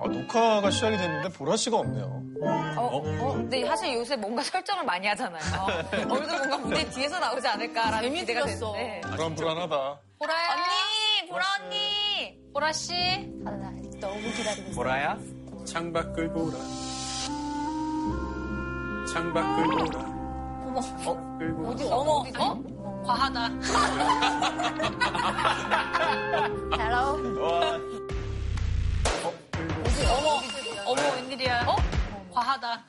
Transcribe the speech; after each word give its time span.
아, 0.00 0.08
녹화가 0.08 0.70
시작이 0.70 0.96
됐는데 0.96 1.28
보라 1.30 1.56
씨가 1.56 1.78
없네요. 1.78 2.22
어, 2.76 2.96
어, 2.96 3.32
근데 3.34 3.64
사실 3.64 3.94
요새 3.94 4.16
뭔가 4.16 4.42
설정을 4.42 4.84
많이 4.84 5.06
하잖아요. 5.08 5.42
오늘도 6.10 6.36
뭔가 6.38 6.58
무대 6.58 6.88
뒤에서 6.90 7.18
나오지 7.18 7.46
않을까라는 7.46 8.12
기대가. 8.12 8.44
되는데. 8.44 9.00
불안 9.02 9.34
불안하다. 9.34 9.98
보라야. 10.18 10.48
언니, 10.52 11.28
보라 11.30 11.44
언니. 11.60 12.38
보라 12.52 12.72
씨. 12.72 12.92
아, 13.46 13.50
나 13.50 13.70
너무 14.00 14.20
기다리고 14.36 14.68
있어. 14.70 14.76
보라야? 14.76 15.16
창밖을 15.66 16.28
보라. 16.32 16.58
창밖을 19.12 19.64
보라. 19.64 20.00
어머, 20.66 20.80
어, 21.06 21.36
끌고. 21.38 21.68
어디, 21.68 21.84
어머, 21.84 22.24
어? 22.38 22.62
과하다. 23.06 23.48
hello. 26.78 27.04
와, 27.40 27.78
어머, 30.10 30.42
어머, 30.86 31.02
웬일이야. 31.16 31.64
어? 31.66 31.76
과하다. 32.32 32.82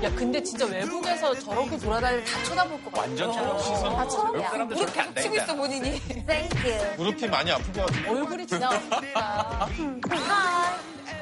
야, 0.02 0.10
근데 0.16 0.42
진짜 0.42 0.66
외국에서 0.66 1.34
저렇게 1.38 1.78
돌아다니면 1.78 2.24
다 2.27 2.42
쳐다볼 2.44 2.84
것 2.84 2.92
같아. 2.92 3.00
완전 3.02 3.32
촬영 3.32 3.58
시선. 3.58 3.96
다 3.96 4.06
쳐다봐. 4.08 4.50
사람들 4.50 4.77
저렇게 4.77 5.00
안 5.00 5.14
치고 5.14 5.36
있어. 5.36 5.54
본인이. 5.56 6.00
Thank 6.27 6.70
you. 6.70 6.96
무릎이 6.96 7.27
많이 7.28 7.50
아플 7.50 7.72
것 7.72 7.86
같아요. 7.86 8.10
얼굴이 8.12 8.46
지나갔다. 8.46 9.68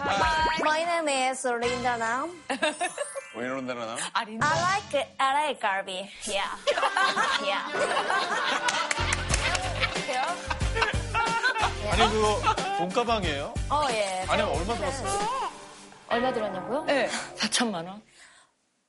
Hi. 0.01 0.61
My 0.63 0.83
name 0.83 1.31
is 1.31 1.47
Linda 1.47 1.95
Nam. 1.97 2.43
왜 3.35 3.47
이런다나 3.47 3.87
나? 3.87 3.97
아. 4.13 4.21
I 4.21 4.35
like 4.35 5.07
I 5.19 5.35
like 5.35 5.59
Garby. 5.61 6.09
Yeah. 6.29 6.51
Yeah. 7.43 7.73
아니, 11.93 12.09
그거 12.11 12.41
돈가방이에요? 12.79 13.53
어, 13.69 13.87
예. 13.91 14.25
아니, 14.29 14.41
얼마 14.43 14.75
들었어요? 14.75 15.51
얼마 16.09 16.33
들었냐고요? 16.33 16.85
네. 16.85 17.07
4천만 17.37 17.87
원. 17.87 18.01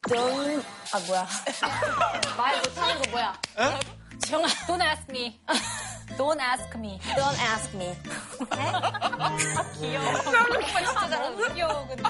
돈, 0.07 0.63
아, 0.93 0.99
뭐야. 1.07 1.27
말 2.37 2.57
못하는 2.59 3.01
거 3.01 3.09
뭐야. 3.11 3.33
에? 3.59 3.79
정아, 4.25 4.47
don't 4.67 4.81
ask 4.81 5.03
me. 5.09 5.37
Don't 6.17 6.39
ask 6.39 6.75
me. 6.77 6.99
Don't 7.15 7.39
ask 7.39 7.73
me. 7.75 7.95
귀여워. 9.79 10.13
진짜 10.99 11.19
너무 11.19 11.53
귀여워, 11.53 11.87
근데. 11.87 12.03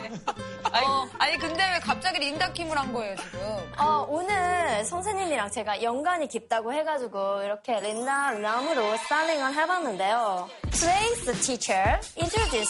아니, 0.72 0.86
아니, 1.20 1.38
근데 1.38 1.72
왜 1.74 1.80
갑자기 1.80 2.20
린다 2.20 2.52
킴을 2.52 2.78
한 2.78 2.92
거예요, 2.94 3.16
지금? 3.16 3.40
어, 3.78 4.06
오늘 4.10 4.84
선생님이랑 4.86 5.52
제가 5.52 5.82
연관이 5.84 6.28
깊다고 6.28 6.74
해가지고 6.74 7.44
이렇게 7.44 7.80
린다 7.80 8.32
람으로 8.32 8.98
스타일링을 8.98 9.54
해봤는데요. 9.54 10.50
Today's 10.72 11.46
teacher 11.46 12.00
introduce 12.18 12.70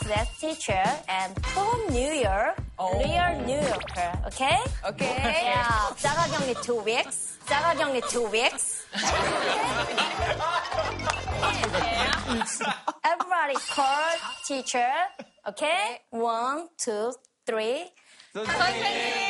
today's 0.00 0.28
teacher 0.38 0.82
and 1.08 1.34
from 1.46 1.86
New 1.90 2.12
York, 2.12 2.54
real 2.78 3.34
New 3.46 3.58
Yorker, 3.58 4.12
okay? 4.26 4.58
오케이. 4.86 5.08
Yeah, 5.18 5.94
자가격리 5.96 6.54
two 6.62 6.80
weeks. 6.84 7.38
자가격리 7.46 8.02
two 8.10 8.30
weeks. 8.30 8.84
Everybody 13.03 13.55
call 13.75 14.11
teacher, 14.47 14.91
okay? 15.47 15.99
One, 16.11 16.69
two, 16.77 17.13
three. 17.45 17.91
선생님, 18.33 19.26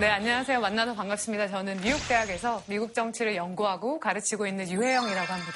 네, 0.00 0.08
안녕하세요. 0.08 0.60
만나서 0.60 0.94
반갑습니다. 0.94 1.48
저는 1.48 1.76
뉴욕 1.82 1.98
대학에서 2.08 2.62
미국 2.64 2.94
정치를 2.94 3.36
연구하고 3.36 4.00
가르치고 4.00 4.46
있는 4.46 4.66
유혜영이라고 4.70 5.30
합니다. 5.30 5.52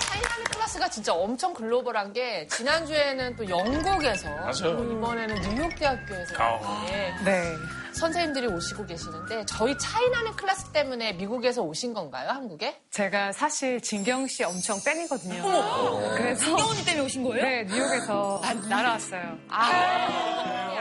차이나는 0.00 0.44
클래스가 0.50 0.88
진짜 0.90 1.14
엄청 1.14 1.54
글로벌한 1.54 2.12
게 2.12 2.48
지난주에는 2.48 3.36
또 3.36 3.48
영국에서 3.48 4.28
맞아요. 4.30 4.76
그리고 4.76 4.92
이번에는 4.98 5.42
뉴욕 5.42 5.76
대학교에서 5.76 6.34
이렇게 6.34 7.14
네. 7.24 7.77
선생님들이 7.98 8.46
오시고 8.46 8.86
계시는데 8.86 9.44
저희 9.46 9.76
차이나는 9.76 10.36
클래스 10.36 10.70
때문에 10.72 11.14
미국에서 11.14 11.62
오신 11.62 11.92
건가요? 11.94 12.30
한국에? 12.30 12.80
제가 12.90 13.32
사실 13.32 13.80
진경 13.80 14.26
씨 14.28 14.44
엄청 14.44 14.78
팬이거든요. 14.84 15.42
그래서 16.16 16.44
진경 16.44 16.68
언니 16.68 16.84
때문에 16.84 17.04
오신 17.04 17.24
거예요? 17.24 17.42
네, 17.42 17.64
뉴욕에서 17.64 18.40
날아왔어요. 18.68 19.38
아, 19.48 20.78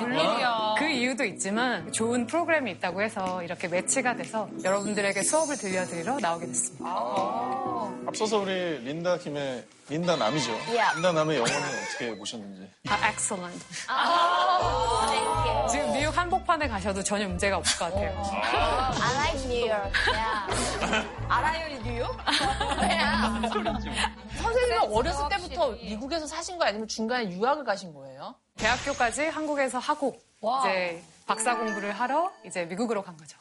물론이요. 0.00 0.74
그 0.78 0.88
이유도 0.88 1.24
있지만 1.24 1.92
좋은 1.92 2.26
프로그램이 2.26 2.70
있다고 2.72 3.02
해서 3.02 3.42
이렇게 3.42 3.68
매치가 3.68 4.16
돼서 4.16 4.48
여러분들에게 4.64 5.22
수업을 5.22 5.56
들려드리러 5.56 6.18
나오게 6.20 6.46
됐습니다. 6.46 6.84
앞서서 8.06 8.38
우리 8.38 8.78
린다 8.80 9.18
김의 9.18 9.64
린다 9.88 10.16
남이죠. 10.16 10.50
Yeah. 10.68 10.96
린다 10.96 11.12
남의 11.12 11.36
영혼을 11.36 11.56
어떻게 11.56 12.16
보셨는지. 12.16 12.68
아, 12.88 13.08
excellent. 13.10 13.64
Thank 13.86 15.26
you. 15.26 15.45
지금 15.45 15.45
뉴욕 15.45 15.45
한복판에 16.26 16.66
가셔도 16.68 17.02
전혀 17.02 17.28
문제가 17.28 17.56
없을 17.58 17.78
것 17.78 17.84
같아요. 17.86 18.22
I 19.00 19.14
like 19.14 19.44
New 19.44 19.70
York. 19.70 19.92
Yeah. 20.12 21.08
알아요, 21.28 21.82
뉴욕? 21.84 22.16
선생님은 24.42 24.92
어렸을 24.92 25.28
때부터 25.28 25.70
미국에서 25.70 26.26
사신 26.26 26.58
거예요? 26.58 26.70
아니면 26.70 26.88
중간에 26.88 27.30
유학을 27.30 27.64
가신 27.64 27.94
거예요? 27.94 28.34
대학교까지 28.56 29.26
한국에서 29.26 29.78
하고 29.78 30.18
이제 30.62 31.00
박사 31.26 31.56
공부를 31.56 31.92
하러 31.92 32.32
이제 32.44 32.64
미국으로 32.64 33.02
간 33.02 33.16
거죠. 33.16 33.38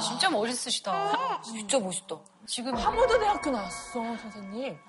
진짜 0.00 0.30
멋있으시다. 0.30 1.42
진짜 1.42 1.78
멋있다. 1.78 2.16
지금 2.46 2.74
하버드 2.76 3.18
대학교 3.18 3.50
나왔어, 3.50 4.16
선생님. 4.22 4.78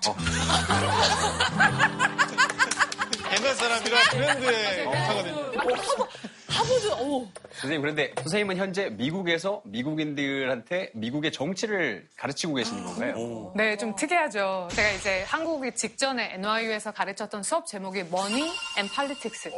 옛날 3.36 3.54
사람이라 3.54 3.98
브랜드의 4.10 4.84
강사거든요. 4.86 5.52
하버드, 6.48 7.02
오. 7.02 7.28
선생님, 7.52 7.80
그런데 7.82 8.12
선생님은 8.16 8.56
현재 8.56 8.88
미국에서 8.90 9.60
미국인들한테 9.64 10.90
미국의 10.94 11.30
정치를 11.30 12.08
가르치고 12.16 12.54
계시는 12.54 12.84
건가요? 12.84 13.52
네, 13.54 13.76
좀 13.76 13.94
특이하죠. 13.94 14.68
제가 14.72 14.90
이제 14.92 15.22
한국이 15.26 15.74
직전에 15.74 16.34
NYU에서 16.34 16.92
가르쳤던 16.92 17.42
수업 17.42 17.66
제목이 17.66 18.00
Money 18.00 18.50
and 18.78 18.94
Politics. 18.94 19.50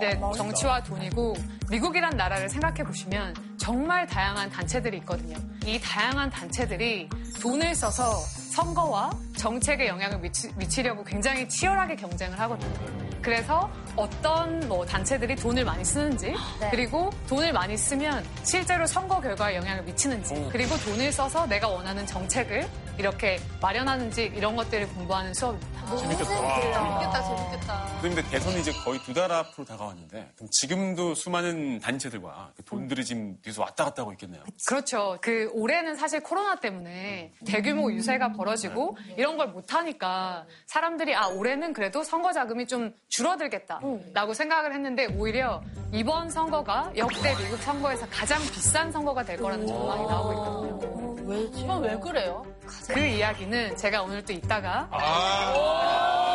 네, 0.00 0.18
정치와 0.36 0.82
돈이고 0.82 1.34
미국이란 1.70 2.16
나라를 2.16 2.48
생각해 2.48 2.82
보시면 2.84 3.34
정말 3.56 4.06
다양한 4.06 4.50
단체들이 4.50 4.98
있거든요. 4.98 5.36
이 5.64 5.80
다양한 5.80 6.28
단체들이 6.30 7.08
돈을 7.40 7.74
써서 7.74 8.16
선거와 8.52 9.10
정책에 9.36 9.86
영향을 9.86 10.18
미치, 10.18 10.52
미치려고 10.56 11.04
굉장히 11.04 11.48
치열하게 11.48 11.96
경쟁을 11.96 12.38
하거든요. 12.40 13.01
그래서 13.22 13.70
어떤 13.94 14.60
뭐 14.68 14.84
단체들이 14.84 15.36
돈을 15.36 15.64
많이 15.64 15.84
쓰는지 15.84 16.34
그리고 16.70 17.10
돈을 17.28 17.52
많이 17.52 17.76
쓰면 17.76 18.24
실제로 18.42 18.86
선거 18.86 19.20
결과에 19.20 19.56
영향을 19.56 19.82
미치는지 19.84 20.48
그리고 20.50 20.76
돈을 20.78 21.12
써서 21.12 21.46
내가 21.46 21.68
원하는 21.68 22.04
정책을 22.06 22.66
이렇게 22.98 23.38
마련하는지 23.60 24.32
이런 24.34 24.56
것들을 24.56 24.88
공부하는 24.88 25.32
수업입니다. 25.34 25.71
재밌겠다, 25.98 27.22
재밌겠다. 27.22 27.82
그런데 28.00 28.22
대선이 28.30 28.60
이제 28.60 28.72
거의 28.84 28.98
두 29.00 29.12
달 29.12 29.30
앞으로 29.30 29.64
다가왔는데 29.66 30.32
지금도 30.50 31.14
수많은 31.14 31.78
단체들과 31.80 32.52
그 32.56 32.64
돈들이 32.64 33.04
지금 33.04 33.36
뒤에서 33.42 33.60
왔다 33.62 33.84
갔다 33.84 34.02
하고 34.02 34.12
있겠네요. 34.12 34.42
그렇죠. 34.66 35.18
그 35.20 35.50
올해는 35.52 35.94
사실 35.96 36.20
코로나 36.22 36.56
때문에 36.56 37.32
대규모 37.46 37.92
유세가 37.92 38.32
벌어지고 38.32 38.96
이런 39.18 39.36
걸 39.36 39.48
못하니까 39.48 40.46
사람들이 40.66 41.14
아 41.14 41.26
올해는 41.28 41.72
그래도 41.74 42.02
선거 42.02 42.32
자금이 42.32 42.66
좀 42.66 42.94
줄어들겠다라고 43.08 44.32
생각을 44.34 44.72
했는데 44.74 45.06
오히려 45.18 45.62
이번 45.92 46.30
선거가 46.30 46.90
역대 46.96 47.36
미국 47.36 47.58
선거에서 47.62 48.06
가장 48.10 48.40
비싼 48.40 48.90
선거가 48.90 49.22
될 49.24 49.36
거라는 49.36 49.66
전망이 49.66 50.06
나오고 50.06 50.32
있거든요. 50.72 51.01
왜지? 51.24 51.64
어, 51.68 51.78
왜 51.78 51.96
그래요? 51.98 52.44
그 52.88 52.98
이야기는 53.00 53.76
제가 53.76 54.02
오늘 54.02 54.24
또 54.24 54.32
이따가 54.32 54.88
아, 54.90 56.32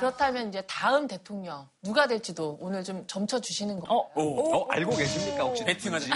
그렇다면 0.00 0.48
이제 0.48 0.60
다음 0.68 1.06
대통령 1.08 1.66
누가 1.82 2.06
될지도 2.06 2.56
오늘 2.60 2.84
좀 2.84 3.04
점쳐 3.08 3.40
주시는 3.40 3.80
거예요. 3.80 4.08
어, 4.14 4.66
알고 4.70 4.94
계십니까 4.96 5.42
혹시? 5.44 5.64
배팅하지. 5.64 6.08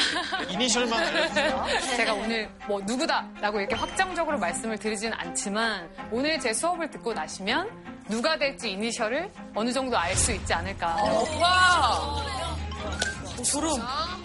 이니셜만 0.51 1.03
알려주세요. 1.03 1.65
제가 1.97 2.15
오늘 2.15 2.49
뭐 2.69 2.81
누구다라고 2.83 3.59
이렇게 3.61 3.75
확정적으로 3.75 4.39
말씀을 4.39 4.79
드리진 4.79 5.13
않지만 5.13 5.91
오늘 6.13 6.39
제 6.39 6.53
수업을 6.55 6.91
듣고 6.91 7.13
나시면 7.13 8.05
누가 8.09 8.39
될지 8.39 8.71
이니셜을 8.71 9.33
어느 9.55 9.73
정도 9.73 9.99
알 9.99 10.15
수 10.17 10.31
있지 10.33 10.53
않을까. 10.55 10.95
와! 11.41 12.23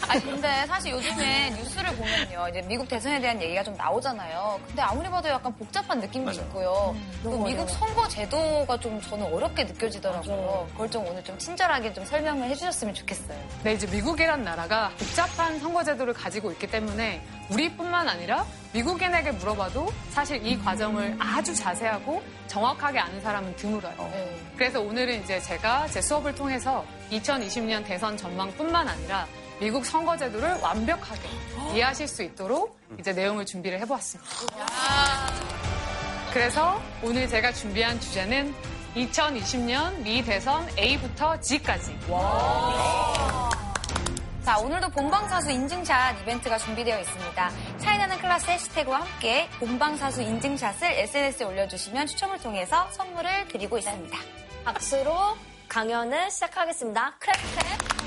아니 0.08 0.22
근데 0.24 0.66
사실 0.68 0.92
요즘에 0.92 1.50
뉴스를 1.52 1.96
보면요 1.96 2.48
이제 2.50 2.62
미국 2.68 2.88
대선에 2.88 3.20
대한 3.20 3.42
얘기가 3.42 3.64
좀 3.64 3.76
나오잖아요. 3.76 4.60
근데 4.68 4.82
아무리 4.82 5.10
봐도 5.10 5.30
약간 5.30 5.54
복잡한 5.58 6.00
느낌도 6.00 6.32
있고요. 6.32 6.96
또 7.24 7.44
미국 7.44 7.70
선거 7.70 8.08
제도가 8.08 8.80
좀 8.80 9.02
저는 9.02 9.26
어렵게 9.34 9.64
느껴지더라고요. 9.66 10.68
그걸 10.72 10.90
좀 10.90 11.06
오늘 11.08 11.24
좀 11.24 11.38
친절하게 11.38 11.94
좀 11.94 12.06
설명을 12.06 12.48
해주셨으면 12.50 12.94
좋겠어요. 12.94 13.38
네, 13.64 13.74
이제 13.74 13.88
미국이란 13.88 14.44
나라가 14.44 14.90
복잡한 14.98 15.60
선거 15.60 15.84
제도를 15.84 16.14
가지고 16.14 16.52
있기 16.52 16.68
때문에 16.68 17.22
우리뿐만 17.50 18.08
아니라 18.08 18.46
미국인에게 18.74 19.32
물어봐도 19.32 19.92
사실 20.12 20.46
이 20.46 20.58
과정을 20.60 21.16
아주 21.20 21.56
자세하고 21.56 22.22
정확하게 22.48 23.00
아는 23.00 23.22
사람은 23.22 23.56
드물어요. 23.56 24.12
그래서 24.56 24.82
오늘은 24.82 25.24
이제 25.24 25.40
제가 25.40 25.88
제 25.88 26.02
수업을 26.02 26.36
통해서 26.36 26.86
2020년 27.12 27.86
대선 27.86 28.18
전망뿐만 28.18 28.88
아니라 28.88 29.07
미국 29.60 29.86
선거제도를 29.86 30.56
완벽하게 30.62 31.22
이해하실 31.74 32.08
수 32.08 32.24
있도록 32.24 32.78
이제 33.00 33.14
내용을 33.14 33.46
준비를 33.46 33.80
해보았습니다. 33.82 34.32
그래서 36.32 36.82
오늘 37.02 37.28
제가 37.28 37.52
준비한 37.54 38.00
주제는 38.00 38.54
2020년 38.96 40.00
미 40.02 40.24
대선 40.24 40.68
A부터 40.78 41.40
G까지 41.42 41.98
자, 44.44 44.58
오늘도 44.60 44.90
본방사수 44.92 45.52
인증샷 45.52 46.22
이벤트가 46.22 46.58
준비되어 46.58 47.00
있습니다. 47.02 47.52
차이나는 47.80 48.18
클래스 48.20 48.50
해시태그와 48.50 49.02
함께 49.02 49.50
본방사수 49.60 50.22
인증샷을 50.22 50.88
SNS에 50.90 51.46
올려주시면 51.46 52.08
추첨을 52.08 52.40
통해서 52.40 52.88
선물을 52.92 53.50
드리고 53.50 53.78
있습니다. 53.78 54.18
박수로 54.64 55.36
강연을 55.68 56.32
시작하겠습니다. 56.32 57.16
clap 57.20 57.34
clap. 57.34 57.98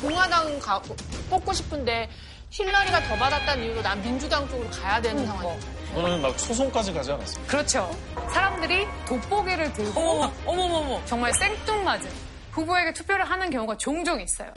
공화당 0.00 0.58
가, 0.58 0.80
뽑고 1.28 1.52
싶은데 1.52 2.08
힐러리가 2.50 3.02
더 3.04 3.16
받았다는 3.16 3.64
이유로 3.64 3.82
난 3.82 4.02
민주당 4.02 4.48
쪽으로 4.48 4.68
가야 4.70 5.00
되는 5.00 5.24
상황이에요. 5.24 5.60
오늘 5.94 6.18
막 6.18 6.38
소송까지 6.38 6.92
가지 6.92 7.12
않았어요. 7.12 7.44
그렇죠. 7.46 7.96
사람들이 8.32 8.86
돋보기를 9.06 9.72
들고 9.72 10.24
어머머머 10.46 11.00
정말 11.04 11.32
생뚱맞은 11.34 12.10
후보에게 12.52 12.92
투표를 12.92 13.24
하는 13.28 13.50
경우가 13.50 13.76
종종 13.76 14.20
있어요. 14.20 14.52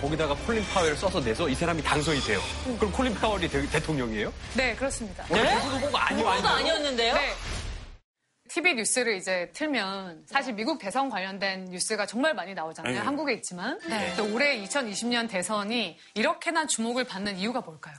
거기다가 0.00 0.34
콜린 0.46 0.64
파웰을 0.72 0.96
써서 0.96 1.20
내서 1.20 1.48
이 1.48 1.54
사람이 1.54 1.82
당선이 1.82 2.20
돼요. 2.20 2.40
그럼 2.78 2.92
콜린 2.92 3.14
파웰이 3.14 3.48
대, 3.48 3.66
대통령이에요? 3.70 4.32
네, 4.54 4.74
그렇습니다. 4.74 5.24
네? 5.30 5.54
후보가 5.54 6.08
아니요, 6.08 6.28
아니요. 6.28 6.48
아니었는데요? 6.48 7.14
네. 7.14 7.34
TV 8.54 8.74
뉴스를 8.74 9.16
이제 9.16 9.50
틀면 9.52 10.26
사실 10.26 10.54
미국 10.54 10.78
대선 10.78 11.08
관련된 11.08 11.64
뉴스가 11.64 12.06
정말 12.06 12.34
많이 12.34 12.54
나오잖아요. 12.54 12.94
네. 12.94 13.00
한국에 13.00 13.32
있지만. 13.32 13.80
또 14.16 14.32
올해 14.32 14.62
2020년 14.62 15.28
대선이 15.28 15.98
이렇게나 16.14 16.68
주목을 16.68 17.02
받는 17.02 17.36
이유가 17.36 17.62
뭘까요? 17.62 17.96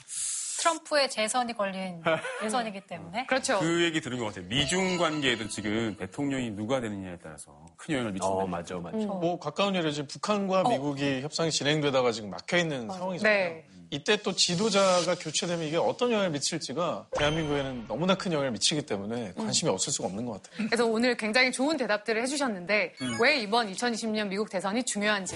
트럼프의 0.61 1.09
재선이 1.09 1.53
걸린 1.57 2.01
대선이기 2.39 2.87
때문에. 2.87 3.25
그렇죠. 3.25 3.59
그 3.59 3.83
얘기 3.83 3.99
들은 3.99 4.17
것 4.17 4.27
같아요. 4.27 4.45
미중 4.47 4.97
관계에도 4.97 5.49
지금 5.49 5.97
대통령이 5.97 6.51
누가 6.51 6.79
되느냐에 6.79 7.17
따라서 7.21 7.65
큰 7.75 7.95
영향을 7.95 8.13
미친다. 8.13 8.33
어, 8.33 8.47
맞아, 8.47 8.75
맞아. 8.77 8.95
뭐 8.97 9.37
가까운 9.37 9.75
일에 9.75 9.91
지금 9.91 10.07
북한과 10.07 10.69
미국이 10.69 11.19
협상이 11.19 11.51
진행되다가 11.51 12.13
지금 12.13 12.29
막혀 12.29 12.59
있는 12.59 12.89
상황이잖아요. 12.89 13.49
네. 13.49 13.67
이때 13.89 14.17
또 14.17 14.33
지도자가 14.33 15.15
교체되면 15.15 15.65
이게 15.65 15.77
어떤 15.77 16.11
영향을 16.11 16.31
미칠지가 16.31 17.07
대한민국에는 17.17 17.85
너무나 17.87 18.15
큰 18.15 18.31
영향을 18.31 18.51
미치기 18.51 18.83
때문에 18.83 19.33
관심이 19.37 19.69
없을 19.71 19.91
수가 19.93 20.07
없는 20.07 20.25
것 20.25 20.41
같아요. 20.43 20.67
그래서 20.67 20.85
오늘 20.85 21.15
굉장히 21.17 21.51
좋은 21.51 21.77
대답들을 21.77 22.21
해주셨는데 22.23 22.93
왜 23.21 23.39
이번 23.39 23.71
2020년 23.71 24.27
미국 24.27 24.49
대선이 24.49 24.83
중요한지. 24.83 25.35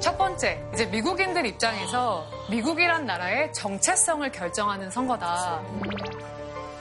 첫 0.00 0.16
번째, 0.16 0.62
이제 0.72 0.86
미국인들 0.86 1.44
입장에서 1.44 2.24
미국이란 2.50 3.04
나라의 3.04 3.52
정체성을 3.52 4.30
결정하는 4.30 4.90
선거다. 4.90 5.60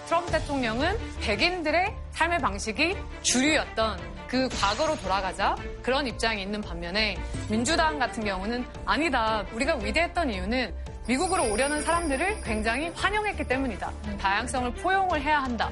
트럼프 0.07 0.31
대통령은 0.31 0.97
백인들의 1.21 1.93
삶의 2.11 2.39
방식이 2.39 2.95
주류였던 3.23 3.99
그 4.27 4.47
과거로 4.49 4.95
돌아가자 5.01 5.55
그런 5.83 6.07
입장이 6.07 6.41
있는 6.41 6.61
반면에 6.61 7.17
민주당 7.49 7.99
같은 7.99 8.23
경우는 8.23 8.65
아니다. 8.85 9.43
우리가 9.53 9.75
위대했던 9.75 10.29
이유는 10.31 10.73
미국으로 11.07 11.51
오려는 11.51 11.81
사람들을 11.83 12.41
굉장히 12.41 12.89
환영했기 12.95 13.45
때문이다. 13.45 13.91
다양성을 14.19 14.73
포용을 14.75 15.21
해야 15.21 15.39
한다. 15.43 15.69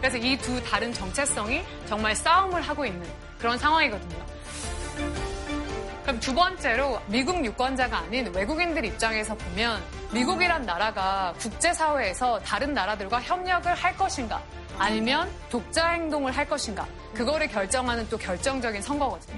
그래서 0.00 0.16
이 0.16 0.36
두 0.38 0.62
다른 0.64 0.92
정체성이 0.92 1.62
정말 1.86 2.14
싸움을 2.14 2.60
하고 2.62 2.84
있는 2.84 3.04
그런 3.38 3.58
상황이거든요. 3.58 5.27
그럼 6.08 6.20
두 6.20 6.34
번째로 6.34 6.98
미국 7.08 7.44
유권자가 7.44 7.98
아닌 7.98 8.32
외국인들 8.34 8.82
입장에서 8.82 9.34
보면 9.34 9.78
미국이란 10.10 10.64
나라가 10.64 11.34
국제사회에서 11.38 12.40
다른 12.40 12.72
나라들과 12.72 13.20
협력을 13.20 13.74
할 13.74 13.94
것인가 13.94 14.42
아니면 14.78 15.30
독자 15.50 15.88
행동을 15.88 16.34
할 16.34 16.48
것인가 16.48 16.86
그거를 17.12 17.46
결정하는 17.48 18.08
또 18.08 18.16
결정적인 18.16 18.80
선거거든요. 18.80 19.36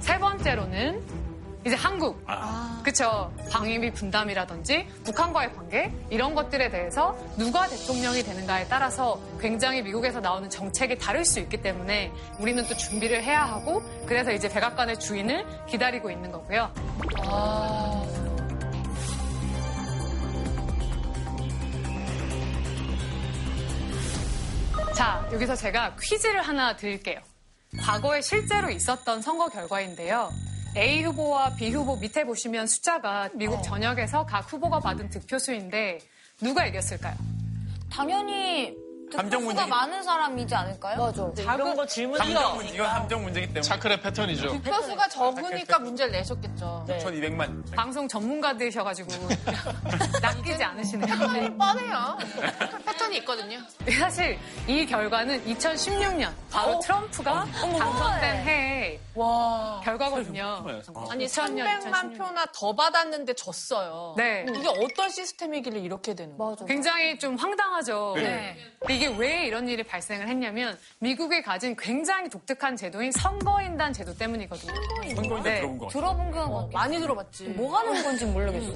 세 0.00 0.18
번째로는 0.18 1.13
이제 1.66 1.74
한국. 1.74 2.24
그쵸. 2.82 3.32
방위비 3.50 3.92
분담이라든지 3.92 4.86
북한과의 5.04 5.54
관계 5.54 5.90
이런 6.10 6.34
것들에 6.34 6.68
대해서 6.68 7.16
누가 7.38 7.66
대통령이 7.66 8.22
되는가에 8.22 8.66
따라서 8.68 9.18
굉장히 9.40 9.80
미국에서 9.82 10.20
나오는 10.20 10.50
정책이 10.50 10.98
다를 10.98 11.24
수 11.24 11.40
있기 11.40 11.62
때문에 11.62 12.12
우리는 12.38 12.66
또 12.66 12.76
준비를 12.76 13.22
해야 13.22 13.44
하고 13.44 13.82
그래서 14.06 14.32
이제 14.32 14.48
백악관의 14.48 15.00
주인을 15.00 15.46
기다리고 15.66 16.10
있는 16.10 16.30
거고요. 16.30 16.70
자, 24.94 25.26
여기서 25.32 25.56
제가 25.56 25.96
퀴즈를 26.00 26.42
하나 26.42 26.76
드릴게요. 26.76 27.18
과거에 27.80 28.20
실제로 28.20 28.70
있었던 28.70 29.22
선거 29.22 29.48
결과인데요. 29.48 30.30
A 30.76 31.04
후보와 31.04 31.54
B 31.54 31.70
후보 31.70 31.96
밑에 31.96 32.24
보시면 32.24 32.66
숫자가 32.66 33.30
미국 33.34 33.62
전역에서 33.62 34.26
각 34.26 34.52
후보가 34.52 34.80
받은 34.80 35.08
득표수인데 35.08 36.00
누가 36.40 36.66
이겼을까요? 36.66 37.14
당연히 37.88 38.74
함정 39.16 39.40
득표수가 39.40 39.64
문제기- 39.64 39.68
많은 39.68 40.02
사람이지 40.02 40.54
않을까요? 40.54 40.96
맞아. 40.98 41.54
이런 41.54 41.76
거 41.76 41.86
질문이요. 41.86 42.22
함정 42.38 42.56
문제, 42.56 42.74
이건 42.74 42.86
함정 42.88 43.22
문제기 43.22 43.46
때문에. 43.48 43.62
차크의 43.62 44.00
패턴이죠. 44.00 44.60
표수가 44.62 45.08
적으니까 45.08 45.78
문제를 45.78 46.12
내셨겠죠. 46.12 46.84
1200만. 46.88 47.74
방송 47.74 48.06
전문가들이셔가지고 48.08 49.08
낚이지 50.22 50.62
않으시네요. 50.64 51.16
뻔해요. 51.58 52.18
패턴이 52.86 53.18
있거든요. 53.18 53.58
사실 53.98 54.38
이 54.66 54.86
결과는 54.86 55.44
2016년 55.46 56.32
바로 56.50 56.78
트럼프가 56.80 57.44
당선된 57.46 58.36
해의 58.46 59.00
와. 59.14 59.80
결과거든요. 59.84 60.64
아니 61.10 61.26
2000년, 61.26 61.64
300만 61.80 62.18
표나 62.18 62.44
더 62.54 62.74
받았는데 62.74 63.34
졌어요. 63.34 64.14
네. 64.16 64.44
이게 64.48 64.68
어떤 64.68 65.08
시스템이길래 65.08 65.78
이렇게 65.80 66.14
되는 66.14 66.36
거예요? 66.36 66.56
굉장히 66.66 67.18
좀 67.18 67.36
황당하죠. 67.36 68.14
네. 68.16 68.56
근데 68.80 68.94
이게 69.04 69.14
왜 69.18 69.46
이런 69.46 69.68
일이 69.68 69.82
발생을 69.82 70.28
했냐면 70.28 70.78
미국이 70.98 71.42
가진 71.42 71.76
굉장히 71.76 72.30
독특한 72.30 72.74
제도인 72.74 73.12
선거인단 73.12 73.92
제도 73.92 74.16
때문이거든요. 74.16 74.72
선거인단 75.14 75.42
네. 75.42 75.60
들어본 75.60 75.78
것 75.78 75.86
같아요. 75.86 76.00
들어본 76.00 76.30
거 76.30 76.70
많이 76.72 76.98
들어봤지. 76.98 77.48
뭐 77.50 77.76
하는 77.76 78.02
건지 78.02 78.24
모르겠어. 78.24 78.72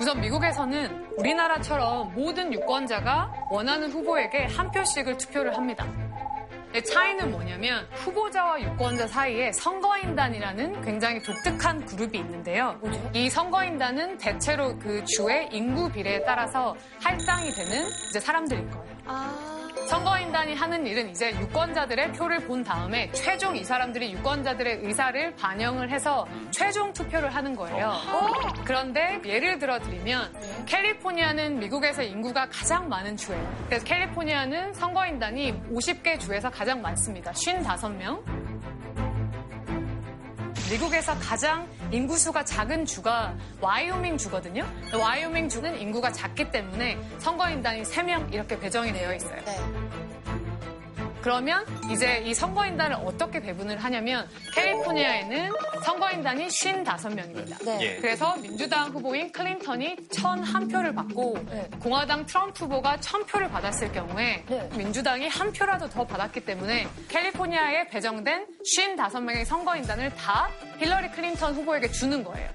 우선 0.00 0.20
미국에서는 0.20 1.06
우리나라처럼 1.16 2.14
모든 2.16 2.52
유권자가 2.52 3.32
원하는 3.48 3.92
후보에게 3.92 4.46
한 4.46 4.72
표씩을 4.72 5.16
투표를 5.18 5.56
합니다. 5.56 5.86
근데 6.66 6.82
차이는 6.82 7.30
뭐냐면 7.30 7.86
후보자와 7.92 8.60
유권자 8.60 9.06
사이에 9.06 9.52
선거인단이라는 9.52 10.82
굉장히 10.82 11.22
독특한 11.22 11.84
그룹이 11.86 12.18
있는데요. 12.18 12.78
이 13.14 13.30
선거인단은 13.30 14.18
대체로 14.18 14.76
그 14.78 15.02
주의 15.04 15.48
인구 15.52 15.90
비례에 15.90 16.22
따라서 16.24 16.76
할당이 17.02 17.52
되는 17.52 17.86
이제 18.10 18.20
사람들일 18.20 18.70
거예요. 18.70 19.55
선거인단이 19.86 20.54
하는 20.54 20.86
일은 20.86 21.10
이제 21.10 21.30
유권자들의 21.38 22.12
표를 22.12 22.40
본 22.46 22.64
다음에 22.64 23.10
최종 23.12 23.56
이 23.56 23.64
사람들이 23.64 24.12
유권자들의 24.12 24.80
의사를 24.82 25.34
반영을 25.36 25.90
해서 25.90 26.26
최종 26.50 26.92
투표를 26.92 27.34
하는 27.34 27.54
거예요. 27.54 27.92
그런데 28.64 29.20
예를 29.24 29.58
들어 29.58 29.78
드리면 29.78 30.34
캘리포니아는 30.66 31.58
미국에서 31.60 32.02
인구가 32.02 32.48
가장 32.48 32.88
많은 32.88 33.16
주예요. 33.16 33.64
그래서 33.66 33.84
캘리포니아는 33.84 34.74
선거인단이 34.74 35.52
50개 35.70 36.18
주에서 36.18 36.50
가장 36.50 36.82
많습니다. 36.82 37.32
55명. 37.32 38.22
미국에서 40.70 41.16
가장 41.20 41.68
인구수가 41.92 42.44
작은 42.44 42.86
주가 42.86 43.32
와이오밍 43.60 44.18
주거든요. 44.18 44.66
와이오밍 44.92 45.48
주는 45.48 45.78
인구가 45.78 46.10
작기 46.10 46.50
때문에 46.50 46.98
선거인단이 47.18 47.82
3명 47.82 48.34
이렇게 48.34 48.58
배정이 48.58 48.92
되어 48.92 49.14
있어요. 49.14 49.40
그러면 51.26 51.66
이제 51.90 52.22
이 52.24 52.32
선거인단을 52.32 52.98
어떻게 53.04 53.40
배분을 53.40 53.82
하냐면 53.82 54.28
캘리포니아에는 54.54 55.50
선거인단이 55.84 56.46
55명입니다. 56.46 57.64
네. 57.64 57.78
예. 57.80 57.96
그래서 57.96 58.36
민주당 58.36 58.90
후보인 58.90 59.32
클린턴이 59.32 59.96
1001표를 60.08 60.94
받고 60.94 61.36
공화당 61.80 62.26
트럼프 62.26 62.66
후보가 62.66 62.98
1000표를 62.98 63.50
받았을 63.50 63.90
경우에 63.90 64.44
네. 64.48 64.68
민주당이 64.76 65.26
한 65.26 65.52
표라도 65.52 65.88
더 65.88 66.06
받았기 66.06 66.44
때문에 66.44 66.86
캘리포니아에 67.08 67.88
배정된 67.88 68.46
55명의 68.64 69.44
선거인단을 69.44 70.14
다 70.14 70.48
힐러리 70.78 71.10
클린턴 71.10 71.54
후보에게 71.56 71.90
주는 71.90 72.22
거예요. 72.22 72.48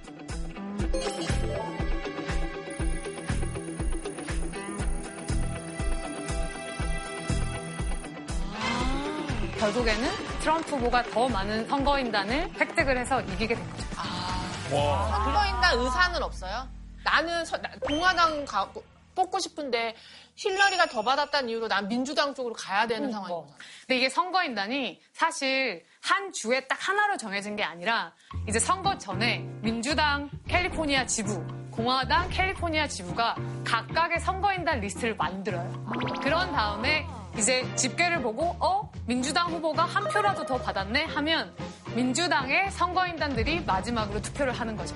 결국에는 9.66 10.10
트럼프 10.40 10.76
후보가 10.76 11.04
더 11.04 11.30
많은 11.30 11.68
선거인단을 11.68 12.52
획득을 12.60 12.98
해서 12.98 13.22
이기게 13.22 13.54
된 13.54 13.70
거죠. 13.72 13.86
선거인단 14.72 15.78
의사는 15.80 16.24
없어요? 16.24 16.68
나는 17.04 17.46
서- 17.46 17.58
나- 17.58 17.70
공화당 17.82 18.44
가, 18.46 18.68
뽑고 19.14 19.38
싶은데 19.38 19.96
힐러리가 20.36 20.88
더 20.88 21.04
받았다는 21.04 21.50
이유로 21.50 21.68
난 21.68 21.88
민주당 21.88 22.34
쪽으로 22.34 22.56
가야 22.56 22.88
되는 22.88 23.12
상황인 23.12 23.36
거잖아. 23.36 23.58
근데 23.82 23.98
이게 23.98 24.10
선거인단이 24.10 25.00
사실 25.14 25.86
한 26.02 26.32
주에 26.34 26.62
딱 26.68 26.78
하나로 26.90 27.18
정해진 27.18 27.56
게 27.56 27.64
아니라 27.64 28.14
이제 28.48 28.58
선거 28.58 28.98
전에 28.98 29.40
민주당 29.62 30.28
캘리포니아 30.48 31.06
지부, 31.06 31.46
공화당 31.70 32.30
캘리포니아 32.30 32.88
지부가 32.88 33.36
각각의 33.64 34.20
선거인단 34.22 34.80
리스트를 34.80 35.16
만들어요. 35.18 35.86
그런 36.24 36.52
다음에 36.52 37.06
이제 37.38 37.66
집계를 37.76 38.22
보고 38.22 38.56
어 38.60 38.92
민주당 39.08 39.52
후보가 39.52 39.84
한 39.84 40.04
표라도 40.10 40.46
더 40.46 40.58
받았네 40.58 41.06
하면 41.06 41.56
민주당의 41.96 42.72
선거인단들이 42.72 43.64
마지막으로 43.66 44.22
투표를 44.22 44.54
하는 44.54 44.76
거죠. 44.76 44.96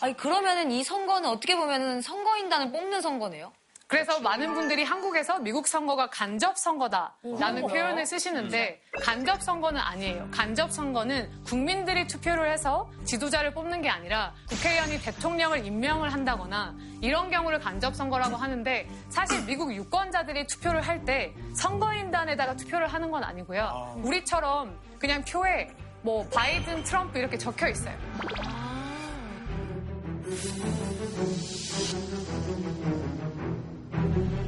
아니 0.00 0.16
그러면은 0.16 0.70
이 0.72 0.82
선거는 0.82 1.28
어떻게 1.28 1.54
보면은 1.56 2.00
선거인단을 2.02 2.72
뽑는 2.72 3.00
선거네요. 3.00 3.52
그래서 3.92 4.18
많은 4.20 4.54
분들이 4.54 4.84
한국에서 4.84 5.38
미국 5.40 5.68
선거가 5.68 6.08
간접 6.08 6.56
선거다라는 6.56 7.66
표현을 7.66 8.06
쓰시는데 8.06 8.80
간접 9.02 9.42
선거는 9.42 9.78
아니에요. 9.78 10.28
간접 10.30 10.72
선거는 10.72 11.30
국민들이 11.44 12.06
투표를 12.06 12.50
해서 12.50 12.90
지도자를 13.04 13.52
뽑는 13.52 13.82
게 13.82 13.90
아니라 13.90 14.32
국회의원이 14.48 14.98
대통령을 15.02 15.66
임명을 15.66 16.10
한다거나 16.10 16.74
이런 17.02 17.30
경우를 17.30 17.60
간접 17.60 17.94
선거라고 17.94 18.34
하는데 18.34 18.88
사실 19.10 19.44
미국 19.44 19.74
유권자들이 19.74 20.46
투표를 20.46 20.80
할 20.80 21.02
때 21.04 21.34
선거인단에다가 21.54 22.54
투표를 22.56 22.86
하는 22.86 23.10
건 23.10 23.24
아니고요. 23.24 24.00
우리처럼 24.04 24.78
그냥 25.00 25.22
표에 25.24 25.68
뭐 26.00 26.24
바이든, 26.32 26.84
트럼프 26.84 27.18
이렇게 27.18 27.36
적혀 27.36 27.68
있어요. 27.68 27.98
thank 33.92 34.16
you 34.16 34.41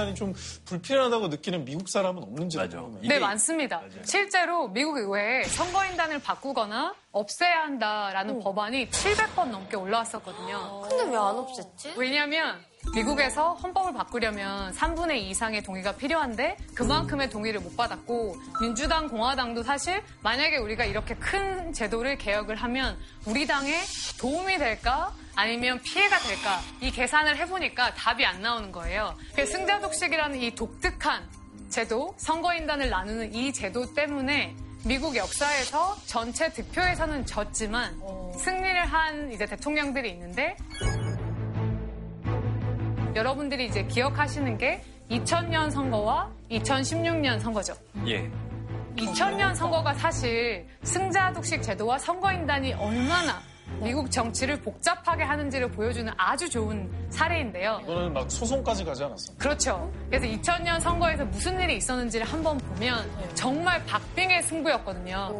선거인단이 0.00 0.14
좀 0.14 0.34
불필요하다고 0.64 1.28
느끼는 1.28 1.64
미국 1.64 1.88
사람은 1.88 2.22
없는지. 2.22 2.58
궁금해요. 2.58 3.08
네, 3.08 3.18
많습니다. 3.18 3.82
실제로 4.04 4.68
미국 4.68 4.96
의회에 4.96 5.44
선거인단을 5.44 6.20
바꾸거나 6.20 6.94
없애야 7.12 7.62
한다라는 7.64 8.40
법안이 8.40 8.88
700번 8.90 9.50
넘게 9.50 9.76
올라왔었거든요. 9.76 10.80
근데 10.88 11.04
왜 11.10 11.16
안 11.16 11.36
없앴지? 11.36 11.96
왜냐하면 11.96 12.58
미국에서 12.94 13.54
헌법을 13.54 13.92
바꾸려면 13.92 14.72
3분의 14.72 15.18
2 15.18 15.30
이상의 15.30 15.62
동의가 15.62 15.92
필요한데 15.92 16.56
그만큼의 16.74 17.30
동의를 17.30 17.60
못 17.60 17.76
받았고 17.76 18.36
민주당, 18.60 19.08
공화당도 19.08 19.62
사실 19.62 20.02
만약에 20.22 20.56
우리가 20.56 20.84
이렇게 20.84 21.14
큰 21.14 21.72
제도를 21.72 22.18
개혁을 22.18 22.56
하면 22.56 22.98
우리 23.26 23.46
당에 23.46 23.80
도움이 24.18 24.58
될까? 24.58 25.14
아니면 25.36 25.80
피해가 25.82 26.18
될까? 26.18 26.60
이 26.80 26.90
계산을 26.90 27.36
해보니까 27.36 27.94
답이 27.94 28.24
안 28.26 28.42
나오는 28.42 28.72
거예요. 28.72 29.16
그 29.36 29.46
승자독식이라는 29.46 30.40
이 30.40 30.54
독특한 30.54 31.28
제도, 31.68 32.14
선거인단을 32.18 32.90
나누는 32.90 33.32
이 33.32 33.52
제도 33.52 33.94
때문에 33.94 34.56
미국 34.84 35.14
역사에서 35.14 35.96
전체 36.06 36.50
득표에서는 36.52 37.26
졌지만 37.26 38.00
승리를 38.36 38.84
한 38.86 39.30
이제 39.30 39.46
대통령들이 39.46 40.10
있는데 40.10 40.56
여러분들이 43.14 43.66
이제 43.66 43.84
기억하시는 43.84 44.58
게 44.58 44.82
2000년 45.10 45.70
선거와 45.70 46.30
2016년 46.50 47.40
선거죠. 47.40 47.74
예. 48.06 48.30
2000년 48.96 49.54
선거가 49.54 49.94
사실 49.94 50.66
승자 50.82 51.32
독식 51.32 51.62
제도와 51.62 51.98
선거인단이 51.98 52.74
얼마나 52.74 53.40
미국 53.80 54.10
정치를 54.10 54.60
복잡하게 54.60 55.22
하는지를 55.22 55.70
보여주는 55.70 56.12
아주 56.16 56.50
좋은 56.50 56.90
사례인데요. 57.08 57.80
이거는 57.84 58.12
막 58.12 58.30
소송까지 58.30 58.84
가지 58.84 59.04
않았어. 59.04 59.32
그렇죠. 59.38 59.90
그래서 60.10 60.26
2000년 60.26 60.80
선거에서 60.80 61.24
무슨 61.24 61.58
일이 61.60 61.76
있었는지를 61.76 62.26
한번 62.26 62.58
보면 62.58 63.08
정말 63.34 63.84
박빙의 63.86 64.42
승부였거든요. 64.42 65.32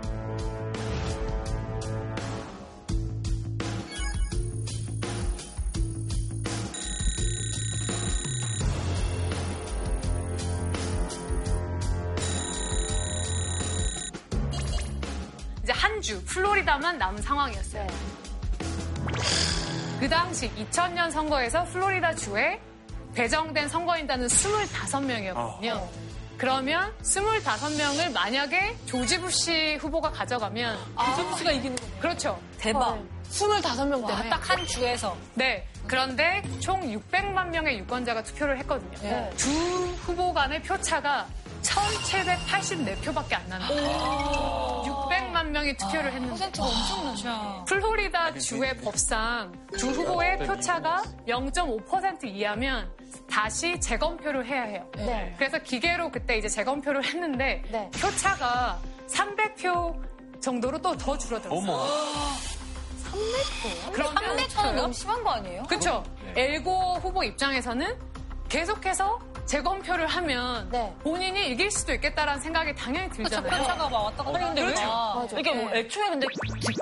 한 15.81 15.99
주, 15.99 16.23
플로리다만 16.25 16.99
남은 16.99 17.23
상황이었어요. 17.23 17.87
그 19.99 20.07
당시 20.07 20.47
2000년 20.51 21.09
선거에서 21.09 21.63
플로리다 21.65 22.13
주에 22.13 22.59
배정된 23.15 23.67
선거인단은 23.67 24.27
25명이었거든요. 24.27 25.73
어. 25.73 25.91
아. 25.91 26.11
그러면 26.37 26.93
25명을 27.01 28.13
만약에 28.13 28.75
조지부시 28.85 29.77
후보가 29.81 30.11
가져가면 30.11 30.77
아. 30.95 31.15
조지부시가 31.15 31.51
이기는 31.51 31.75
거예요. 31.75 31.99
그렇죠. 31.99 32.39
대박. 32.59 32.89
어. 32.89 33.03
25명 33.31 34.05
때문에 34.05 34.29
딱 34.29 34.49
한 34.49 34.65
주에서. 34.67 35.17
네. 35.33 35.67
그런데 35.87 36.43
총 36.59 36.79
600만 36.81 37.47
명의 37.49 37.79
유권자가 37.79 38.21
투표를 38.21 38.59
했거든요. 38.59 38.99
네. 39.01 39.29
두 39.35 39.49
후보 40.05 40.31
간의 40.31 40.61
표차가 40.61 41.25
1784표밖에 41.63 43.33
안 43.33 43.49
난다. 43.49 43.67
200만 45.31 45.47
명이 45.47 45.75
투표를 45.77 46.11
했는데 46.11 46.29
퍼센트가 46.29 46.67
엄청나죠. 46.67 47.65
플로리다 47.65 48.33
주의 48.35 48.75
법상 48.77 49.51
두 49.77 49.89
후보의 49.89 50.37
네. 50.39 50.45
표차가 50.45 51.01
0.5% 51.27 52.23
이하면 52.25 52.91
다시 53.29 53.79
재검표를 53.79 54.45
해야 54.45 54.63
해요. 54.63 54.85
네. 54.95 55.05
네. 55.05 55.35
그래서 55.37 55.57
기계로 55.59 56.11
그때 56.11 56.37
이제 56.37 56.47
재검표를 56.47 57.03
했는데 57.03 57.63
네. 57.71 57.89
표차가 57.99 58.79
300표 59.07 59.99
정도로 60.41 60.81
또 60.81 60.95
더 60.95 61.17
줄어들었어요. 61.17 61.59
어머. 61.59 61.85
300표? 63.11 63.91
그럼 63.93 64.15
300표는 64.15 64.73
너무 64.75 64.93
심한 64.93 65.23
거 65.23 65.31
아니에요? 65.31 65.63
그렇죠. 65.63 66.03
엘고 66.35 66.95
후보 66.99 67.23
입장에서는 67.23 67.97
계속해서 68.49 69.19
재검표를 69.51 70.07
하면 70.07 70.69
네. 70.69 70.95
본인이 71.03 71.49
이길 71.49 71.69
수도 71.69 71.93
있겠다라는 71.93 72.41
생각이 72.41 72.73
당연히 72.73 73.09
들잖아요. 73.09 73.49
접근사가 73.51 73.89
막 73.89 74.03
왔다 74.05 74.23
갔다. 74.23 74.37
아니 74.37 74.45
근데 74.45 74.61
왜 74.61 74.73
맞아. 74.73 75.37
이게 75.37 75.51
뭐 75.51 75.69
애초에 75.73 76.09
근데 76.09 76.27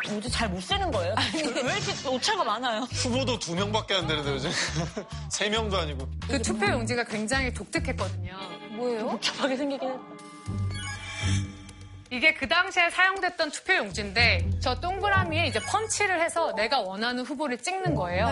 뭐지 0.08 0.30
잘못 0.30 0.62
세는 0.62 0.92
거예요? 0.92 1.16
왜 1.34 1.42
이렇게 1.42 2.08
오차가 2.08 2.44
많아요? 2.44 2.82
후보도 2.82 3.40
두 3.40 3.56
명밖에 3.56 3.96
안 3.96 4.06
되는데 4.06 4.34
요즘 4.34 4.52
세 5.32 5.50
명도 5.50 5.80
아니고. 5.80 6.08
그 6.30 6.40
투표 6.44 6.68
용지가 6.68 7.06
굉장히 7.06 7.52
독특했거든요. 7.52 8.38
뭐예요? 8.74 9.08
복잡하게 9.10 9.58
생기긴 9.58 9.90
했다. 9.90 10.02
이게 12.12 12.34
그 12.36 12.48
당시에 12.48 12.92
사용됐던 12.92 13.50
투표 13.50 13.78
용지인데 13.78 14.48
저 14.60 14.80
동그라미에 14.80 15.48
이제 15.48 15.60
펀치를 15.60 16.22
해서 16.22 16.54
내가 16.54 16.82
원하는 16.82 17.26
후보를 17.26 17.58
찍는 17.58 17.96
거예요. 17.96 18.28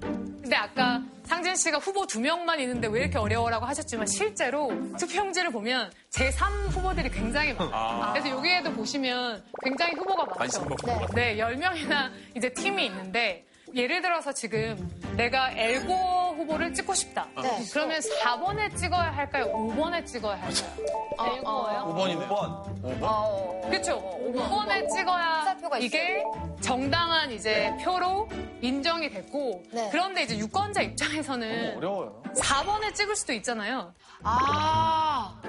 근데 0.00 0.54
아까 0.54 1.00
상진 1.24 1.56
씨가 1.56 1.78
후보 1.78 2.06
두 2.06 2.20
명만 2.20 2.60
있는데 2.60 2.86
왜 2.88 3.00
이렇게 3.00 3.18
어려워라고 3.18 3.64
하셨지만 3.66 4.06
실제로 4.06 4.70
투표 4.98 5.18
용지를 5.18 5.50
보면 5.50 5.90
제3 6.10 6.68
후보들이 6.70 7.10
굉장히 7.10 7.54
많아요. 7.54 8.12
그래서 8.12 8.28
여기에도 8.30 8.72
보시면 8.72 9.42
굉장히 9.62 9.94
후보가 9.94 10.24
많죠. 10.26 10.60
관심법 10.60 11.14
네, 11.14 11.36
10명이나 11.36 12.10
이제 12.36 12.52
팀이 12.52 12.86
있는데 12.86 13.46
예를 13.74 14.00
들어서 14.02 14.32
지금 14.32 14.88
내가 15.16 15.50
엘고 15.52 15.92
후보를 16.36 16.72
찍고 16.74 16.94
싶다. 16.94 17.26
네. 17.42 17.64
그러면 17.72 18.00
4번에 18.00 18.76
찍어야 18.76 19.10
할까요? 19.16 19.46
5번에 19.52 20.06
찍어야 20.06 20.36
할까요? 20.40 21.42
어, 21.44 21.94
5번이네. 21.94 22.26
어. 23.02 23.60
그렇죠. 23.68 24.00
5번에 24.32 24.88
찍어야 24.90 25.44
사표가 25.44 25.78
이게 25.78 26.22
정당한 26.60 27.32
이제 27.32 27.74
표로 27.82 28.28
인정이 28.60 29.10
됐고 29.10 29.62
네. 29.72 29.88
그런데 29.90 30.22
이제 30.22 30.38
유권자 30.38 30.82
입장에서는 30.82 31.76
어려워요. 31.76 32.22
4번에 32.36 32.94
찍을 32.94 33.16
수도 33.16 33.32
있잖아요. 33.32 33.92
아. 34.22 35.40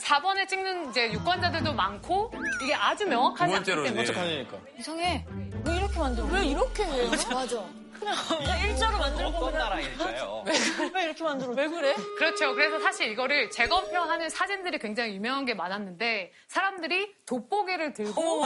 4번에 0.00 0.48
찍는 0.48 0.90
이제 0.90 1.12
유권자들도 1.12 1.72
많고 1.74 2.32
이게 2.62 2.74
아주 2.74 3.06
명확하지 3.06 3.50
두 3.52 3.56
않기 3.56 3.70
번째로 3.70 3.84
때문에 3.84 4.02
어떡하니까. 4.02 4.58
이상해. 4.78 5.26
왜 5.66 5.76
이렇게 5.76 5.98
만들어? 5.98 6.26
왜 6.26 6.46
이렇게 6.46 6.84
해요? 6.84 7.10
맞아. 7.30 7.64
그냥 8.00 8.60
일자로 8.62 8.96
만들고 8.98 9.28
어떤 9.28 9.52
그냥 9.52 9.68
나라일까요? 9.68 10.44
왜 10.94 11.04
이렇게 11.04 11.22
만들어? 11.22 11.52
왜 11.52 11.68
그래? 11.68 11.94
그렇죠. 12.18 12.54
그래서 12.54 12.80
사실 12.80 13.10
이거를 13.10 13.50
재검표하는 13.50 14.30
사진들이 14.30 14.78
굉장히 14.78 15.14
유명한 15.16 15.44
게 15.44 15.52
많았는데 15.52 16.32
사람들이 16.48 17.14
돋보기를 17.26 17.92
들고 17.92 18.44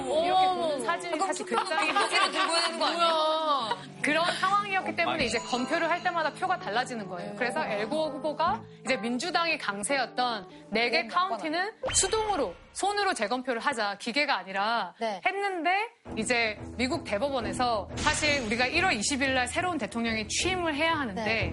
이렇게 0.00 0.46
보는 0.48 0.84
사진이 0.84 1.18
사실 1.18 1.46
굉장히 1.46 1.92
바지를 1.92 2.30
들고 2.32 2.56
있는 2.56 2.78
거 2.78 2.86
아니야? 2.86 3.76
그런 4.02 4.24
상황이었기 4.38 4.96
때문에 4.96 5.24
이제 5.24 5.38
검표를 5.38 5.88
할 5.88 6.02
때마다 6.02 6.30
표가 6.34 6.58
달라지는 6.58 7.08
거예요. 7.08 7.34
그래서 7.36 7.64
엘고 7.64 8.10
후보가 8.10 8.60
이제 8.84 8.96
민주당이 8.96 9.56
강세였던 9.58 10.48
네 10.70 10.90
개 10.90 11.06
카운티는 11.06 11.72
수동으로 11.92 12.54
손으로 12.72 13.14
재검표를 13.14 13.60
하자 13.60 13.96
기계가 13.98 14.36
아니라 14.36 14.94
네. 15.00 15.20
했는데 15.24 15.70
이제 16.16 16.58
미국 16.76 17.04
대법원에서 17.04 17.88
사실 17.96 18.42
우리가 18.42 18.66
1월 18.66 18.98
20일 18.98 19.30
날 19.32 19.48
새로운 19.48 19.78
대통령이 19.78 20.28
취임을 20.28 20.74
해야 20.74 20.92
하는데 20.94 21.24
네. 21.24 21.52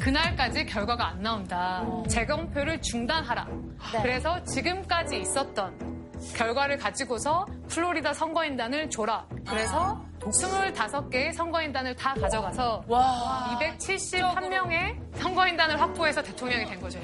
그날까지 0.00 0.66
결과가 0.66 1.08
안 1.08 1.22
나온다. 1.22 1.84
재검표를 2.08 2.80
중단하라. 2.82 3.44
네. 3.92 4.02
그래서 4.02 4.42
지금까지 4.44 5.18
있었던 5.18 5.97
결과를 6.34 6.78
가지고서 6.78 7.46
플로리다 7.68 8.14
선거인단을 8.14 8.90
줘라. 8.90 9.26
그래서 9.46 10.00
25개의 10.20 11.32
선거인단을 11.32 11.94
다 11.96 12.14
가져가서 12.14 12.84
와. 12.88 13.58
271명의 13.60 14.98
선거인단을 15.16 15.80
확보해서 15.80 16.22
대통령이 16.22 16.66
된 16.66 16.80
거죠. 16.80 16.98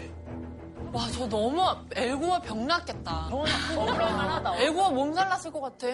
와, 0.93 1.03
저 1.13 1.29
너무 1.29 1.61
엘고와 1.95 2.41
병 2.41 2.67
났겠다. 2.67 3.29
억울할만하다. 3.31 4.57
엘고와 4.59 4.91
몸살 4.91 5.29
났을 5.29 5.51
것 5.51 5.61
같아. 5.61 5.87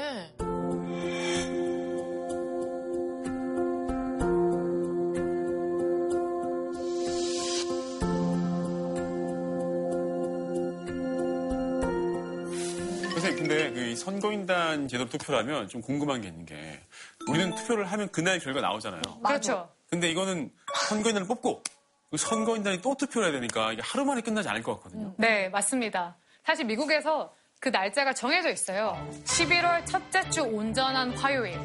근데 13.71 13.83
그이 13.83 13.97
선거인단 13.97 14.89
제도 14.89 15.09
투표라면 15.09 15.69
좀 15.69 15.81
궁금한 15.81 16.21
게 16.21 16.29
있는 16.29 16.45
게 16.45 16.81
우리는 17.29 17.55
투표를 17.55 17.85
하면 17.87 18.09
그날 18.11 18.39
결과 18.41 18.61
나오잖아요. 18.61 19.03
그렇죠. 19.25 19.69
근데 19.89 20.11
이거는 20.11 20.51
선거인단을 20.89 21.29
뽑고 21.29 21.63
그 22.11 22.17
선거인단이 22.17 22.83
또 22.83 22.97
투표를 22.97 23.29
해야 23.29 23.33
되니까 23.41 23.73
이게 23.73 23.83
하루 23.85 24.05
만에 24.05 24.21
끝나지 24.21 24.49
않을 24.49 24.63
것 24.63 24.75
같거든요. 24.77 25.15
네, 25.17 25.49
맞습니다. 25.51 26.17
사실 26.45 26.65
미국에서 26.67 27.33
그 27.61 27.69
날짜가 27.69 28.13
정해져 28.13 28.51
있어요. 28.51 29.09
11월 29.25 29.87
첫째 29.87 30.29
주 30.31 30.43
온전한 30.43 31.13
화요일. 31.13 31.61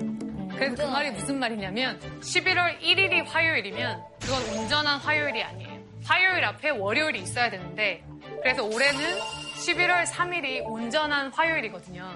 그래서 0.55 0.85
그 0.85 0.91
말이 0.91 1.09
무슨 1.09 1.39
말이냐면 1.39 1.99
11월 2.21 2.79
1일이 2.81 3.25
화요일이면 3.25 4.03
그건 4.21 4.43
온전한 4.57 4.99
화요일이 4.99 5.41
아니에요. 5.41 5.83
화요일 6.03 6.43
앞에 6.43 6.69
월요일이 6.69 7.21
있어야 7.21 7.49
되는데 7.49 8.03
그래서 8.43 8.63
올해는 8.63 9.44
11월 9.65 10.05
3일이 10.05 10.63
온전한 10.65 11.31
화요일이거든요. 11.31 12.07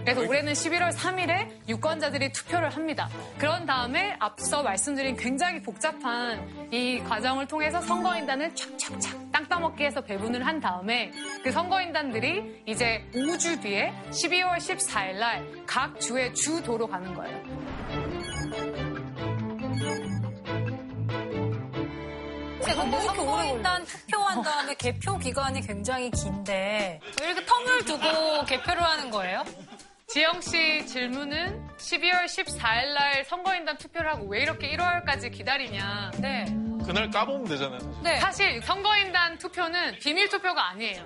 그래서 0.00 0.20
올해는 0.22 0.52
11월 0.52 0.92
3일에 0.92 1.68
유권자들이 1.68 2.32
투표를 2.32 2.68
합니다. 2.70 3.08
그런 3.38 3.64
다음에 3.64 4.16
앞서 4.18 4.62
말씀드린 4.62 5.16
굉장히 5.16 5.62
복잡한 5.62 6.68
이 6.72 6.98
과정을 7.00 7.46
통해서 7.46 7.80
선거인단을 7.80 8.54
착착착 8.54 9.30
땅 9.32 9.46
따먹기 9.48 9.84
해서 9.84 10.00
배분을 10.00 10.44
한 10.44 10.60
다음에 10.60 11.12
그 11.42 11.50
선거인단들이 11.52 12.64
이제 12.66 13.08
5주 13.14 13.62
뒤에 13.62 13.92
12월 14.10 14.56
14일 14.56 15.18
날 15.18 15.64
각 15.66 15.98
주의 16.00 16.32
주도로 16.34 16.86
가는 16.86 17.14
거예요. 17.14 17.42
근데 22.64 23.00
선거인단 23.00 23.84
투표한 23.84 24.42
다음에 24.42 24.74
개표 24.74 25.18
기간이 25.18 25.60
굉장히 25.60 26.10
긴데 26.10 27.00
왜 27.20 27.26
이렇게 27.30 27.44
텀을 27.44 27.86
두고 27.86 28.44
개표를 28.46 28.82
하는 28.82 29.10
거예요? 29.10 29.44
지영 30.06 30.40
씨 30.40 30.84
질문은 30.86 31.68
12월 31.76 32.24
14일 32.26 32.92
날 32.94 33.24
선거인단 33.24 33.76
투표를 33.78 34.10
하고 34.10 34.26
왜 34.28 34.42
이렇게 34.42 34.74
1월까지 34.76 35.32
기다리냐. 35.32 36.12
네. 36.18 36.44
그날 36.86 37.10
까보면 37.10 37.44
되잖아요. 37.44 37.80
사실. 37.80 38.02
네. 38.02 38.20
사실 38.20 38.62
선거인단 38.62 39.38
투표는 39.38 39.98
비밀 40.00 40.28
투표가 40.28 40.70
아니에요. 40.70 41.02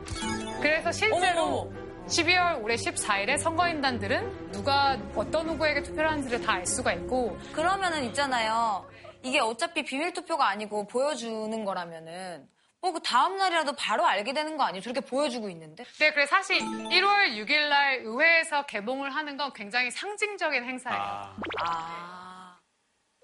그래서 0.61 0.91
실제로 0.91 1.73
12월 2.09 2.63
올해 2.63 2.75
14일에 2.75 3.39
선거인단들은 3.39 4.51
누가 4.53 4.99
어떤 5.15 5.49
후보에게 5.49 5.83
투표를 5.83 6.11
하는지를 6.11 6.43
다 6.43 6.53
알 6.55 6.67
수가 6.67 6.93
있고 6.95 7.39
그러면은 7.53 8.05
있잖아요. 8.07 8.85
이게 9.23 9.41
어차피 9.41 9.83
비밀 9.85 10.13
투표가 10.13 10.47
아니고 10.49 10.87
보여주는 10.87 11.65
거라면은 11.65 12.49
뭐 12.81 12.93
그 12.93 13.01
다음 13.03 13.37
날이라도 13.37 13.73
바로 13.73 14.07
알게 14.07 14.33
되는 14.33 14.57
거 14.57 14.65
아니에요? 14.65 14.81
저렇게 14.81 15.01
보여주고 15.01 15.49
있는데. 15.51 15.85
네, 15.99 16.13
그래서 16.13 16.31
사실 16.37 16.59
1월 16.61 17.35
6일 17.37 17.69
날 17.69 18.03
의회에서 18.05 18.67
개봉을 18.67 19.15
하는 19.15 19.37
건 19.37 19.53
굉장히 19.53 19.91
상징적인 19.91 20.65
행사예요. 20.65 21.01
아, 21.01 21.37
아. 21.61 22.28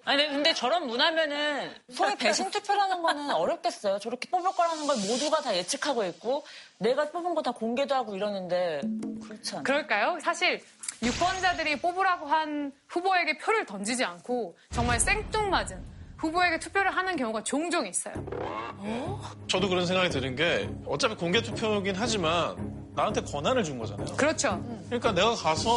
아니 0.05 0.27
근데 0.27 0.53
저런 0.53 0.85
문화면은 0.87 1.71
소위 1.91 2.15
배신 2.17 2.49
투표라는 2.51 3.01
거는 3.01 3.31
어렵겠어요. 3.31 3.97
저렇게 3.99 4.29
뽑을 4.29 4.51
거라는 4.51 4.85
걸 4.87 4.95
모두가 4.97 5.41
다 5.41 5.55
예측하고 5.55 6.05
있고 6.05 6.45
내가 6.77 7.09
뽑은 7.11 7.33
거 7.35 7.41
다 7.41 7.51
공개도 7.51 7.93
하고 7.93 8.15
이러는데 8.15 8.81
그렇지 9.23 9.51
않아요. 9.51 9.63
그럴까요? 9.63 10.17
사실 10.21 10.63
유권자들이 11.03 11.79
뽑으라고 11.81 12.25
한 12.27 12.71
후보에게 12.87 13.37
표를 13.37 13.65
던지지 13.65 14.03
않고 14.03 14.57
정말 14.71 14.99
생뚱맞은 14.99 15.95
후보에게 16.17 16.57
투표를 16.59 16.95
하는 16.95 17.15
경우가 17.17 17.43
종종 17.43 17.85
있어요. 17.85 18.13
저도 19.47 19.67
그런 19.69 19.85
생각이 19.85 20.09
드는 20.09 20.35
게 20.35 20.69
어차피 20.87 21.13
공개 21.15 21.41
투표긴 21.41 21.93
하지만 21.95 22.55
나한테 22.95 23.21
권한을 23.21 23.63
준 23.63 23.77
거잖아요. 23.77 24.15
그렇죠. 24.15 24.63
그러니까 24.85 25.11
내가 25.11 25.35
가서 25.35 25.69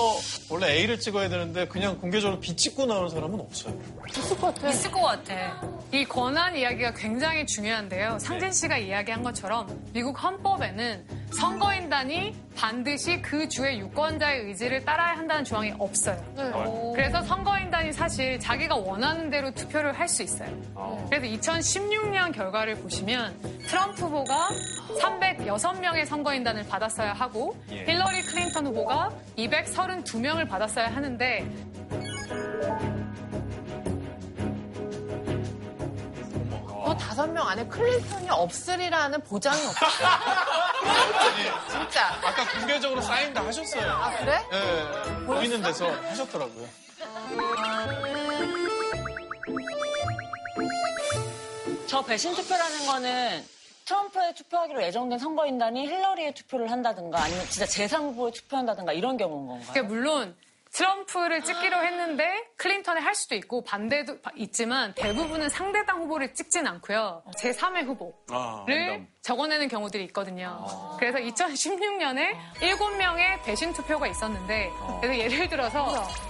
원래 0.48 0.68
A를 0.76 1.00
찍어야 1.00 1.28
되는데 1.28 1.66
그냥 1.66 1.98
공개적으로 2.00 2.38
B 2.40 2.54
찍고 2.56 2.86
나오는 2.86 3.08
사람은 3.08 3.40
없어요. 3.40 3.74
있을 4.16 4.90
것 4.90 5.02
같아. 5.02 5.60
이 5.92 6.04
권한 6.04 6.54
이야기가 6.56 6.92
굉장히 6.94 7.46
중요한데요. 7.46 8.18
상진 8.18 8.52
씨가 8.52 8.76
이야기한 8.78 9.22
것처럼 9.22 9.66
미국 9.92 10.22
헌법에는 10.22 11.04
선거인단이 11.32 12.34
반드시 12.56 13.20
그 13.22 13.48
주의 13.48 13.78
유권자의 13.78 14.46
의지를 14.46 14.84
따라야 14.84 15.16
한다는 15.16 15.44
조항이 15.44 15.72
없어요. 15.78 16.22
그래서 16.94 17.22
선거인단이 17.22 17.92
사실 17.92 18.38
자기가 18.40 18.76
원하는 18.76 19.30
대로 19.30 19.50
투표를 19.52 19.92
할 19.98 20.08
수 20.08 20.22
있어요. 20.22 20.48
그래서 21.10 21.26
2016년 21.26 22.32
결과를 22.32 22.76
보시면 22.76 23.38
트럼프 23.68 24.06
후보가 24.06 24.48
306명의 25.02 26.06
선거인단을 26.06 26.66
받았어야 26.66 27.12
하고 27.12 27.54
예. 27.70 27.84
힐러리 27.84 28.22
클린턴 28.22 28.66
후보가 28.68 29.10
232명을 29.36 30.48
받았어야 30.48 30.86
하는데 30.86 31.46
다섯 36.96 37.26
명 37.28 37.46
안에 37.48 37.66
클린턴이 37.66 38.30
없으리라는 38.30 39.20
보장이 39.22 39.60
없어. 39.66 39.86
진짜. 41.70 42.06
아까 42.24 42.46
공개적으로 42.58 43.00
사인 43.00 43.32
다 43.32 43.44
하셨어요. 43.44 43.90
아, 43.90 44.10
그래? 44.18 44.38
예, 44.52 45.24
보이는 45.26 45.62
데서 45.62 45.90
하셨더라고요. 45.90 46.68
저 51.86 52.02
배신 52.02 52.34
투표라는 52.34 52.86
거는 52.86 53.44
트럼프에 53.86 54.34
투표하기로 54.34 54.82
예정된 54.82 55.18
선거인단이 55.18 55.86
힐러리에 55.86 56.34
투표를 56.34 56.70
한다든가 56.70 57.22
아니면 57.22 57.46
진짜 57.48 57.64
제3후보에 57.64 58.34
투표한다든가 58.34 58.92
이런 58.92 59.16
경우인 59.16 59.46
건가요? 59.46 59.66
그러니까 59.72 59.94
물론 59.94 60.36
트럼프를 60.72 61.42
찍기로 61.42 61.76
했는데 61.84 62.24
클린턴에 62.56 63.00
할 63.00 63.14
수도 63.14 63.34
있고 63.34 63.62
반대도 63.64 64.18
있지만 64.36 64.94
대부분은 64.94 65.48
상대당 65.48 66.02
후보를 66.02 66.34
찍진 66.34 66.66
않고요. 66.66 67.22
제3의 67.38 67.84
후보를 67.84 68.14
아, 68.30 68.64
적어내는 69.22 69.68
경우들이 69.68 70.04
있거든요. 70.06 70.66
그래서 70.98 71.18
2016년에 71.18 72.34
7명의 72.60 73.42
배신 73.44 73.72
투표가 73.72 74.06
있었는데 74.06 74.70
그래서 75.00 75.18
예를 75.18 75.48
들어서 75.48 75.84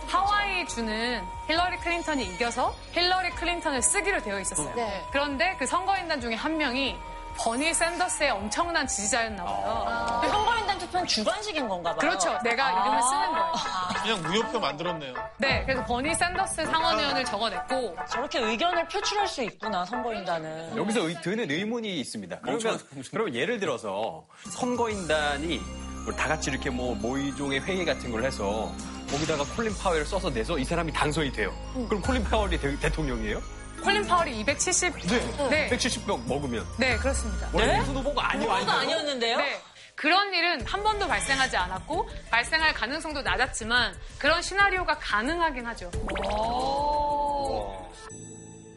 하와이 0.06 0.66
주는 0.66 1.22
힐러리 1.46 1.76
클린턴이 1.78 2.24
이겨서 2.34 2.74
힐러리 2.92 3.30
클린턴을 3.30 3.82
쓰기로 3.82 4.22
되어 4.22 4.40
있었어요. 4.40 4.74
네. 4.74 5.04
그런데 5.10 5.56
그 5.58 5.66
선거인단 5.66 6.20
중에 6.20 6.34
한 6.34 6.56
명이 6.56 6.96
버니 7.38 7.72
샌더스의 7.72 8.30
엄청난 8.30 8.86
지지자였나 8.86 9.44
봐요. 9.44 10.57
투표는 10.88 11.06
주관식인 11.06 11.68
건가 11.68 11.90
봐요. 11.90 11.98
그렇죠. 11.98 12.38
내가 12.42 12.70
이름을 12.70 13.02
쓰는 13.02 13.30
거예요. 13.30 13.52
그냥 14.02 14.22
무효표 14.22 14.60
만들었네요. 14.60 15.14
네, 15.38 15.62
그래서 15.64 15.84
버니 15.84 16.14
샌더스 16.14 16.64
상원의원을 16.66 17.24
적어냈고 17.24 17.96
저렇게 18.10 18.38
의견을 18.40 18.88
표출할 18.88 19.28
수 19.28 19.42
있구나 19.42 19.84
선거인단은. 19.84 20.76
여기서 20.76 21.08
의- 21.08 21.20
드는 21.22 21.50
의문이 21.50 22.00
있습니다. 22.00 22.40
그러면, 22.40 22.78
그러면 23.10 23.34
예를 23.34 23.58
들어서 23.60 24.24
선거인단이 24.50 25.60
뭐다 26.04 26.28
같이 26.28 26.50
이렇게 26.50 26.70
뭐 26.70 26.94
모의종의 26.94 27.60
회의 27.60 27.84
같은 27.84 28.10
걸 28.10 28.24
해서 28.24 28.72
거기다가 29.10 29.44
콜린 29.56 29.74
파웰을 29.76 30.06
써서 30.06 30.30
내서 30.30 30.58
이 30.58 30.64
사람이 30.64 30.92
당선이 30.92 31.32
돼요. 31.32 31.52
그럼 31.88 32.00
콜린 32.02 32.24
파웰이 32.24 32.58
대, 32.58 32.78
대통령이에요? 32.78 33.40
콜린 33.82 34.04
파월이 34.06 34.40
270. 34.40 34.92
네. 35.50 35.68
170명 35.70 36.20
먹으면. 36.26 36.66
네, 36.78 36.96
그렇습니다. 36.96 37.48
원래 37.52 37.78
무슨 37.78 37.94
후보가 37.96 38.30
아니고 38.32 38.52
후보가 38.52 38.72
아니었는데요? 38.80 39.36
네. 39.36 39.60
그런 39.98 40.32
일은 40.32 40.64
한 40.64 40.82
번도 40.84 41.08
발생하지 41.08 41.56
않았고 41.56 42.08
발생할 42.30 42.72
가능성도 42.72 43.22
낮았지만 43.22 43.94
그런 44.18 44.40
시나리오가 44.40 44.96
가능하긴 44.96 45.66
하죠. 45.66 45.90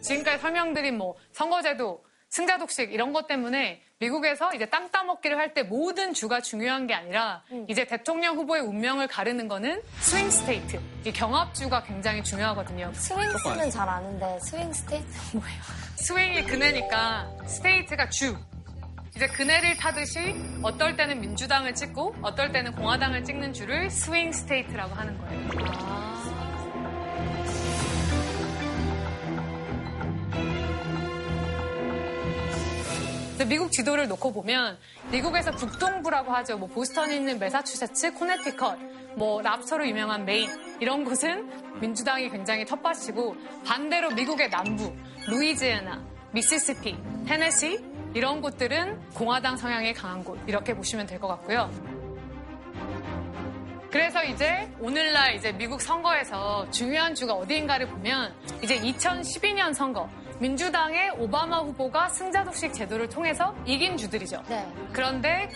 지금까지 0.01 0.41
설명드린 0.41 0.97
뭐 0.97 1.15
선거제도, 1.31 2.03
승자 2.29 2.57
독식 2.57 2.91
이런 2.91 3.13
것 3.13 3.27
때문에 3.27 3.83
미국에서 3.99 4.51
이제 4.55 4.65
땅 4.65 4.89
따먹기를 4.89 5.37
할 5.37 5.53
때 5.53 5.61
모든 5.61 6.11
주가 6.15 6.41
중요한 6.41 6.87
게 6.87 6.95
아니라 6.95 7.43
이제 7.67 7.85
대통령 7.85 8.37
후보의 8.37 8.63
운명을 8.63 9.07
가르는 9.07 9.47
거는 9.47 9.79
swing 9.99 10.31
state, 10.31 10.79
이 11.05 11.11
경합주가 11.13 11.83
굉장히 11.83 12.23
중요하거든요. 12.23 12.91
스윙스는 12.95 13.69
잘 13.69 13.87
아는데 13.87 14.39
swing 14.39 14.73
state 14.73 15.37
뭐예요? 15.37 15.61
swing이 15.97 16.45
그네니까 16.45 17.29
state가 17.45 18.09
주. 18.09 18.35
이제 19.15 19.27
그네를 19.27 19.75
타듯이 19.75 20.35
어떨 20.61 20.95
때는 20.95 21.19
민주당을 21.19 21.75
찍고 21.75 22.15
어떨 22.21 22.51
때는 22.51 22.71
공화당을 22.73 23.23
찍는 23.23 23.53
주를 23.53 23.89
swing 23.89 24.31
state라고 24.31 24.93
하는 24.95 25.17
거예요. 25.17 26.11
근데 33.31 33.45
미국 33.45 33.71
지도를 33.71 34.07
놓고 34.07 34.33
보면 34.33 34.77
미국에서 35.11 35.51
북동부라고 35.51 36.31
하죠. 36.31 36.57
뭐 36.57 36.69
보스턴에 36.69 37.15
있는 37.15 37.39
매사추세츠, 37.39 38.13
코네티컷, 38.13 38.77
뭐 39.15 39.41
랍스터로 39.41 39.87
유명한 39.87 40.25
메인 40.25 40.49
이런 40.79 41.03
곳은 41.03 41.79
민주당이 41.81 42.29
굉장히 42.29 42.65
텃밭이고 42.65 43.35
반대로 43.65 44.11
미국의 44.11 44.49
남부, 44.51 44.95
루이지애나, 45.27 46.01
미시시피, 46.31 46.97
테네시 47.27 47.90
이런 48.13 48.41
곳들은 48.41 48.99
공화당 49.13 49.55
성향이 49.57 49.93
강한 49.93 50.23
곳 50.23 50.37
이렇게 50.47 50.73
보시면 50.73 51.05
될 51.07 51.19
것 51.19 51.27
같고요. 51.27 51.69
그래서 53.91 54.23
이제 54.23 54.71
오늘날 54.79 55.35
이제 55.35 55.51
미국 55.51 55.81
선거에서 55.81 56.69
중요한 56.71 57.13
주가 57.13 57.33
어디인가를 57.33 57.87
보면 57.89 58.33
이제 58.63 58.79
2012년 58.79 59.73
선거 59.73 60.09
민주당의 60.39 61.11
오바마 61.19 61.59
후보가 61.59 62.07
승자 62.09 62.43
독식 62.43 62.73
제도를 62.73 63.07
통해서 63.09 63.53
이긴 63.65 63.97
주들이죠. 63.97 64.41
네. 64.47 64.65
그런데 64.93 65.49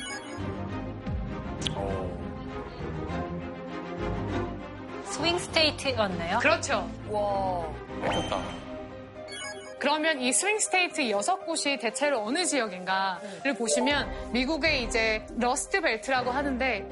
swing 5.06 5.40
state였네요. 5.40 6.40
그렇죠. 6.40 6.90
뺏겼다. 8.04 8.65
그러면 9.86 10.20
이 10.20 10.34
swing 10.34 10.58
state 10.58 11.12
여섯 11.12 11.46
곳이 11.46 11.78
대체로 11.78 12.26
어느 12.26 12.44
지역인가를 12.44 13.54
보시면 13.56 14.32
미국의 14.32 14.82
이제 14.82 15.24
Rust 15.38 15.80
Belt라고 15.80 16.32
하는데 16.32 16.90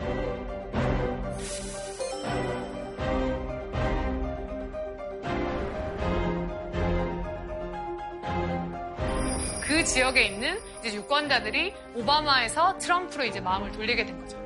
그 9.63 9.83
지역에 9.83 10.25
있는 10.27 10.59
이제 10.85 10.95
유권자들이 10.95 11.73
오바마에서 11.95 12.77
트럼프로 12.77 13.23
이제 13.23 13.39
마음을 13.39 13.71
돌리게 13.71 14.05
된 14.05 14.21
거죠. 14.21 14.37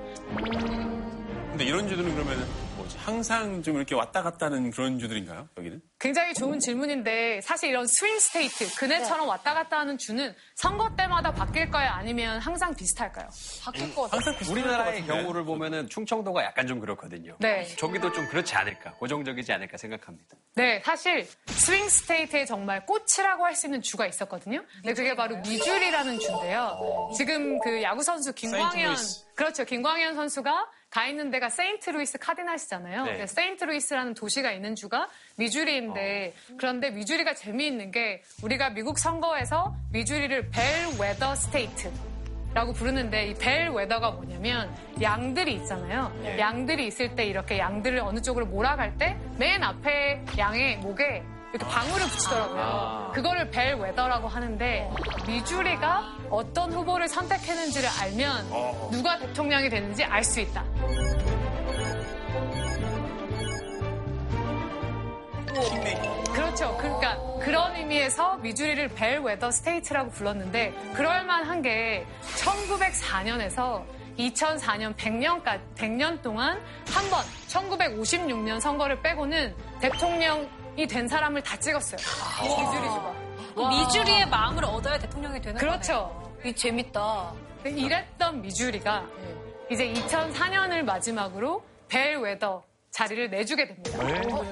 근데 1.49 1.65
이런 1.65 1.85
그러면은 2.15 2.45
뭐지? 2.45 2.66
항상 2.95 3.61
좀 3.63 3.75
이렇게 3.75 3.95
왔다 3.95 4.23
갔다 4.23 4.45
하는 4.47 4.71
그런 4.71 4.99
주들인가요? 4.99 5.47
여기는? 5.57 5.81
굉장히 5.99 6.33
좋은 6.33 6.59
질문인데 6.59 7.41
사실 7.41 7.69
이런 7.69 7.87
swing 7.87 8.19
state 8.19 8.75
그네처럼 8.75 9.27
왔다 9.27 9.53
갔다 9.53 9.79
하는 9.79 9.97
주는 9.97 10.33
선거 10.55 10.95
때마다 10.95 11.31
바뀔까요? 11.33 11.89
아니면 11.89 12.39
항상 12.39 12.73
비슷할까요? 12.75 13.27
바뀔 13.63 13.93
것 13.95 14.09
같아요. 14.09 14.35
우리나라의 14.51 15.05
경우를 15.05 15.43
보면은 15.43 15.89
충청도가 15.89 16.43
약간 16.43 16.67
좀 16.67 16.79
그렇거든요. 16.79 17.35
네. 17.39 17.65
저기도 17.77 18.11
좀 18.13 18.27
그렇지 18.27 18.55
않을까, 18.55 18.91
고정적이지 18.93 19.51
않을까 19.51 19.77
생각합니다. 19.77 20.37
네, 20.55 20.81
사실 20.85 21.27
swing 21.47 21.89
state에 21.89 22.45
정말 22.45 22.85
꽃이라고 22.85 23.45
할 23.45 23.55
수 23.57 23.65
있는 23.65 23.81
주가 23.81 24.05
있었거든요. 24.05 24.63
근데 24.83 24.93
그게 24.93 25.15
바로 25.15 25.35
미주리라는 25.37 26.19
주인데요. 26.19 27.11
지금 27.17 27.57
그 27.59 27.81
야구 27.81 28.03
선수 28.03 28.31
김광현. 28.33 28.95
그렇죠. 29.33 29.65
김광현 29.65 30.13
선수가 30.15 30.67
가 30.89 31.05
있는 31.05 31.29
데가 31.31 31.49
세인트루이스 31.49 32.17
카디날스잖아요. 32.19 33.03
네. 33.05 33.27
세인트루이스라는 33.27 34.13
도시가 34.13 34.51
있는 34.51 34.73
주가 34.75 35.09
미주리인데 35.35 36.33
그런데 36.57 36.91
미주리가 36.91 37.33
재미있는 37.33 37.91
게 37.91 38.23
우리가 38.41 38.69
미국 38.69 38.97
선거에서 38.97 39.75
미주리를 39.91 40.49
bellwether 40.49 41.35
state 41.35 41.91
라고 42.53 42.71
부르는데 42.73 43.27
이 43.27 43.33
bellwether가 43.35 44.11
뭐냐면 44.11 44.73
양들이 45.01 45.55
있잖아요. 45.55 46.11
양들이 46.39 46.87
있을 46.87 47.15
때 47.15 47.25
이렇게 47.25 47.57
양들을 47.59 47.99
어느 47.99 48.21
쪽으로 48.21 48.45
몰아갈 48.45 48.97
때 48.97 49.15
맨 49.37 49.61
앞에 49.63 50.23
양의 50.37 50.77
목에 50.77 51.21
이렇게 51.53 51.65
방울을 51.65 52.05
붙이더라고요. 52.07 52.61
아. 52.61 53.11
그거를 53.13 53.49
bellwether라고 53.49 54.27
하는데 54.27 54.89
미주리가 55.27 56.03
어떤 56.29 56.71
후보를 56.73 57.07
선택했는지를 57.07 57.89
알면 58.01 58.91
누가 58.91 59.17
대통령이 59.17 59.69
되는지 59.69 60.03
알 60.03 60.23
수 60.23 60.41
있다. 60.41 60.63
그렇죠. 66.33 66.75
그러니까 66.77 67.17
그런 67.41 67.75
의미에서 67.75 68.37
미주리를 68.37 68.89
bellwether 68.89 69.51
state라고 69.51 70.11
불렀는데 70.11 70.73
그럴만한 70.93 71.61
게 71.61 72.05
1904년에서 72.37 73.83
2004년 74.17 74.95
100년까지 74.95 75.59
100년 75.75 76.21
동안 76.21 76.59
한 76.89 77.09
번 77.09 77.23
1956년 77.47 78.59
선거를 78.59 79.01
빼고는 79.01 79.55
대통령 79.79 80.47
이 80.77 80.85
된 80.85 81.07
사람을 81.07 81.41
다 81.41 81.57
찍었어요. 81.57 81.97
미주리 82.43 82.83
주가. 82.89 83.69
미주리의 83.69 84.27
마음을 84.29 84.63
얻어야 84.65 84.99
대통령이 84.99 85.41
되는 85.41 85.59
그렇죠. 85.59 86.35
이 86.45 86.53
재밌다. 86.53 87.33
이랬던 87.65 88.41
미주리가 88.41 89.03
이제 89.71 89.91
2004년을 89.93 90.83
마지막으로 90.83 91.63
벨웨더 91.89 92.63
자리를 92.91 93.29
내주게 93.31 93.67
됩니다. 93.67 93.99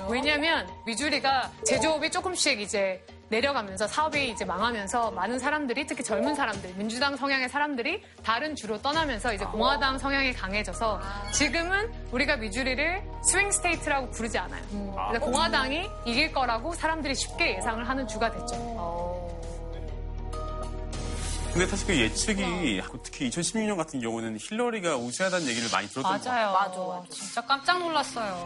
왜냐하면 0.09 0.67
미주리가 0.85 1.51
제조업이 1.65 2.09
조금씩 2.11 2.59
이제 2.59 3.03
내려가면서 3.29 3.87
사업이 3.87 4.29
이제 4.29 4.45
망하면서 4.45 5.11
많은 5.11 5.39
사람들이 5.39 5.87
특히 5.87 6.03
젊은 6.03 6.35
사람들, 6.35 6.75
민주당 6.75 7.15
성향의 7.15 7.49
사람들이 7.49 8.03
다른 8.23 8.55
주로 8.55 8.81
떠나면서 8.81 9.33
이제 9.33 9.45
공화당 9.45 9.97
성향이 9.97 10.33
강해져서 10.33 11.01
지금은 11.31 11.91
우리가 12.11 12.37
미주리를 12.37 13.03
swing 13.23 13.51
state라고 13.51 14.09
부르지 14.11 14.37
않아요. 14.37 14.61
그래서 15.09 15.25
공화당이 15.25 15.89
이길 16.05 16.31
거라고 16.31 16.73
사람들이 16.73 17.15
쉽게 17.15 17.57
예상을 17.57 17.87
하는 17.87 18.07
주가 18.07 18.31
됐죠. 18.31 19.25
근데 21.51 21.67
사실 21.67 21.87
그 21.87 21.97
예측이 21.97 22.81
특히 23.01 23.29
2016년 23.29 23.77
같은 23.77 24.01
경우는 24.01 24.37
힐러리가 24.37 24.97
우세하다는 24.97 25.47
얘기를 25.47 25.69
많이 25.71 25.87
들었던 25.87 26.03
것 26.03 26.23
같아요. 26.23 26.51
맞아요. 26.51 26.53
맞아, 26.53 26.79
맞아. 26.99 27.09
진짜 27.09 27.41
깜짝 27.41 27.79
놀랐어요. 27.79 28.45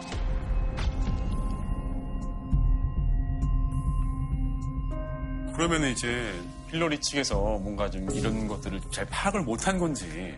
그러면 5.60 5.84
이제 5.90 6.32
힐러리 6.70 6.98
측에서 7.02 7.34
뭔가 7.58 7.90
좀 7.90 8.10
이런 8.12 8.48
것들을 8.48 8.80
잘 8.90 9.04
파악을 9.04 9.42
못한 9.42 9.78
건지 9.78 10.34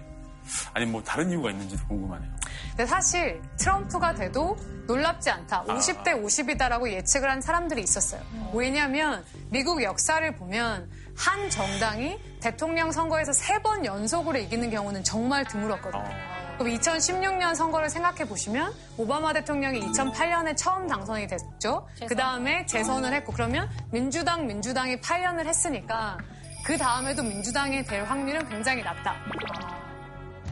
아니면 0.75 0.91
뭐 0.95 1.03
다른 1.05 1.31
이유가 1.31 1.53
있는지도 1.53 1.87
궁금하네요. 1.87 2.29
근데 2.71 2.85
사실 2.87 3.41
트럼프가 3.57 4.15
돼도 4.17 4.57
놀랍지 4.89 5.31
않다. 5.31 5.63
50대 5.67 6.21
50이다라고 6.25 6.91
예측을 6.91 7.31
한 7.31 7.41
사람들이 7.41 7.83
있었어요. 7.83 8.21
왜냐하면 8.53 9.25
미국 9.49 9.85
역사를 9.85 10.29
보면 10.35 10.91
한 11.15 11.49
정당이 11.51 12.19
대통령 12.41 12.91
선거에서 12.91 13.33
세 13.33 13.63
번 13.63 13.85
연속으로 13.85 14.41
이기는 14.41 14.71
경우는 14.71 15.05
정말 15.05 15.45
드물었거든요. 15.47 16.42
그럼 16.59 16.75
2016년 16.75 17.55
선거를 17.55 17.89
생각해 17.91 18.25
보시면 18.27 18.73
오바마 18.97 19.33
대통령이 19.33 19.81
2008년에 19.81 20.57
처음 20.57 20.87
당선이 20.87 21.27
됐죠. 21.27 21.89
그 22.07 22.15
다음에 22.15 22.65
재선을 22.67 23.13
했고 23.15 23.33
그러면 23.33 23.69
민주당 23.91 24.47
민주당이 24.47 25.01
8년을 25.01 25.47
했으니까 25.47 26.19
그 26.65 26.77
다음에도 26.79 27.23
민주당이 27.23 27.85
될 27.85 28.05
확률은 28.05 28.49
굉장히 28.49 28.83
낮다. 28.83 29.17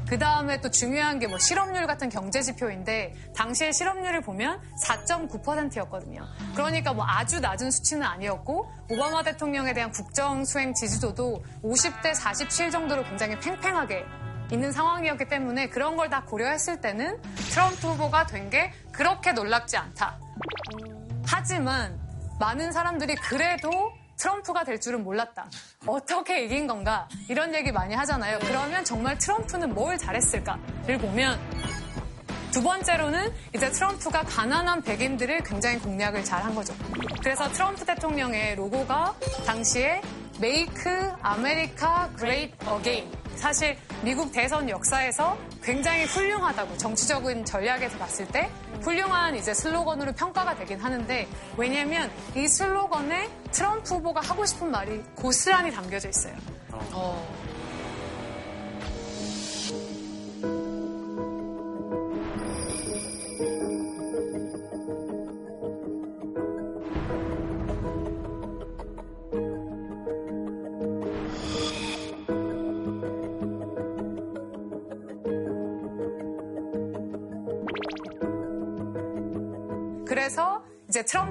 그 0.08 0.18
다음에 0.18 0.60
또 0.60 0.68
중요한 0.68 1.20
게 1.20 1.28
뭐 1.28 1.38
실업률 1.38 1.86
같은 1.86 2.08
경제 2.08 2.42
지표인데 2.42 3.14
당시의 3.36 3.72
실업률을 3.72 4.22
보면 4.22 4.60
4.9%였거든요. 4.84 6.26
그러니까 6.56 6.92
뭐 6.92 7.04
아주 7.06 7.38
낮은 7.38 7.70
수치는 7.70 8.02
아니었고 8.04 8.68
오바마 8.90 9.22
대통령에 9.22 9.72
대한 9.72 9.92
국정 9.92 10.44
수행 10.44 10.74
지지도도 10.74 11.44
50대 11.62 12.12
47 12.14 12.72
정도로 12.72 13.04
굉장히 13.04 13.38
팽팽하게 13.38 14.04
있는 14.52 14.72
상황이었기 14.72 15.28
때문에 15.28 15.68
그런 15.68 15.96
걸 15.96 16.10
다 16.10 16.24
고려했을 16.24 16.80
때는 16.80 17.20
트럼프 17.52 17.88
후보가 17.88 18.26
된 18.26 18.50
게 18.50 18.72
그렇게 18.90 19.32
놀랍지 19.32 19.76
않다. 19.76 20.18
하지만 21.26 21.98
많은 22.40 22.72
사람들이 22.72 23.14
그래도 23.16 23.70
트럼프가 24.16 24.64
될 24.64 24.80
줄은 24.80 25.04
몰랐다. 25.04 25.48
어떻게 25.86 26.44
이긴 26.44 26.66
건가? 26.66 27.08
이런 27.28 27.54
얘기 27.54 27.70
많이 27.70 27.94
하잖아요. 27.94 28.38
그러면 28.40 28.84
정말 28.84 29.16
트럼프는 29.18 29.72
뭘 29.72 29.96
잘했을까를 29.98 30.98
보면 30.98 31.38
두 32.50 32.62
번째로는 32.62 33.32
이제 33.54 33.70
트럼프가 33.70 34.24
가난한 34.24 34.82
백인들을 34.82 35.44
굉장히 35.44 35.78
공략을 35.78 36.24
잘 36.24 36.42
한 36.42 36.54
거죠. 36.54 36.74
그래서 37.22 37.48
트럼프 37.52 37.84
대통령의 37.84 38.56
로고가 38.56 39.14
당시에 39.46 40.02
Make 40.42 40.82
America 41.24 42.08
Great 42.18 42.54
Again. 42.66 43.12
사실 43.40 43.74
미국 44.02 44.30
대선 44.32 44.68
역사에서 44.68 45.36
굉장히 45.62 46.04
훌륭하다고 46.04 46.76
정치적인 46.76 47.46
전략에서 47.46 47.96
봤을 47.96 48.28
때 48.28 48.50
훌륭한 48.82 49.34
이제 49.34 49.54
슬로건으로 49.54 50.12
평가가 50.12 50.54
되긴 50.56 50.78
하는데 50.78 51.26
왜냐면 51.56 52.10
이 52.36 52.46
슬로건에 52.46 53.30
트럼프 53.50 53.94
후보가 53.94 54.20
하고 54.20 54.44
싶은 54.44 54.70
말이 54.70 55.02
고스란히 55.14 55.70
담겨져 55.70 56.10
있어요. 56.10 56.34
그 56.70 56.76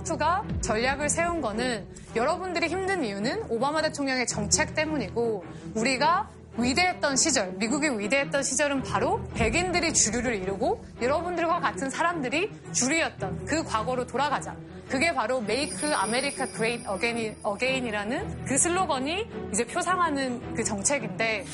트럼프가 0.09 0.43
전략을 0.61 1.09
세운 1.09 1.41
거는 1.41 1.85
여러분들이 2.15 2.67
힘든 2.67 3.03
이유는 3.03 3.45
오바마 3.49 3.81
대통령의 3.83 4.25
정책 4.25 4.73
때문이고 4.73 5.43
우리가 5.75 6.29
위대했던 6.57 7.15
시절, 7.15 7.53
미국이 7.53 7.87
위대했던 7.87 8.43
시절은 8.43 8.83
바로 8.83 9.23
백인들이 9.35 9.93
주류를 9.93 10.35
이루고 10.35 10.83
여러분들과 11.01 11.59
같은 11.59 11.89
사람들이 11.89 12.51
주류였던 12.73 13.45
그 13.45 13.63
과거로 13.63 14.07
돌아가자. 14.07 14.55
그게 14.89 15.13
바로 15.13 15.37
Make 15.37 15.87
America 15.87 16.51
Great 16.51 16.83
Again, 16.91 17.35
Again이라는 17.45 18.45
그 18.45 18.57
슬로건이 18.57 19.29
이제 19.53 19.65
표상하는 19.65 20.55
그 20.55 20.63
정책인데 20.63 21.45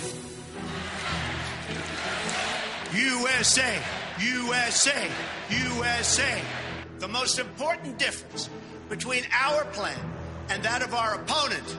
USA, 2.94 3.66
USA, 4.20 5.10
USA. 5.52 6.65
The 7.05 7.09
most 7.09 7.39
important 7.39 7.99
difference 7.99 8.49
between 8.89 9.25
our 9.33 9.65
plan 9.67 9.99
and 10.51 10.63
that 10.63 10.83
of 10.83 10.95
our 10.95 11.15
opponent 11.15 11.77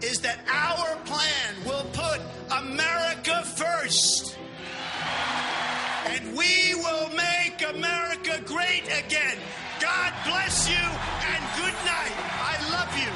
is 0.00 0.20
that 0.20 0.38
our 0.48 0.96
plan 1.04 1.54
will 1.64 1.86
put 1.92 2.20
America 2.50 3.42
first. 3.56 4.36
And 6.06 6.36
we 6.36 6.74
will 6.74 7.08
make 7.14 7.62
America 7.62 8.40
great 8.44 8.84
again. 8.86 9.38
God 9.80 10.12
bless 10.26 10.68
you 10.68 10.84
and 11.30 11.40
good 11.58 11.76
night. 11.86 12.16
I 12.42 12.54
love 12.70 12.92
you. 12.98 13.10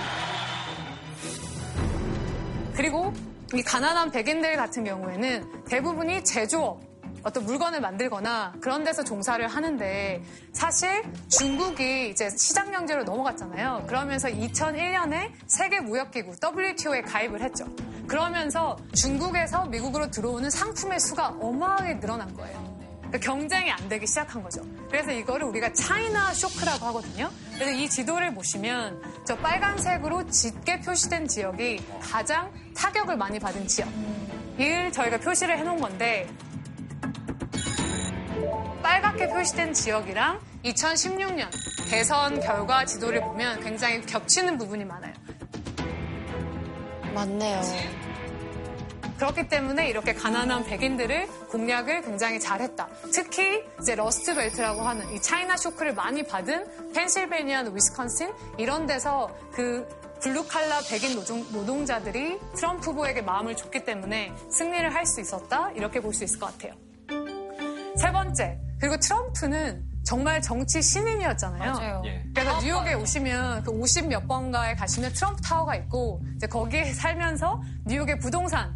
그리고 2.76 3.12
이 3.54 3.62
가난한 3.62 4.10
백인들 4.10 4.56
같은 4.56 4.84
경우에는 4.84 5.64
대부분이 5.64 6.24
제조업, 6.24 6.80
어떤 7.23 7.45
물건을 7.45 7.81
만들거나 7.81 8.53
그런 8.61 8.83
데서 8.83 9.03
종사를 9.03 9.45
하는데 9.47 10.23
사실 10.53 11.03
중국이 11.29 12.09
이제 12.09 12.29
시장 12.29 12.71
경제로 12.71 13.03
넘어갔잖아요. 13.03 13.85
그러면서 13.87 14.27
2001년에 14.27 15.31
세계 15.47 15.79
무역기구 15.79 16.35
WTO에 16.43 17.01
가입을 17.01 17.41
했죠. 17.41 17.65
그러면서 18.07 18.77
중국에서 18.95 19.65
미국으로 19.65 20.09
들어오는 20.09 20.49
상품의 20.49 20.99
수가 20.99 21.35
어마하게 21.39 21.99
늘어난 21.99 22.33
거예요. 22.33 22.71
그러니까 23.11 23.19
경쟁이 23.19 23.69
안 23.69 23.89
되기 23.89 24.07
시작한 24.07 24.41
거죠. 24.41 24.61
그래서 24.89 25.11
이거를 25.11 25.45
우리가 25.47 25.73
차이나 25.73 26.33
쇼크라고 26.33 26.85
하거든요. 26.87 27.29
그래서 27.53 27.71
이 27.71 27.89
지도를 27.89 28.33
보시면 28.33 29.01
저 29.25 29.35
빨간색으로 29.37 30.27
짙게 30.29 30.79
표시된 30.79 31.27
지역이 31.27 31.83
가장 32.01 32.51
타격을 32.75 33.17
많이 33.17 33.37
받은 33.37 33.67
지역. 33.67 33.89
이를 34.57 34.91
저희가 34.91 35.17
표시를 35.17 35.57
해놓은 35.57 35.79
건데 35.79 36.27
빨갛게 38.81 39.27
표시된 39.29 39.73
지역이랑 39.73 40.39
2016년 40.65 41.49
대선 41.89 42.39
결과 42.39 42.85
지도를 42.85 43.21
보면 43.21 43.61
굉장히 43.61 44.01
겹치는 44.01 44.57
부분이 44.57 44.85
많아요. 44.85 45.13
맞네요. 47.13 47.61
그렇기 49.17 49.49
때문에 49.49 49.87
이렇게 49.87 50.13
가난한 50.13 50.63
백인들을 50.65 51.27
공략을 51.49 52.01
굉장히 52.01 52.39
잘했다. 52.39 52.87
특히 53.13 53.63
이제 53.79 53.93
Rust 53.93 54.33
Belt라고 54.33 54.81
하는 54.81 55.13
이 55.13 55.21
China 55.21 55.55
shock를 55.57 55.93
많이 55.93 56.23
받은 56.23 56.93
펜실베니아, 56.93 57.65
위스콘신 57.71 58.33
이런 58.57 58.87
데서 58.87 59.29
그 59.51 59.87
블루칼라 60.21 60.81
백인 60.89 61.15
노동, 61.15 61.45
노동자들이 61.51 62.39
트럼프 62.55 62.89
후보에게 62.91 63.21
마음을 63.21 63.55
줬기 63.55 63.85
때문에 63.85 64.33
승리를 64.49 64.93
할 64.93 65.05
수 65.05 65.21
있었다. 65.21 65.71
이렇게 65.75 65.99
볼 65.99 66.13
수 66.13 66.23
있을 66.23 66.39
것 66.39 66.47
같아요. 66.51 66.73
세 67.97 68.11
번째, 68.11 68.57
그리고 68.81 68.97
트럼프는 68.97 69.83
정말 70.03 70.41
정치 70.41 70.81
신인이었잖아요. 70.81 71.71
맞아요. 71.73 72.01
예. 72.05 72.23
그래서 72.33 72.59
뉴욕에 72.59 72.95
오시면 72.95 73.63
그 73.63 73.69
50 73.69 74.07
몇 74.07 74.27
번가에 74.27 74.73
가시면 74.73 75.13
트럼프 75.13 75.39
타워가 75.43 75.75
있고 75.75 76.23
이제 76.35 76.47
거기에 76.47 76.85
살면서 76.85 77.61
뉴욕의 77.85 78.17
부동산을 78.17 78.73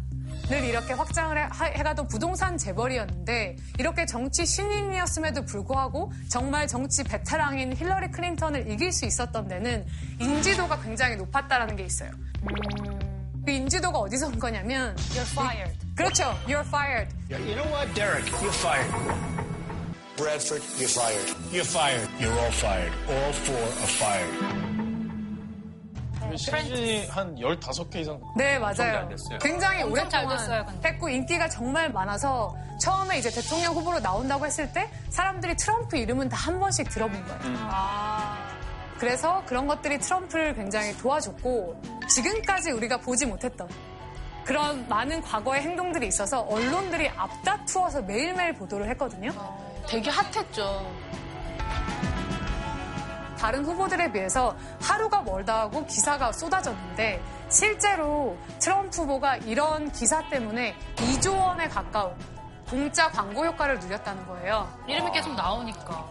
이렇게 0.48 0.92
확장을 0.92 1.36
해, 1.36 1.48
해가던 1.74 2.06
부동산 2.06 2.56
재벌이었는데 2.56 3.56
이렇게 3.80 4.06
정치 4.06 4.46
신인이었음에도 4.46 5.44
불구하고 5.44 6.12
정말 6.28 6.68
정치 6.68 7.02
베테랑인 7.02 7.76
힐러리 7.76 8.12
클린턴을 8.12 8.70
이길 8.70 8.92
수 8.92 9.06
있었던 9.06 9.48
데는 9.48 9.84
인지도가 10.20 10.80
굉장히 10.82 11.16
높았다라는 11.16 11.74
게 11.74 11.82
있어요. 11.82 12.12
그 13.44 13.50
인지도가 13.50 13.98
어디서 13.98 14.28
온 14.28 14.38
거냐면 14.38 14.94
You're 14.94 15.32
fired. 15.32 15.76
그렇죠. 15.96 16.38
You're 16.46 16.64
fired. 16.66 17.12
You 17.28 17.56
know 17.56 17.68
what, 17.72 17.92
Derek? 17.94 18.24
You're 18.26 18.54
fired. 18.54 19.55
Bradford, 20.16 20.62
you're 20.78 20.88
fired. 20.88 21.28
You're 21.52 21.64
fired. 21.64 22.08
You're 22.18 22.32
all 22.32 22.50
fired. 22.52 22.92
All 23.08 23.32
four 23.32 23.56
are 23.60 23.92
fired. 24.00 24.76
시즌이 26.36 27.06
한 27.06 27.34
15개 27.36 27.96
이상 27.96 28.20
네, 28.36 28.58
정도 28.58 28.82
맞아요. 28.82 29.08
굉장히 29.40 29.82
오랫동안. 29.84 30.66
했고 30.84 31.08
인기가 31.08 31.48
정말 31.48 31.90
많아서 31.90 32.54
처음에 32.80 33.18
이제 33.18 33.30
대통령 33.30 33.72
후보로 33.74 34.00
나온다고 34.00 34.44
했을 34.44 34.70
때 34.72 34.90
사람들이 35.08 35.56
트럼프 35.56 35.96
이름은 35.96 36.28
다 36.28 36.36
한 36.36 36.58
번씩 36.60 36.88
들어본 36.90 37.24
거예요. 37.26 37.40
그래서 38.98 39.42
그런 39.46 39.66
것들이 39.66 39.98
트럼프를 39.98 40.54
굉장히 40.54 40.96
도와줬고 40.96 41.80
지금까지 42.08 42.70
우리가 42.72 42.98
보지 42.98 43.26
못했던 43.26 43.68
그런 44.44 44.86
많은 44.88 45.20
과거의 45.22 45.62
행동들이 45.62 46.06
있어서 46.08 46.40
언론들이 46.42 47.08
앞다투어서 47.10 48.02
매일매일 48.02 48.54
보도를 48.54 48.88
했거든요. 48.90 49.30
되게 49.88 50.10
핫했죠. 50.10 51.06
다른 53.38 53.64
후보들에 53.64 54.10
비해서 54.10 54.56
하루가 54.80 55.22
멀다 55.22 55.60
하고 55.60 55.84
기사가 55.86 56.32
쏟아졌는데 56.32 57.22
실제로 57.48 58.36
트럼프 58.58 59.02
후보가 59.02 59.36
이런 59.38 59.92
기사 59.92 60.26
때문에 60.28 60.74
2조 60.96 61.38
원에 61.38 61.68
가까운 61.68 62.16
공짜 62.68 63.08
광고 63.10 63.44
효과를 63.44 63.78
누렸다는 63.78 64.26
거예요. 64.26 64.68
이름이 64.88 65.12
계속 65.12 65.34
나오니까. 65.34 66.04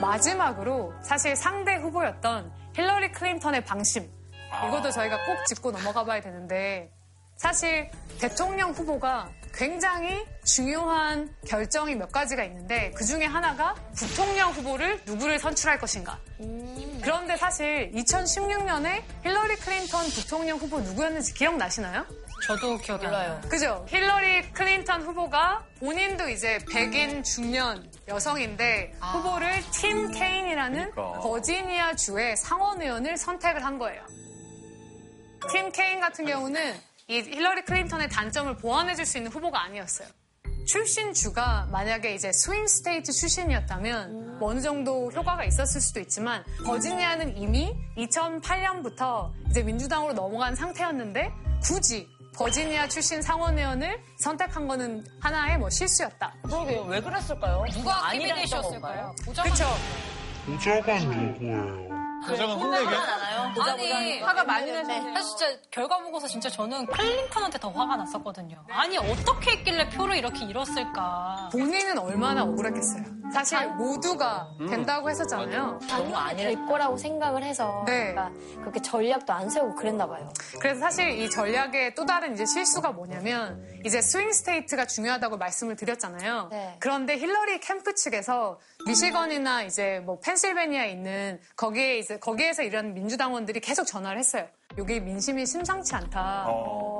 마지막으로 0.00 0.92
사실 1.00 1.34
상대 1.34 1.76
후보였던 1.76 2.52
힐러리 2.74 3.10
클린턴의 3.12 3.64
방심. 3.64 4.10
이것도 4.68 4.90
저희가 4.90 5.24
꼭 5.24 5.46
짚고 5.46 5.70
넘어가 5.70 6.04
봐야 6.04 6.20
되는데 6.20 6.90
사실 7.36 7.90
대통령 8.20 8.72
후보가 8.72 9.30
굉장히 9.56 10.22
중요한 10.44 11.34
결정이 11.48 11.94
몇 11.94 12.12
가지가 12.12 12.44
있는데 12.44 12.92
그 12.94 13.04
중에 13.04 13.24
하나가 13.24 13.74
부통령 13.96 14.50
후보를 14.52 15.00
누구를 15.06 15.38
선출할 15.38 15.78
것인가. 15.78 16.18
그런데 17.02 17.36
사실 17.38 17.90
2016년에 17.92 19.02
힐러리 19.24 19.56
클린턴 19.56 20.06
부통령 20.10 20.58
후보 20.58 20.78
누구였는지 20.80 21.32
기억나시나요? 21.32 22.04
저도 22.46 22.76
기억이 22.78 23.06
나요. 23.06 23.40
그죠? 23.48 23.86
힐러리 23.88 24.52
클린턴 24.52 25.02
후보가 25.02 25.64
본인도 25.80 26.28
이제 26.28 26.58
백인 26.70 27.22
중년 27.22 27.90
여성인데 28.08 28.92
후보를 29.00 29.62
팀 29.72 30.10
케인이라는 30.10 30.90
그러니까. 30.90 31.20
버지니아 31.20 31.94
주의 31.94 32.36
상원 32.36 32.82
의원을 32.82 33.16
선택을 33.16 33.64
한 33.64 33.78
거예요. 33.78 34.02
팀 35.50 35.72
케인 35.72 36.00
같은 36.00 36.26
경우는 36.26 36.74
이 37.08 37.20
힐러리 37.20 37.62
클린턴의 37.62 38.08
단점을 38.08 38.56
보완해줄 38.56 39.06
수 39.06 39.18
있는 39.18 39.30
후보가 39.30 39.62
아니었어요. 39.62 40.08
출신 40.66 41.14
주가 41.14 41.68
만약에 41.70 42.12
이제 42.16 42.32
swing 42.32 42.66
state 42.66 43.12
출신이었다면 43.12 44.40
뭐 44.40 44.50
어느 44.50 44.60
정도 44.60 45.12
효과가 45.12 45.44
있었을 45.44 45.80
수도 45.80 46.00
있지만 46.00 46.42
버지니아는 46.64 47.36
이미 47.36 47.72
2008년부터 47.96 49.30
이제 49.48 49.62
민주당으로 49.62 50.14
넘어간 50.14 50.56
상태였는데 50.56 51.30
굳이 51.62 52.08
버지니아 52.34 52.88
출신 52.88 53.22
상원의원을 53.22 54.02
선택한 54.18 54.66
거는 54.66 55.04
하나의 55.20 55.58
뭐 55.58 55.70
실수였다. 55.70 56.34
그러게요. 56.42 56.82
왜 56.86 57.00
그랬을까요? 57.00 57.64
누가 57.72 58.08
아니라 58.08 58.34
했던 58.34 58.62
캐비넷이었을까요? 58.62 59.14
그렇죠. 59.24 59.64
부자가 60.44 60.98
누구예요? 60.98 61.86
가장은 62.26 62.56
혼내게. 62.56 62.96
아니, 63.60 64.20
화가 64.20 64.44
많이 64.44 64.70
나셨네요. 64.70 65.04
네. 65.04 65.14
사실 65.14 65.36
진짜 65.36 65.58
결과 65.70 65.98
보고서 65.98 66.26
진짜 66.26 66.50
저는 66.50 66.86
클린턴한테 66.86 67.58
더 67.58 67.70
화가 67.70 67.96
났었거든요. 67.96 68.64
아니 68.68 68.98
어떻게 68.98 69.52
했길래 69.52 69.88
표를 69.90 70.16
이렇게 70.16 70.44
잃었을까? 70.44 71.50
본인은 71.52 71.98
얼마나 71.98 72.42
억울했겠어요. 72.42 73.04
사실 73.32 73.66
모두가 73.70 74.48
된다고 74.68 75.10
했었잖아요. 75.10 75.80
당연히 75.88 76.36
될 76.36 76.66
거라고 76.66 76.96
생각을 76.96 77.42
해서 77.42 77.84
네. 77.86 78.12
그러니까 78.12 78.30
그렇게 78.60 78.80
전략도 78.80 79.32
안 79.32 79.50
세우고 79.50 79.74
그랬나 79.74 80.06
봐요. 80.06 80.32
그래서 80.60 80.80
사실 80.80 81.10
이 81.10 81.28
전략의 81.30 81.94
또 81.94 82.06
다른 82.06 82.34
이제 82.34 82.44
실수가 82.46 82.92
뭐냐면 82.92 83.64
이제 83.84 84.00
swing 84.00 84.32
state가 84.32 84.86
중요하다고 84.86 85.38
말씀을 85.38 85.76
드렸잖아요. 85.76 86.48
네. 86.50 86.76
그런데 86.78 87.16
힐러리 87.18 87.60
캠프 87.60 87.94
측에서 87.94 88.58
미시건이나 88.86 89.62
이제 89.62 90.00
뭐 90.04 90.18
펜실베니아에 90.20 90.90
있는 90.90 91.40
거기에 91.56 91.98
이제 91.98 92.15
거기에서 92.20 92.62
일하는 92.62 92.94
민주당원들이 92.94 93.60
계속 93.60 93.84
전화를 93.84 94.18
했어요. 94.18 94.46
여기 94.78 95.00
민심이 95.00 95.46
심상치 95.46 95.94
않다. 95.94 96.46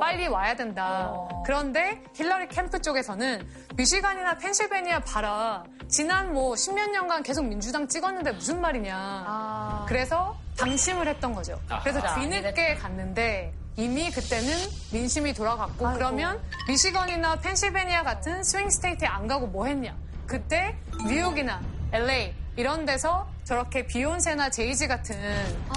빨리 0.01 0.29
와야 0.29 0.55
된다. 0.55 1.13
그런데 1.45 2.03
힐러리 2.15 2.49
캠프 2.49 2.81
쪽에서는 2.81 3.47
미시간이나 3.77 4.39
펜실베니아 4.39 5.01
봐라. 5.01 5.65
지난 5.89 6.33
뭐 6.33 6.57
십몇 6.57 6.91
년간 6.91 7.23
계속 7.23 7.47
민주당 7.47 7.87
찍었는데 7.87 8.33
무슨 8.33 8.61
말이냐. 8.61 9.85
그래서 9.89 10.37
방심을 10.59 11.07
했던 11.09 11.35
거죠. 11.35 11.61
그래서 11.83 12.01
뒤늦게 12.15 12.77
갔는데 12.77 13.53
이미 13.77 14.11
그때는 14.11 14.49
민심이 14.91 15.35
돌아갔고 15.35 15.93
그러면 15.93 16.41
미시건이나 16.67 17.41
펜실베니아 17.41 18.05
같은 18.05 18.43
swing 18.43 18.71
state에 18.71 19.07
안 19.07 19.27
가고 19.27 19.47
뭐 19.47 19.67
했냐. 19.67 19.95
그때 20.27 20.75
뉴욕이나 21.07 21.61
LA 21.93 22.35
이런 22.57 22.87
데서 22.87 23.29
저렇게 23.47 23.87
비욘세나 23.87 24.51
제이지 24.51 24.89
같은 24.89 25.17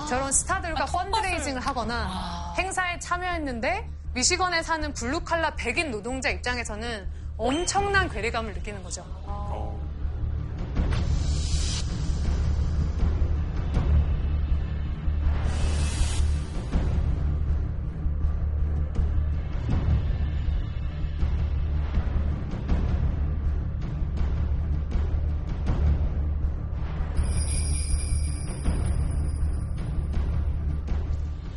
저런 0.09 0.31
스타들과 0.31 0.85
펀드레이징을 0.85 1.61
하거나 1.61 2.55
행사에 2.57 2.97
참여했는데 2.97 3.87
미시건에 4.15 4.63
사는 4.63 4.91
블루칼라 4.91 5.51
백인 5.55 5.91
노동자 5.91 6.29
입장에서는 6.31 7.07
엄청난 7.37 8.09
괴리감을 8.09 8.55
느끼는 8.55 8.83
거죠. 8.83 9.05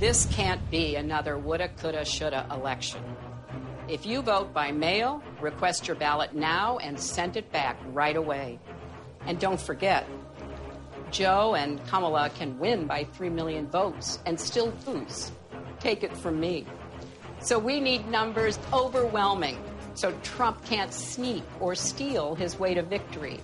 This 0.02 0.26
can't 0.32 0.68
be 0.68 0.96
another 0.96 1.38
woulda, 1.38 1.68
coulda, 1.68 2.04
shoulda 2.04 2.44
election. 2.50 3.04
If 3.86 4.04
you 4.04 4.20
vote 4.20 4.52
by 4.52 4.72
mail, 4.72 5.22
request 5.40 5.86
your 5.86 5.94
ballot 5.94 6.34
now 6.34 6.78
and 6.78 6.98
send 6.98 7.36
it 7.36 7.52
back 7.52 7.78
right 7.92 8.16
away. 8.16 8.58
And 9.26 9.38
don't 9.38 9.60
forget, 9.60 10.04
Joe 11.12 11.54
and 11.54 11.86
Kamala 11.86 12.30
can 12.30 12.58
win 12.58 12.88
by 12.88 13.04
3 13.12 13.28
million 13.28 13.68
votes 13.68 14.18
and 14.26 14.40
still 14.40 14.74
lose. 14.88 15.30
Take 15.78 16.02
it 16.02 16.16
from 16.16 16.40
me. 16.40 16.66
So 17.38 17.56
we 17.56 17.78
need 17.78 18.08
numbers 18.08 18.58
overwhelming 18.72 19.62
so 19.94 20.10
Trump 20.24 20.64
can't 20.64 20.92
sneak 20.92 21.44
or 21.60 21.76
steal 21.76 22.34
his 22.34 22.58
way 22.58 22.74
to 22.74 22.82
victory. 22.82 23.38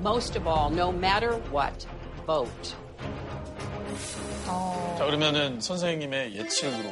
Most 0.00 0.34
of 0.34 0.46
all, 0.46 0.70
no 0.70 0.90
matter 0.90 1.34
what, 1.50 1.86
vote. 2.26 2.74
자, 4.98 5.04
그러면은 5.04 5.60
선생님의 5.60 6.36
예측으로 6.36 6.88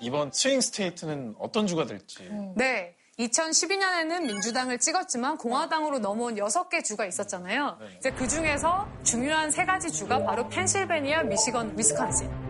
이번 0.00 0.30
스윙 0.32 0.60
스테이트는 0.60 1.36
어떤 1.38 1.66
주가 1.66 1.86
될지. 1.86 2.28
네. 2.56 2.94
2012년에는 3.18 4.26
민주당을 4.26 4.78
찍었지만 4.78 5.38
공화당으로 5.38 6.00
넘어온 6.00 6.34
6개 6.34 6.84
주가 6.84 7.06
있었잖아요. 7.06 7.78
이제 7.98 8.10
그 8.10 8.28
중에서 8.28 8.86
중요한 9.04 9.50
세 9.50 9.64
가지 9.64 9.90
주가 9.90 10.22
바로 10.22 10.46
펜실베니아, 10.50 11.22
미시건, 11.22 11.78
위스콘신. 11.78 12.45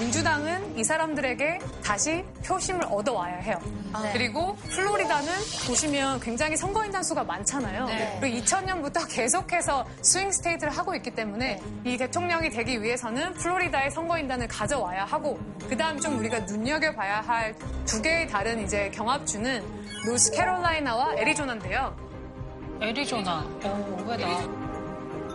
민주당은 0.00 0.76
이 0.78 0.84
사람들에게 0.84 1.58
다시 1.82 2.24
표심을 2.44 2.84
얻어와야 2.90 3.36
해요. 3.36 3.58
그리고 4.12 4.54
플로리다는 4.70 5.32
보시면 5.66 6.20
굉장히 6.20 6.56
선거인단 6.56 7.02
수가 7.02 7.24
많잖아요. 7.24 7.86
그리고 8.20 8.38
2000년부터 8.44 9.06
계속해서 9.08 9.86
swing 10.02 10.30
state를 10.32 10.72
하고 10.76 10.94
있기 10.94 11.10
때문에 11.12 11.60
이 11.84 11.96
대통령이 11.96 12.50
되기 12.50 12.82
위해서는 12.82 13.34
플로리다의 13.34 13.90
선거인단을 13.90 14.48
가져와야 14.48 15.04
하고 15.04 15.38
그다음 15.68 15.98
좀 16.00 16.18
우리가 16.18 16.40
눈여겨봐야 16.40 17.20
할 17.20 17.54
두 17.86 18.00
개의 18.00 18.26
다른 18.28 18.62
이제 18.64 18.90
경합주는 18.94 19.62
노스캐롤라이나와 20.06 21.14
애리조나인데요. 21.18 21.96
애리조나. 22.80 23.44
오, 23.64 23.96
의외다. 24.00 24.28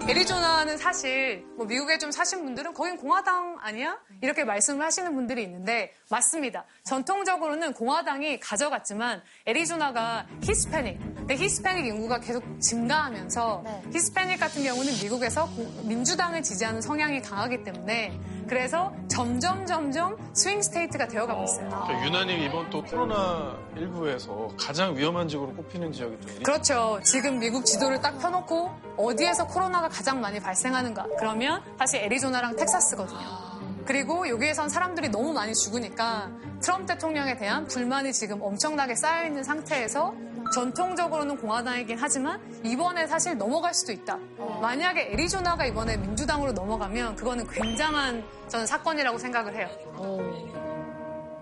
애리조나는 0.10 0.78
사실 0.78 1.46
뭐 1.58 1.66
미국에 1.66 1.98
좀 1.98 2.12
사신 2.12 2.44
분들은 2.46 2.74
거긴 2.74 2.98
공화당 2.98 3.58
아니야? 3.62 3.98
이렇게 4.22 4.44
말씀을 4.44 4.86
하시는 4.86 5.14
분들이 5.14 5.44
있는데 5.44 5.94
맞습니다. 6.10 6.66
전통적으로는 6.84 7.74
공화당이 7.74 8.40
가져갔지만 8.40 9.22
애리조나가 9.46 10.26
히스패닉, 10.44 11.00
근데 11.16 11.36
히스패닉 11.36 11.86
인구가 11.86 12.20
계속 12.20 12.44
증가하면서 12.60 13.64
히스패닉 13.94 14.40
같은 14.40 14.64
경우는 14.64 14.94
미국에서 15.04 15.46
고- 15.50 15.68
민주당을 15.84 16.42
지지하는 16.42 16.82
성향이 16.82 17.22
강하기 17.22 17.64
때문에 17.64 18.20
그래서 18.48 18.94
점점 19.10 19.66
점점 19.66 20.16
swing 20.34 20.62
state가 20.62 21.08
되어가고 21.08 21.44
있어요. 21.44 21.70
또 21.88 21.94
유난히 22.06 22.46
이번 22.46 22.70
또 22.70 22.82
코로나 22.84 23.58
19에서 23.76 24.56
가장 24.58 24.96
위험한 24.96 25.28
지역으로 25.28 25.54
꼽히는 25.54 25.92
지역이 25.92 26.18
또 26.22 26.44
그렇죠. 26.44 27.00
지금 27.04 27.40
미국 27.40 27.66
지도를 27.66 28.00
딱 28.02 28.18
펴놓고 28.20 28.72
어디에서 28.98 29.48
코로나가 29.48 29.90
가장 29.90 30.22
많이 30.22 30.40
발생하는가? 30.40 31.06
그러면 31.20 31.62
사실 31.78 32.02
애리조나랑 32.02 32.56
텍사스거든요. 32.56 33.47
그리고 33.88 34.28
여기에선 34.28 34.68
사람들이 34.68 35.08
너무 35.10 35.32
많이 35.32 35.56
죽으니까 35.56 36.30
트럼프 36.62 36.88
대통령에 36.88 37.38
대한 37.38 37.66
불만이 37.68 38.12
지금 38.12 38.42
엄청나게 38.42 38.96
쌓여있는 38.96 39.44
상태에서 39.44 40.14
전통적으로는 40.54 41.38
공화당이긴 41.38 41.98
하지만 42.00 42.42
이번에 42.66 43.08
사실 43.08 43.38
넘어갈 43.38 43.74
수도 43.74 43.94
있다. 43.94 44.18
만약에 44.62 45.12
애리조나가 45.14 45.66
이번에 45.66 45.96
민주당으로 45.98 46.52
넘어가면 46.52 47.16
그거는 47.16 47.48
굉장한 47.48 48.26
저는 48.50 48.66
사건이라고 48.66 49.18
생각을 49.18 49.56
해요. 49.56 49.70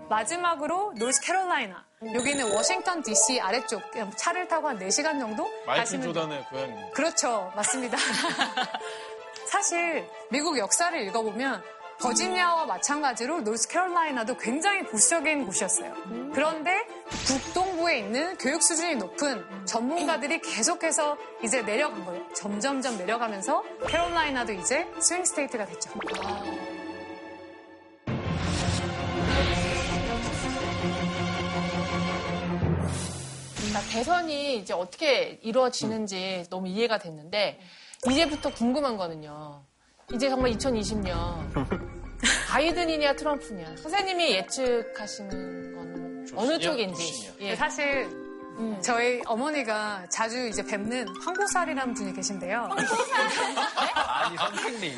마지막으로 0.08 0.92
노스캐롤라이나. 0.96 1.84
여기는 2.14 2.54
워싱턴 2.54 3.02
DC 3.02 3.40
아래쪽 3.40 3.82
차를 4.16 4.46
타고 4.46 4.68
한 4.68 4.78
4시간 4.78 5.18
정도 5.18 5.44
마이클 5.66 5.82
가시면 5.82 6.02
조단의 6.06 6.44
고향입니다. 6.50 6.90
그렇죠. 6.90 7.52
맞습니다. 7.56 7.96
사실 9.48 10.06
미국 10.30 10.58
역사를 10.58 11.00
읽어보면 11.00 11.62
버지니아와 12.00 12.66
마찬가지로 12.66 13.40
노스캐롤라이나도 13.40 14.36
굉장히 14.36 14.84
보수적인 14.84 15.46
곳이었어요. 15.46 15.94
그런데 16.34 16.86
북동부에 17.26 17.98
있는 17.98 18.36
교육 18.36 18.62
수준이 18.62 18.96
높은 18.96 19.44
전문가들이 19.64 20.40
계속해서 20.40 21.16
이제 21.42 21.62
내려간 21.62 22.04
거예요. 22.04 22.32
점점점 22.34 22.98
내려가면서 22.98 23.62
캐롤라이나도 23.88 24.52
이제 24.52 24.86
swing 25.00 25.24
state가 25.24 25.64
됐죠. 25.66 25.90
대선이 33.90 34.58
이제 34.58 34.74
어떻게 34.74 35.38
이루어지는지 35.42 36.44
너무 36.50 36.68
이해가 36.68 36.98
됐는데 36.98 37.58
이제부터 38.10 38.52
궁금한 38.52 38.96
거는요. 38.96 39.64
이제 40.14 40.28
정말 40.28 40.52
2020년 40.52 41.10
바이든이냐 42.48 43.14
트럼프냐 43.16 43.76
선생님이 43.76 44.36
예측하시는 44.36 45.74
거는 45.74 46.26
어느? 46.36 46.58
쪽인지. 46.58 47.32
예. 47.40 47.56
사실 47.56 48.08
저희 48.82 49.20
어머니가 49.26 50.06
자주 50.08 50.46
이제 50.48 50.64
뵙는 50.64 51.06
황보살이라는 51.24 51.94
분이 51.94 52.12
계신데요. 52.14 52.70
아니, 52.70 54.36
선생님. 54.36 54.92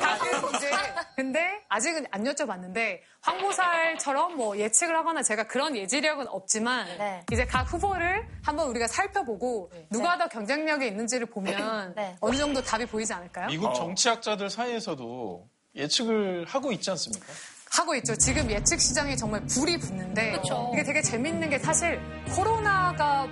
이제 0.55 0.71
근데 1.15 1.63
아직은 1.69 2.05
안 2.11 2.23
여쭤봤는데 2.23 2.99
황보살처럼 3.21 4.37
뭐 4.37 4.57
예측을 4.57 4.95
하거나 4.95 5.21
제가 5.23 5.47
그런 5.47 5.75
예지력은 5.75 6.27
없지만 6.29 6.87
네. 6.97 7.25
이제 7.31 7.45
각 7.45 7.63
후보를 7.71 8.27
한번 8.43 8.67
우리가 8.67 8.87
살펴보고 8.87 9.71
누가 9.89 10.17
더 10.17 10.27
경쟁력이 10.27 10.87
있는지를 10.87 11.27
보면 11.27 11.93
네. 11.95 12.15
어느 12.21 12.35
정도 12.37 12.61
답이 12.61 12.85
보이지 12.85 13.11
않을까요? 13.13 13.47
미국 13.47 13.73
정치학자들 13.73 14.49
사이에서도 14.49 15.47
예측을 15.75 16.45
하고 16.47 16.71
있지 16.71 16.89
않습니까? 16.91 17.25
하고 17.71 17.95
있죠. 17.95 18.15
지금 18.15 18.49
예측 18.49 18.79
시장이 18.79 19.15
정말 19.17 19.41
불이 19.45 19.77
붙는데 19.79 20.41
이게 20.73 20.83
되게 20.83 21.01
재밌는 21.01 21.49
게 21.49 21.59
사실 21.59 21.99
코로나가 22.35 23.27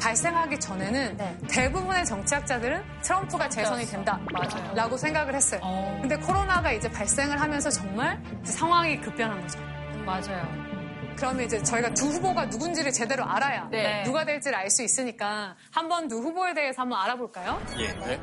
발생하기 0.00 0.60
전에는 0.60 1.16
네. 1.16 1.38
대부분의 1.48 2.04
정치학자들은 2.04 2.82
트럼프가 3.02 3.48
재선이 3.48 3.84
된다. 3.86 4.20
라고 4.74 4.96
생각을 4.96 5.34
했어요. 5.34 5.60
근데 6.00 6.16
코로나가 6.16 6.70
이제 6.70 6.88
발생을 6.90 7.40
하면서 7.40 7.68
정말 7.70 8.22
이제 8.42 8.52
상황이 8.52 9.00
급변한 9.00 9.40
거죠. 9.40 9.58
맞아요. 10.06 10.46
그러면 11.16 11.46
이제 11.46 11.60
저희가 11.60 11.92
두 11.94 12.06
후보가 12.06 12.44
누군지를 12.46 12.92
제대로 12.92 13.24
알아야 13.24 13.68
네. 13.70 14.04
누가 14.04 14.24
될지를 14.24 14.56
알 14.56 14.70
수 14.70 14.84
있으니까 14.84 15.56
한번 15.72 16.06
두 16.06 16.18
후보에 16.18 16.54
대해서 16.54 16.82
한번 16.82 17.00
알아볼까요? 17.00 17.60
예. 17.78 17.88
네. 18.06 18.20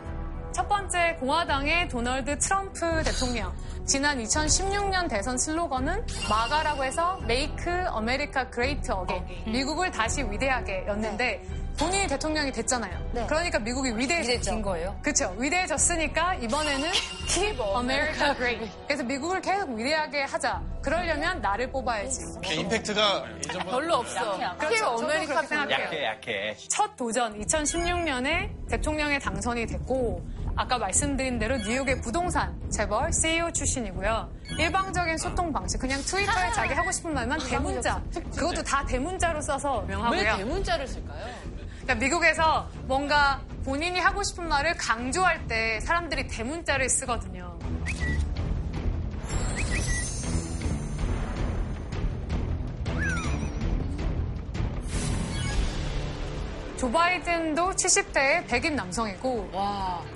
첫 0.55 0.69
번째 0.69 1.17
공화당의 1.19 1.89
도널드 1.89 2.39
트럼프 2.39 3.03
대통령. 3.03 3.53
지난 3.85 4.23
2016년 4.23 5.09
대선 5.09 5.37
슬로건은 5.37 6.05
MAGA라고 6.29 6.85
해서 6.85 7.19
Make 7.23 7.73
America 7.93 8.49
Great 8.53 8.89
Again. 8.89 9.51
미국을 9.51 9.91
다시 9.91 10.23
위대하게 10.23 10.85
였는데 10.87 11.43
본인이 11.77 12.07
대통령이 12.07 12.53
됐잖아요. 12.53 12.97
네. 13.11 13.25
그러니까 13.27 13.59
미국이 13.59 13.89
위대해졌죠. 13.89 14.29
위대해진 14.31 14.61
거예요? 14.61 14.97
그렇죠. 15.01 15.35
위대해졌으니까 15.37 16.35
이번에는 16.35 16.89
Keep 17.27 17.61
America 17.61 18.33
Great. 18.35 18.71
그래서 18.87 19.03
미국을 19.03 19.41
계속 19.41 19.69
위대하게 19.71 20.23
하자. 20.23 20.61
그러려면 20.81 21.41
나를 21.41 21.69
뽑아야지. 21.69 22.21
임팩트가 22.49 23.25
예전보다 23.39 23.77
별로 23.77 23.95
없어. 23.95 24.37
그렇죠. 24.57 24.85
아메리카 24.85 25.33
그렇게 25.33 25.47
생각해요. 25.47 25.85
약해, 25.85 26.05
약해. 26.05 26.55
첫 26.69 26.95
도전 26.95 27.37
2016년에 27.41 28.69
대통령에 28.69 29.19
당선이 29.19 29.65
됐고 29.65 30.34
아까 30.57 30.77
말씀드린 30.77 31.37
대로 31.37 31.57
뉴욕의 31.57 32.01
부동산 32.01 32.55
재벌 32.69 33.11
CEO 33.11 33.51
출신이고요. 33.51 34.29
일방적인 34.57 35.17
소통 35.17 35.51
방식 35.51 35.79
그냥 35.79 36.01
트위터에 36.01 36.51
자기 36.53 36.73
하고 36.73 36.91
싶은 36.91 37.13
말만 37.13 37.39
대문자 37.39 38.01
그것도 38.35 38.63
다 38.63 38.85
대문자로 38.85 39.41
써서 39.41 39.79
왜 39.87 39.93
유명하고요. 39.93 40.37
대문자를 40.37 40.87
쓸까요? 40.87 41.25
그러니까 41.83 41.95
미국에서 41.95 42.69
뭔가 42.83 43.41
본인이 43.65 43.99
하고 43.99 44.23
싶은 44.23 44.47
말을 44.47 44.75
강조할 44.77 45.45
때 45.47 45.79
사람들이 45.81 46.27
대문자를 46.27 46.87
쓰거든요. 46.89 47.59
조 56.85 56.91
바이든도 56.91 57.71
70대의 57.71 58.45
백인 58.45 58.75
남성이고 58.75 59.49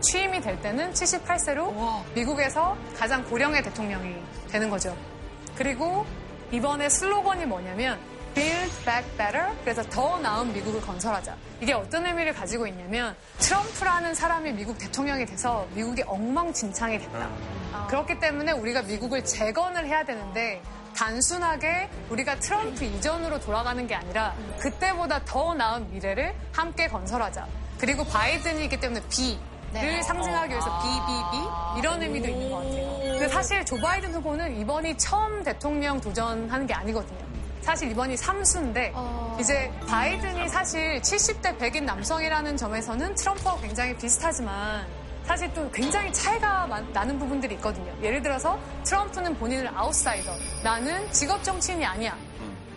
취임이 0.01 0.39
될 0.39 0.61
때는 0.61 0.93
78세로 0.93 2.03
미국에서 2.13 2.77
가장 2.95 3.23
고령의 3.27 3.63
대통령이 3.63 4.15
되는 4.51 4.69
거죠. 4.69 4.95
그리고 5.55 6.05
이번에 6.51 6.87
슬로건이 6.87 7.47
뭐냐면 7.47 7.99
Build 8.35 8.85
Back 8.85 9.17
Better 9.17 9.49
그래서 9.63 9.81
더 9.81 10.19
나은 10.19 10.53
미국을 10.53 10.79
건설하자. 10.81 11.35
이게 11.59 11.73
어떤 11.73 12.05
의미를 12.05 12.33
가지고 12.33 12.67
있냐면 12.67 13.15
트럼프라는 13.39 14.13
사람이 14.13 14.51
미국 14.51 14.77
대통령이 14.77 15.25
돼서 15.25 15.67
미국이 15.73 16.03
엉망진창이 16.03 16.99
됐다. 16.99 17.29
그렇기 17.87 18.19
때문에 18.19 18.51
우리가 18.51 18.83
미국을 18.83 19.25
재건을 19.25 19.87
해야 19.87 20.03
되는데 20.05 20.61
단순하게 20.95 21.89
우리가 22.09 22.39
트럼프 22.39 22.83
이전으로 22.83 23.39
돌아가는 23.39 23.85
게 23.87 23.95
아니라 23.95 24.35
그때보다 24.59 25.23
더 25.25 25.53
나은 25.53 25.91
미래를 25.91 26.35
함께 26.51 26.87
건설하자. 26.87 27.47
그리고 27.79 28.03
바이든이기 28.05 28.79
때문에 28.79 29.01
B를 29.73 30.03
상징하기 30.03 30.51
위해서 30.51 30.81
BBB 30.81 31.79
이런 31.79 32.01
의미도 32.01 32.27
있는 32.27 32.49
것 32.49 32.57
같아요. 32.57 32.99
근데 33.01 33.27
사실 33.29 33.63
조 33.65 33.77
바이든 33.77 34.13
후보는 34.15 34.59
이번이 34.59 34.97
처음 34.97 35.43
대통령 35.43 36.01
도전하는 36.01 36.65
게 36.65 36.73
아니거든요. 36.73 37.29
사실 37.61 37.91
이번이 37.91 38.15
3수인데 38.15 39.39
이제 39.39 39.71
바이든이 39.87 40.49
사실 40.49 40.99
70대 41.01 41.57
백인 41.59 41.85
남성이라는 41.85 42.57
점에서는 42.57 43.15
트럼프와 43.15 43.59
굉장히 43.61 43.95
비슷하지만 43.97 44.87
사실 45.29 45.53
또 45.53 45.69
굉장히 45.69 46.11
차이가 46.11 46.65
많- 46.65 46.91
나는 46.91 47.19
부분들이 47.19 47.53
있거든요. 47.53 47.93
예를 48.01 48.19
들어서 48.19 48.59
트럼프는 48.83 49.35
본인을 49.37 49.69
아웃사이더. 49.77 50.31
나는 50.63 51.11
직업 51.13 51.43
정치인이 51.43 51.85
아니야. 51.85 52.17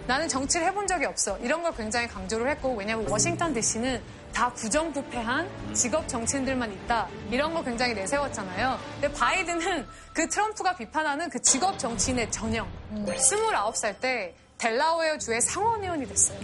나는 0.06 0.28
정치를 0.28 0.66
해본 0.66 0.86
적이 0.86 1.06
없어. 1.06 1.38
이런 1.38 1.62
걸 1.62 1.74
굉장히 1.74 2.06
강조를 2.08 2.46
했고, 2.50 2.74
왜냐하면 2.74 3.08
워싱턴 3.08 3.54
DC는 3.54 4.02
다 4.34 4.52
부정부패한 4.52 5.48
직업 5.72 6.06
정치인들만 6.06 6.70
있다. 6.72 7.08
이런 7.30 7.54
걸 7.54 7.64
굉장히 7.64 7.94
내세웠잖아요. 7.94 8.78
근데 9.00 9.10
바이든은 9.18 9.86
그 10.12 10.28
트럼프가 10.28 10.76
비판하는 10.76 11.30
그 11.30 11.40
직업 11.40 11.78
정치인의 11.78 12.30
전형. 12.30 12.68
29살 13.06 13.98
때 13.98 14.34
델라웨어 14.58 15.16
주의 15.16 15.40
상원의원이 15.40 16.06
됐어요. 16.06 16.38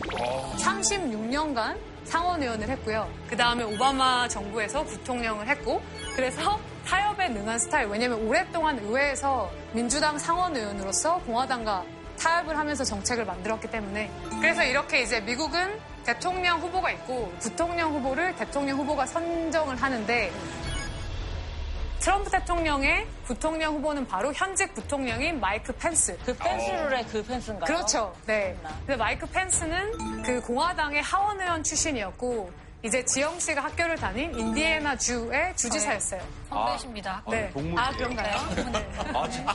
36년간 0.57 1.77
상원의원을 2.05 2.69
했고요. 2.71 3.07
그 3.29 3.37
다음에 3.37 3.63
오바마 3.65 4.29
정부에서 4.29 4.83
부통령을 4.83 5.47
했고, 5.47 5.83
그래서 6.19 6.59
타협에 6.85 7.29
능한 7.29 7.61
스타일. 7.61 7.87
왜냐면 7.87 8.27
오랫동안 8.27 8.77
의회에서 8.77 9.53
민주당 9.73 10.19
상원 10.19 10.57
의원으로서 10.57 11.19
공화당과 11.19 11.85
타협을 12.19 12.59
하면서 12.59 12.83
정책을 12.83 13.25
만들었기 13.25 13.71
때문에. 13.71 14.11
그래서 14.41 14.65
이렇게 14.65 15.03
이제 15.03 15.21
미국은 15.21 15.79
대통령 16.05 16.59
후보가 16.59 16.91
있고, 16.91 17.33
부통령 17.39 17.95
후보를 17.95 18.35
대통령 18.35 18.79
후보가 18.79 19.07
선정을 19.07 19.77
하는데, 19.77 20.33
트럼프 22.01 22.31
대통령의 22.31 23.07
부통령 23.25 23.77
후보는 23.77 24.09
바로 24.09 24.33
현직 24.33 24.75
부통령인 24.75 25.39
마이크 25.39 25.73
펜스. 25.73 26.19
그 26.25 26.37
펜스룰의 26.37 27.07
그 27.13 27.23
펜스인가요? 27.23 27.65
그렇죠. 27.65 28.13
네. 28.27 28.57
근데 28.79 28.97
마이크 28.97 29.25
펜스는 29.25 30.23
그 30.23 30.41
공화당의 30.41 31.01
하원 31.01 31.41
의원 31.41 31.63
출신이었고 31.63 32.68
이제 32.85 33.05
지영 33.05 33.41
씨가 33.41 33.65
학교를 33.65 33.97
다닌 33.97 34.33
인디애나 34.39 34.97
주의 34.99 35.57
주지사였어요. 35.57 36.21
선배십니다. 36.49 37.23
네. 37.29 37.51
동물 37.51 37.79
아 37.79 37.91
그런가요? 37.91 38.37
네. 38.73 38.89
아, 39.15 39.29
진짜? 39.29 39.53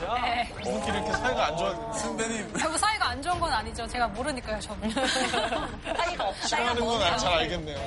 우리끼리 0.54 0.98
이렇게 0.98 1.12
사이가 1.12 1.46
안 1.46 1.56
좋아. 1.56 1.92
선배님 1.94 2.52
결국 2.52 2.78
사이가 2.78 3.08
안 3.08 3.22
좋은 3.22 3.40
건 3.40 3.50
아니죠. 3.52 3.86
제가 3.86 4.08
모르니까요, 4.08 4.60
저는. 4.60 4.90
사이가 5.96 6.28
없다. 6.28 6.46
싫어하는 6.46 6.84
건 6.84 7.18
잘 7.18 7.32
알겠네요. 7.32 7.78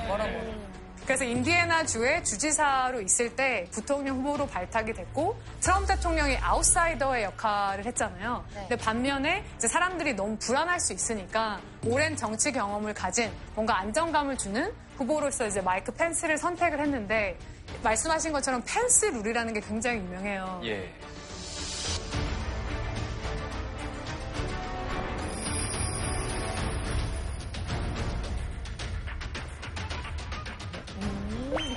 그래서 1.06 1.24
인디애나 1.24 1.86
주의 1.86 2.22
주지사로 2.22 3.00
있을 3.00 3.34
때 3.34 3.66
부통령 3.70 4.18
후보로 4.18 4.46
발탁이 4.46 4.92
됐고 4.92 5.40
트럼프 5.60 5.86
대통령이 5.86 6.36
아웃사이더의 6.36 7.22
역할을 7.24 7.86
했잖아요. 7.86 8.44
네. 8.54 8.60
근데 8.68 8.76
반면에 8.76 9.42
이제 9.56 9.68
사람들이 9.68 10.12
너무 10.14 10.36
불안할 10.36 10.80
수 10.80 10.92
있으니까 10.92 11.60
오랜 11.86 12.14
정치 12.14 12.52
경험을 12.52 12.92
가진 12.92 13.30
뭔가 13.54 13.78
안정감을 13.78 14.36
주는 14.36 14.70
후보로서 14.98 15.46
이제 15.46 15.60
마이크 15.60 15.92
펜스를 15.92 16.36
선택을 16.38 16.80
했는데 16.80 17.38
말씀하신 17.84 18.32
것처럼 18.32 18.62
펜스 18.66 19.06
룰이라는 19.06 19.54
게 19.54 19.60
굉장히 19.60 19.98
유명해요. 19.98 20.60
예. 20.64 20.92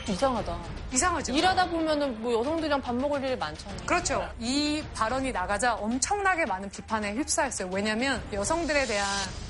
이상하다. 0.10 0.81
이상하죠? 0.94 1.34
일하다 1.34 1.70
보면은 1.70 2.22
뭐 2.22 2.34
여성들이랑 2.40 2.82
밥 2.82 2.94
먹을 2.96 3.24
일이 3.24 3.36
많잖아요. 3.38 3.86
그렇죠. 3.86 4.30
이 4.40 4.84
발언이 4.94 5.32
나가자 5.32 5.76
엄청나게 5.76 6.46
많은 6.46 6.70
비판에 6.70 7.14
휩싸였어요. 7.14 7.70
왜냐하면 7.72 8.22
여성들에 8.34 8.86
대한 8.86 9.08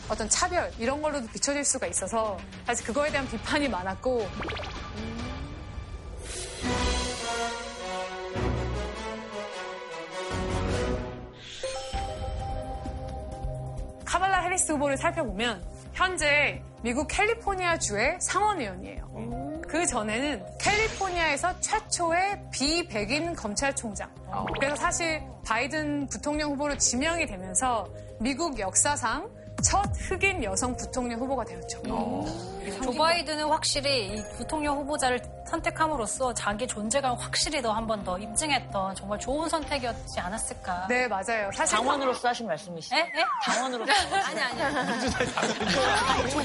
어떤 0.08 0.30
차별 0.30 0.72
이런 0.78 1.02
걸로도 1.02 1.28
비춰질 1.28 1.66
수가 1.66 1.88
있어서 1.88 2.38
사실 2.66 2.86
그거에 2.86 3.10
대한 3.10 3.28
비판이 3.28 3.70
많았고 3.70 4.28
카발라 14.06 14.42
해리스 14.42 14.74
후보를 14.74 14.98
살펴보면 14.98 15.64
현재 15.94 16.62
미국 16.84 17.08
캘리포니아 17.08 17.78
주의 17.78 18.18
상원의원이에요. 18.20 19.62
그 19.68 19.86
전에는 19.86 20.44
캘리포니아에서 20.60 21.60
최초의 21.60 22.42
비백인 22.52 23.36
검찰총장. 23.36 24.10
그래서 24.60 24.76
사실 24.76 25.22
바이든 25.46 26.08
부통령 26.08 26.52
후보로 26.52 26.78
지명이 26.78 27.26
되면서 27.28 27.88
미국 28.20 28.60
역사상 28.60 29.30
첫 29.62 29.86
흑인 29.96 30.44
여성 30.44 30.76
부통령 30.76 31.20
후보가 31.20 31.46
되었죠. 31.46 31.84
조 32.84 32.92
바이든은 32.92 33.46
확실히 33.46 34.16
이 34.16 34.24
부통령 34.38 34.78
후보자를 34.80 35.22
선택함으로써 35.52 36.34
자기 36.34 36.66
존재감을 36.68 37.20
확실히 37.20 37.62
더 37.62 37.72
한 37.74 37.86
번 37.88 38.04
더 38.04 38.18
입증했던 38.18 38.96
정말 38.96 39.20
좋은 39.20 39.48
선택이었지 39.50 40.20
않았을까. 40.20 40.88
네, 40.88 41.08
맞아요. 41.08 41.50
사실 41.54 41.78
당원으로서 41.78 42.30
하신 42.30 42.48
말씀이시죠? 42.48 42.96
에? 42.96 43.00
에? 43.00 43.26
당원으로서. 43.44 43.92
아니, 44.26 44.40
아니. 44.40 44.62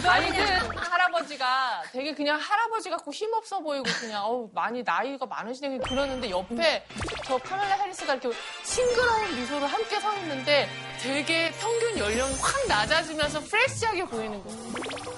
아니 0.08 0.30
그 0.30 0.76
할아버지가 0.76 1.82
되게 1.92 2.14
그냥 2.14 2.38
할아버지 2.40 2.90
같고 2.90 3.12
힘없어 3.12 3.60
보이고 3.60 3.84
그냥 4.00 4.24
어우 4.24 4.50
많이 4.52 4.82
나이가 4.82 5.24
많으시네 5.26 5.78
그러는데 5.78 6.30
옆에 6.30 6.84
저 7.24 7.38
카멜라 7.38 7.76
해리스가 7.76 8.14
이렇게 8.14 8.36
싱그러운 8.64 9.36
미소를 9.36 9.66
함께 9.66 10.00
서 10.00 10.14
있는데 10.18 10.68
되게 11.00 11.50
평균 11.52 11.98
연령이 11.98 12.34
확 12.40 12.66
낮아지면서 12.68 13.40
fresh하게 13.40 14.04
보이는 14.06 14.42
거예요. 14.42 15.15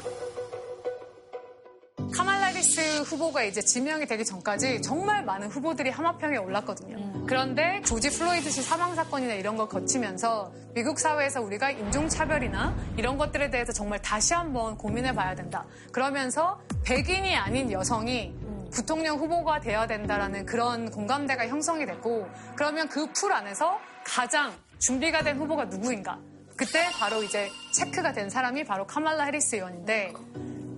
해리스 2.68 3.00
후보가 3.02 3.44
이제 3.44 3.62
지명이 3.62 4.04
되기 4.06 4.24
전까지 4.26 4.82
정말 4.82 5.24
많은 5.24 5.48
후보들이 5.48 5.88
하마평에 5.88 6.36
올랐거든요. 6.36 7.24
그런데 7.26 7.80
조지 7.82 8.10
플로이드 8.10 8.50
씨 8.50 8.62
사망 8.62 8.94
사건이나 8.94 9.34
이런 9.34 9.56
걸 9.56 9.68
거치면서 9.68 10.52
미국 10.74 10.98
사회에서 10.98 11.40
우리가 11.40 11.70
인종차별이나 11.70 12.76
이런 12.98 13.16
것들에 13.16 13.48
대해서 13.50 13.72
정말 13.72 14.00
다시 14.02 14.34
한번 14.34 14.76
고민해 14.76 15.14
봐야 15.14 15.34
된다. 15.34 15.64
그러면서 15.92 16.60
백인이 16.84 17.34
아닌 17.36 17.72
여성이 17.72 18.34
부통령 18.70 19.16
후보가 19.18 19.60
되어야 19.60 19.86
된다라는 19.86 20.44
그런 20.44 20.90
공감대가 20.90 21.48
형성이 21.48 21.86
됐고 21.86 22.28
그러면 22.54 22.88
그 22.88 23.08
풀 23.18 23.32
안에서 23.32 23.78
가장 24.04 24.52
준비가 24.78 25.22
된 25.22 25.38
후보가 25.38 25.64
누구인가? 25.66 26.18
그때 26.54 26.84
바로 26.98 27.22
이제 27.22 27.48
체크가 27.72 28.12
된 28.12 28.28
사람이 28.28 28.64
바로 28.64 28.86
카말라 28.86 29.24
해리스 29.24 29.56
의원인데 29.56 30.12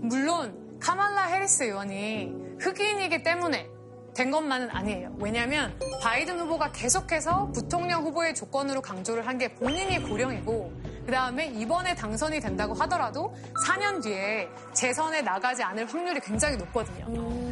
물론 0.02 0.59
카말라 0.80 1.24
해리스 1.26 1.64
의원이 1.64 2.32
흑인이기 2.58 3.22
때문에 3.22 3.68
된 4.14 4.30
것만은 4.32 4.70
아니에요. 4.70 5.14
왜냐하면 5.20 5.78
바이든 6.02 6.40
후보가 6.40 6.72
계속해서 6.72 7.52
부통령 7.52 8.02
후보의 8.04 8.34
조건으로 8.34 8.82
강조를 8.82 9.26
한 9.26 9.38
게 9.38 9.54
본인이 9.54 10.02
고령이고 10.02 10.72
그 11.06 11.12
다음에 11.12 11.46
이번에 11.46 11.94
당선이 11.94 12.40
된다고 12.40 12.74
하더라도 12.74 13.34
4년 13.66 14.02
뒤에 14.02 14.48
재선에 14.74 15.22
나가지 15.22 15.62
않을 15.62 15.86
확률이 15.86 16.20
굉장히 16.20 16.56
높거든요. 16.56 17.06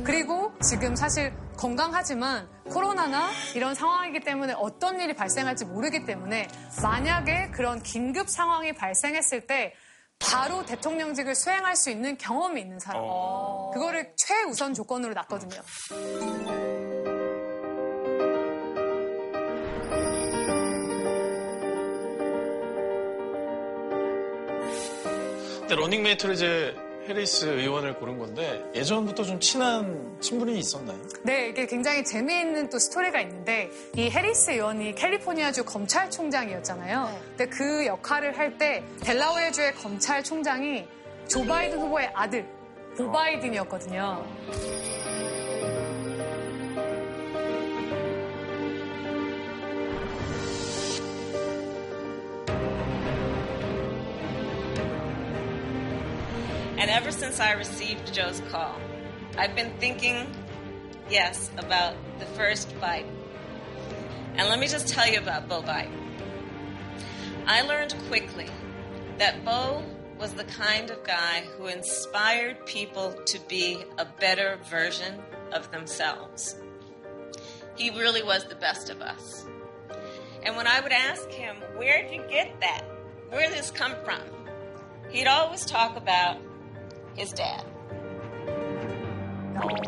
그리고 0.04 0.52
지금 0.60 0.96
사실 0.96 1.32
건강하지만 1.56 2.48
코로나나 2.68 3.30
이런 3.54 3.74
상황이기 3.74 4.20
때문에 4.20 4.52
어떤 4.56 5.00
일이 5.00 5.14
발생할지 5.14 5.64
모르기 5.64 6.04
때문에 6.04 6.48
만약에 6.82 7.50
그런 7.52 7.82
긴급 7.82 8.28
상황이 8.28 8.74
발생했을 8.74 9.46
때 9.46 9.74
바로 10.18 10.64
대통령직을 10.66 11.34
수행할 11.34 11.76
수 11.76 11.90
있는 11.90 12.16
경험이 12.16 12.60
있는 12.60 12.78
사람. 12.78 13.02
그거를 13.72 14.12
최우선 14.16 14.74
조건으로 14.74 15.14
놨거든요. 15.14 15.62
근데 25.60 25.74
러닝메이트로 25.74 26.32
이제 26.32 26.74
해리스 27.08 27.46
의원을 27.46 27.94
고른 27.94 28.18
건데 28.18 28.62
예전부터 28.74 29.22
좀 29.22 29.40
친한 29.40 30.14
친분이 30.20 30.58
있었나요? 30.58 30.98
네, 31.22 31.48
이게 31.48 31.66
굉장히 31.66 32.04
재미있는 32.04 32.68
또 32.68 32.78
스토리가 32.78 33.18
있는데 33.22 33.70
이 33.96 34.10
해리스 34.10 34.50
의원이 34.50 34.94
캘리포니아주 34.94 35.64
검찰총장이었잖아요. 35.64 37.18
근데 37.36 37.46
그 37.46 37.86
역할을 37.86 38.36
할 38.36 38.58
때 38.58 38.82
델라웨어주의 39.02 39.74
검찰총장이 39.76 40.84
조 41.28 41.44
바이든 41.44 41.78
후보의 41.80 42.10
아들 42.14 42.44
보 42.96 43.10
바이든이었거든요. 43.10 44.26
Ever 56.98 57.12
since 57.12 57.38
I 57.38 57.52
received 57.52 58.12
Joe's 58.12 58.42
call, 58.50 58.74
I've 59.36 59.54
been 59.54 59.72
thinking, 59.78 60.26
yes, 61.08 61.48
about 61.56 61.94
the 62.18 62.26
first 62.26 62.74
Biden. 62.80 63.14
And 64.34 64.48
let 64.48 64.58
me 64.58 64.66
just 64.66 64.88
tell 64.88 65.08
you 65.08 65.20
about 65.20 65.48
Bo 65.48 65.62
Biden. 65.62 65.92
I 67.46 67.62
learned 67.62 67.94
quickly 68.08 68.48
that 69.18 69.44
Bo 69.44 69.84
was 70.18 70.32
the 70.32 70.42
kind 70.42 70.90
of 70.90 71.04
guy 71.04 71.44
who 71.56 71.66
inspired 71.66 72.66
people 72.66 73.12
to 73.26 73.38
be 73.46 73.84
a 73.96 74.04
better 74.04 74.58
version 74.68 75.22
of 75.52 75.70
themselves. 75.70 76.56
He 77.76 77.90
really 77.90 78.24
was 78.24 78.46
the 78.46 78.56
best 78.56 78.90
of 78.90 79.00
us. 79.02 79.46
And 80.42 80.56
when 80.56 80.66
I 80.66 80.80
would 80.80 80.90
ask 80.90 81.30
him, 81.30 81.58
Where'd 81.76 82.12
you 82.12 82.24
get 82.28 82.60
that? 82.60 82.82
Where 83.28 83.48
did 83.48 83.56
this 83.56 83.70
come 83.70 83.94
from? 84.04 84.20
He'd 85.10 85.28
always 85.28 85.64
talk 85.64 85.96
about 85.96 86.38
his 87.18 87.34
dad. 87.34 87.64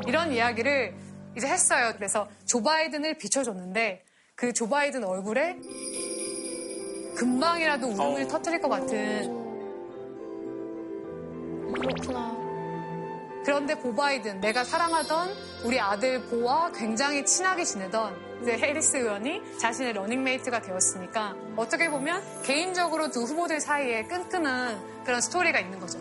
이런 0.07 0.33
이야기를 0.33 0.95
이제 1.37 1.47
했어요. 1.47 1.93
그래서 1.97 2.29
조 2.45 2.63
바이든을 2.63 3.19
비춰줬는데 3.19 4.05
그 4.35 4.53
조 4.53 4.69
바이든 4.69 5.05
얼굴에 5.05 5.57
금방이라도 7.17 7.87
울음을 7.89 8.27
터뜨릴 8.29 8.61
것 8.61 8.69
같은 8.69 9.39
그렇구나. 11.75 12.41
그런데 13.45 13.75
보 13.79 13.95
바이든, 13.95 14.41
내가 14.41 14.65
사랑하던 14.65 15.31
우리 15.65 15.79
아들 15.81 16.23
보와 16.27 16.73
굉장히 16.73 17.25
친하게 17.25 17.65
지내던 17.65 18.41
이제 18.43 18.53
해리스 18.53 18.97
의원이 18.97 19.59
자신의 19.59 19.93
러닝메이트가 19.95 20.63
되었으니까 20.63 21.35
어떻게 21.57 21.91
보면 21.91 22.23
개인적으로 22.43 23.11
두 23.11 23.23
후보들 23.23 23.61
사이에 23.61 24.05
끈끈한 24.05 25.05
그런 25.05 25.21
스토리가 25.21 25.61
있는 25.61 25.79
거죠. 25.79 25.99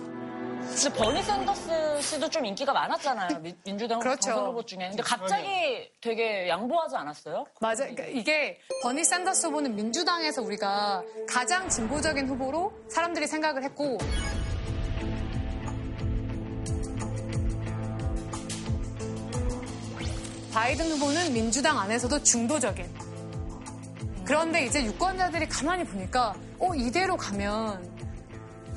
근데 0.75 0.93
버니 0.97 1.23
샌더스 1.23 2.01
씨도 2.01 2.29
좀 2.29 2.45
인기가 2.45 2.71
많았잖아요. 2.71 3.39
미- 3.39 3.55
민주당 3.65 3.99
그렇죠. 3.99 4.29
당선 4.29 4.45
후보 4.47 4.63
중에. 4.65 4.87
근데 4.89 5.03
갑자기 5.03 5.91
되게 5.99 6.47
양보하지 6.47 6.95
않았어요? 6.95 7.45
맞아. 7.59 7.83
그러니까 7.87 8.05
이게 8.05 8.59
버니 8.83 9.03
샌더스 9.03 9.47
후보는 9.47 9.75
민주당에서 9.75 10.41
우리가 10.41 11.03
가장 11.27 11.67
진보적인 11.69 12.27
후보로 12.29 12.71
사람들이 12.87 13.27
생각을 13.27 13.63
했고 13.63 13.97
바이든 20.51 20.91
후보는 20.91 21.33
민주당 21.33 21.79
안에서도 21.79 22.23
중도적인. 22.23 22.85
그런데 24.25 24.65
이제 24.65 24.83
유권자들이 24.83 25.47
가만히 25.47 25.83
보니까 25.83 26.35
어 26.59 26.73
이대로 26.75 27.17
가면 27.17 27.98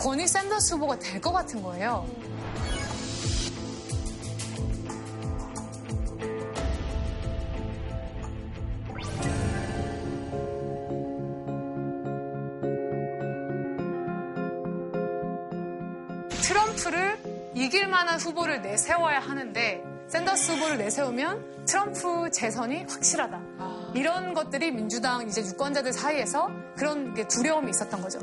버니 0.03 0.27
샌더스 0.27 0.75
후보가 0.75 0.99
될 0.99 1.21
것 1.21 1.33
같은 1.33 1.63
거예요. 1.63 2.05
트럼프를 16.43 17.19
이길 17.55 17.87
만한 17.87 18.19
후보를 18.19 18.63
내세워야 18.63 19.21
하는데 19.21 19.83
샌더스 20.09 20.53
후보를 20.53 20.79
내세우면 20.79 21.65
트럼프 21.67 22.31
재선이 22.31 22.85
확실하다. 22.89 23.41
아. 23.59 23.93
이런 23.95 24.35
것들이 24.35 24.71
민주당 24.73 25.27
이제 25.29 25.43
유권자들 25.43 25.93
사이에서 25.93 26.51
그런 26.77 27.15
두려움이 27.29 27.71
있었던 27.71 28.01
거죠. 28.03 28.19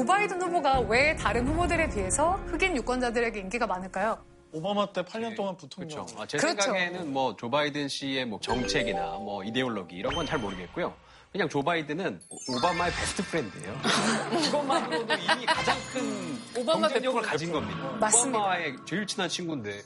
조 0.00 0.06
바이든 0.06 0.40
후보가 0.40 0.80
왜 0.88 1.14
다른 1.14 1.46
후보들에 1.46 1.90
비해서 1.90 2.40
흑인 2.46 2.74
유권자들에게 2.74 3.38
인기가 3.38 3.66
많을까요? 3.66 4.16
오바마 4.50 4.94
때 4.94 5.02
8년 5.02 5.36
동안 5.36 5.58
부통령. 5.58 6.06
그렇죠. 6.06 6.22
아, 6.22 6.26
제 6.26 6.38
그렇죠. 6.38 6.62
생각에는 6.62 7.12
뭐 7.12 7.36
조 7.36 7.50
바이든 7.50 7.88
씨의 7.88 8.24
뭐 8.24 8.40
정책이나 8.40 9.18
뭐 9.18 9.44
이데올로기 9.44 9.94
이런 9.94 10.14
건 10.14 10.24
잘 10.24 10.38
모르겠고요. 10.38 10.94
그냥 11.30 11.50
조 11.50 11.62
바이든은 11.62 12.18
오바마의 12.48 12.92
best 12.92 13.22
friend예요. 13.24 13.78
그것만으로도 14.46 15.14
이미 15.14 15.44
가장 15.44 15.76
큰 15.92 16.38
오바마 16.56 16.88
경쟁력을 16.88 17.20
가진 17.20 17.52
겁니다. 17.52 17.90
맞습니다. 18.00 18.38
오바마의 18.38 18.76
제일 18.86 19.06
친한 19.06 19.28
친구인데 19.28 19.82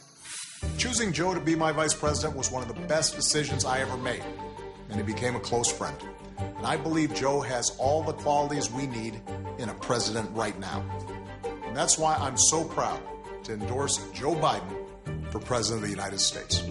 Choosing 0.78 1.12
Joe 1.12 1.34
to 1.34 1.44
be 1.44 1.54
my 1.54 1.72
vice 1.74 1.98
president 1.98 2.36
was 2.38 2.54
one 2.54 2.62
of 2.64 2.72
the 2.72 2.86
best 2.86 3.16
decisions 3.16 3.66
I 3.66 3.80
ever 3.82 3.98
made, 4.00 4.22
and 4.90 4.94
he 4.94 5.02
became 5.04 5.34
a 5.34 5.42
close 5.42 5.74
friend. 5.74 5.98
And 6.43 6.65
I 6.65 6.77
believe 6.77 7.13
Joe 7.13 7.41
has 7.41 7.75
all 7.77 8.03
the 8.03 8.13
qualities 8.13 8.71
we 8.71 8.87
need 8.87 9.21
in 9.57 9.69
a 9.69 9.73
president 9.73 10.29
right 10.33 10.57
now. 10.59 10.83
And 11.65 11.75
that's 11.75 11.97
why 11.97 12.15
I'm 12.15 12.37
so 12.37 12.63
proud 12.63 12.99
to 13.43 13.53
endorse 13.53 13.97
Joe 14.13 14.35
Biden 14.35 14.73
for 15.31 15.39
president 15.39 15.83
of 15.83 15.89
the 15.89 15.95
United 15.95 16.19
States. 16.19 16.63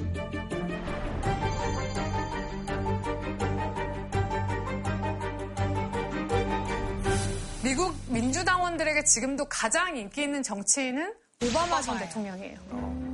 미국 7.62 7.94
민주당원들에게 8.08 9.04
지금도 9.04 9.46
가장 9.48 9.96
인기 9.96 10.22
있는 10.22 10.42
정치인은 10.42 11.12
오바마 11.47 11.81
전 11.81 11.97
대통령이에요. 11.99 12.57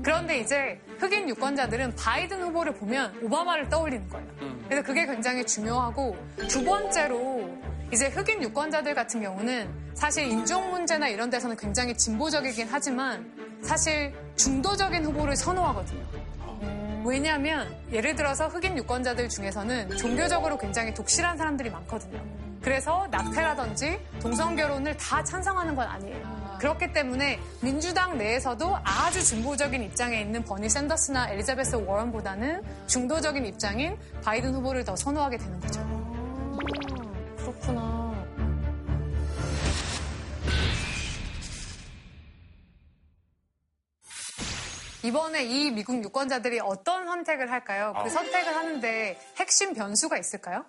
그런데 0.03 0.39
이제 0.39 0.80
흑인 0.99 1.27
유권자들은 1.30 1.95
바이든 1.95 2.41
후보를 2.43 2.73
보면 2.73 3.19
오바마를 3.23 3.69
떠올리는 3.69 4.07
거예요. 4.07 4.27
그래서 4.67 4.84
그게 4.84 5.05
굉장히 5.05 5.45
중요하고 5.45 6.15
두 6.47 6.63
번째로 6.63 7.49
이제 7.91 8.07
흑인 8.07 8.43
유권자들 8.43 8.93
같은 8.93 9.21
경우는 9.21 9.67
사실 9.95 10.25
인종 10.25 10.69
문제나 10.69 11.07
이런 11.07 11.30
데서는 11.30 11.57
굉장히 11.57 11.95
진보적이긴 11.97 12.67
하지만 12.69 13.30
사실 13.63 14.13
중도적인 14.36 15.03
후보를 15.05 15.36
선호하거든요. 15.36 16.05
왜냐하면 17.03 17.75
예를 17.91 18.15
들어서 18.15 18.47
흑인 18.47 18.77
유권자들 18.77 19.27
중에서는 19.30 19.97
종교적으로 19.97 20.57
굉장히 20.57 20.93
독실한 20.93 21.38
사람들이 21.38 21.71
많거든요. 21.71 22.23
그래서 22.61 23.07
낙태라든지 23.09 23.99
동성 24.21 24.55
결혼을 24.55 24.95
다 24.97 25.23
찬성하는 25.23 25.75
건 25.75 25.88
아니에요. 25.88 26.38
그렇기 26.60 26.91
때문에 26.91 27.39
민주당 27.62 28.18
내에서도 28.18 28.78
아주 28.84 29.24
진보적인 29.24 29.82
입장에 29.82 30.22
있는 30.22 30.43
버니 30.43 30.70
샌더스나 30.70 31.32
엘리자베스 31.32 31.78
워런보다는 31.78 32.62
중도적인 32.88 33.45
입장인 33.45 33.97
바이든 34.24 34.53
후보를 34.55 34.84
더 34.84 34.95
선호하게 34.95 35.38
되는 35.38 35.60
거죠. 35.62 35.80
그렇구나. 37.38 38.10
이번에 45.01 45.45
이 45.45 45.72
미국 45.72 46.03
유권자들이 46.03 46.60
어떤 46.60 47.05
선택을 47.05 47.49
할까요? 47.49 47.93
그 47.95 48.01
아. 48.01 48.10
선택을 48.10 48.53
하는데 48.53 49.18
핵심 49.38 49.74
변수가 49.74 50.18
있을까요? 50.18 50.66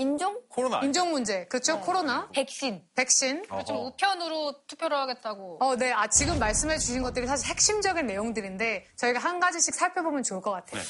인종? 0.00 0.40
코로나. 0.48 0.80
인종 0.82 1.10
문제. 1.10 1.46
그렇죠. 1.46 1.78
코로나. 1.80 2.28
백신. 2.30 2.82
백신. 2.94 3.44
좀 3.66 3.76
우편으로 3.86 4.66
투표를 4.66 4.96
하겠다고. 4.96 5.58
어, 5.60 5.76
네. 5.76 5.92
아, 5.92 6.06
지금 6.08 6.38
말씀해 6.38 6.78
주신 6.78 7.02
것들이 7.02 7.26
사실 7.26 7.48
핵심적인 7.48 8.06
내용들인데 8.06 8.86
저희가 8.96 9.18
한 9.18 9.38
가지씩 9.40 9.74
살펴보면 9.74 10.22
좋을 10.22 10.40
것 10.40 10.52
같아요. 10.52 10.82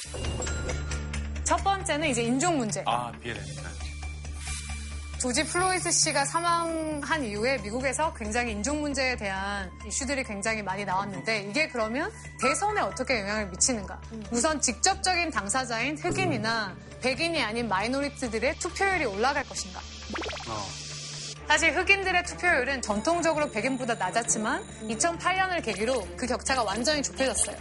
첫 1.44 1.56
번째는 1.64 2.08
이제 2.08 2.22
인종 2.22 2.56
문제. 2.58 2.84
아, 2.86 3.11
BLM. 3.20 3.38
조지 5.21 5.45
플로이드 5.45 5.91
씨가 5.91 6.25
사망한 6.25 7.23
이후에 7.23 7.59
미국에서 7.59 8.14
굉장히 8.14 8.53
인종 8.53 8.81
문제에 8.81 9.16
대한 9.16 9.71
이슈들이 9.87 10.25
굉장히 10.25 10.62
많이 10.62 10.83
나왔는데 10.83 11.43
이게 11.43 11.68
그러면 11.68 12.11
대선에 12.41 12.81
어떻게 12.81 13.21
영향을 13.21 13.51
미치는가? 13.51 14.01
우선 14.31 14.59
직접적인 14.62 15.31
당사자인 15.31 15.99
흑인이나 15.99 16.75
백인이 17.03 17.43
아닌 17.43 17.68
minority들의 17.68 18.57
투표율이 18.61 19.05
올라갈 19.05 19.45
것인가? 19.45 19.81
사실 21.47 21.77
흑인들의 21.77 22.25
투표율은 22.25 22.81
전통적으로 22.81 23.51
백인보다 23.51 23.97
낮았지만 23.97 24.64
2008년을 24.89 25.62
계기로 25.62 26.16
그 26.16 26.27
격차가 26.27 26.62
완전히 26.62 27.03
좁혀졌어요. 27.03 27.57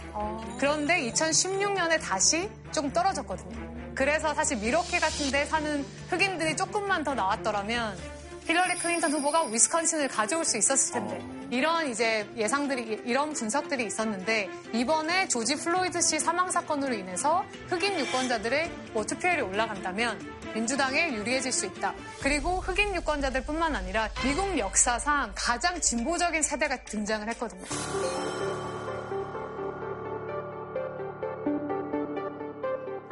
그런데 0.58 1.10
2016년에 1.10 2.00
다시 2.00 2.48
조금 2.72 2.90
떨어졌거든요. 2.90 3.69
그래서 4.00 4.32
사실 4.32 4.56
밀워키 4.56 4.98
같은 4.98 5.30
데 5.30 5.44
사는 5.44 5.84
흑인들이 6.08 6.56
조금만 6.56 7.04
더 7.04 7.14
나왔더라면 7.14 7.98
힐러리 8.46 8.74
클린턴 8.76 9.12
후보가 9.12 9.48
위스콘신을 9.48 10.08
가져올 10.08 10.46
수 10.46 10.56
있었을 10.56 10.94
텐데 10.94 11.22
이런 11.50 11.86
이제 11.90 12.26
예상들이 12.34 13.02
이런 13.04 13.34
분석들이 13.34 13.84
있었는데 13.84 14.48
이번에 14.72 15.28
조지 15.28 15.54
플로이드 15.56 16.00
씨 16.00 16.18
사망 16.18 16.50
사건으로 16.50 16.94
인해서 16.94 17.44
흑인 17.68 17.98
유권자들의 17.98 18.70
뭐 18.94 19.04
투표율이 19.04 19.42
올라간다면 19.42 20.18
민주당에 20.54 21.12
유리해질 21.12 21.52
수 21.52 21.66
있다. 21.66 21.94
그리고 22.22 22.58
흑인 22.58 22.94
유권자들뿐만 22.94 23.76
아니라 23.76 24.08
미국 24.24 24.56
역사상 24.56 25.32
가장 25.34 25.78
진보적인 25.78 26.40
세대가 26.40 26.82
등장을 26.84 27.28
했거든요. 27.28 27.66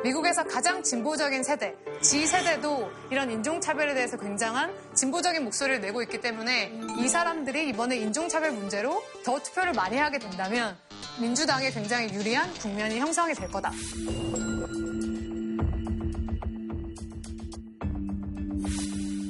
미국에서 0.02 0.44
가장 0.44 0.82
진보적인 0.82 1.42
세대, 1.42 1.74
지 2.00 2.26
세대도 2.26 2.88
이런 3.10 3.30
인종차별에 3.30 3.94
대해서 3.94 4.16
굉장한 4.16 4.72
진보적인 4.94 5.42
목소리를 5.42 5.80
내고 5.80 6.02
있기 6.02 6.20
때문에 6.20 6.72
이 6.98 7.08
사람들이 7.08 7.68
이번에 7.70 7.96
인종차별 7.96 8.52
문제로 8.52 9.02
더 9.24 9.38
투표를 9.40 9.72
많이 9.72 9.96
하게 9.96 10.18
된다면 10.18 10.76
민주당에 11.20 11.70
굉장히 11.70 12.12
유리한 12.14 12.52
국면이 12.54 13.00
형성이 13.00 13.34
될 13.34 13.48
거다. 13.50 13.72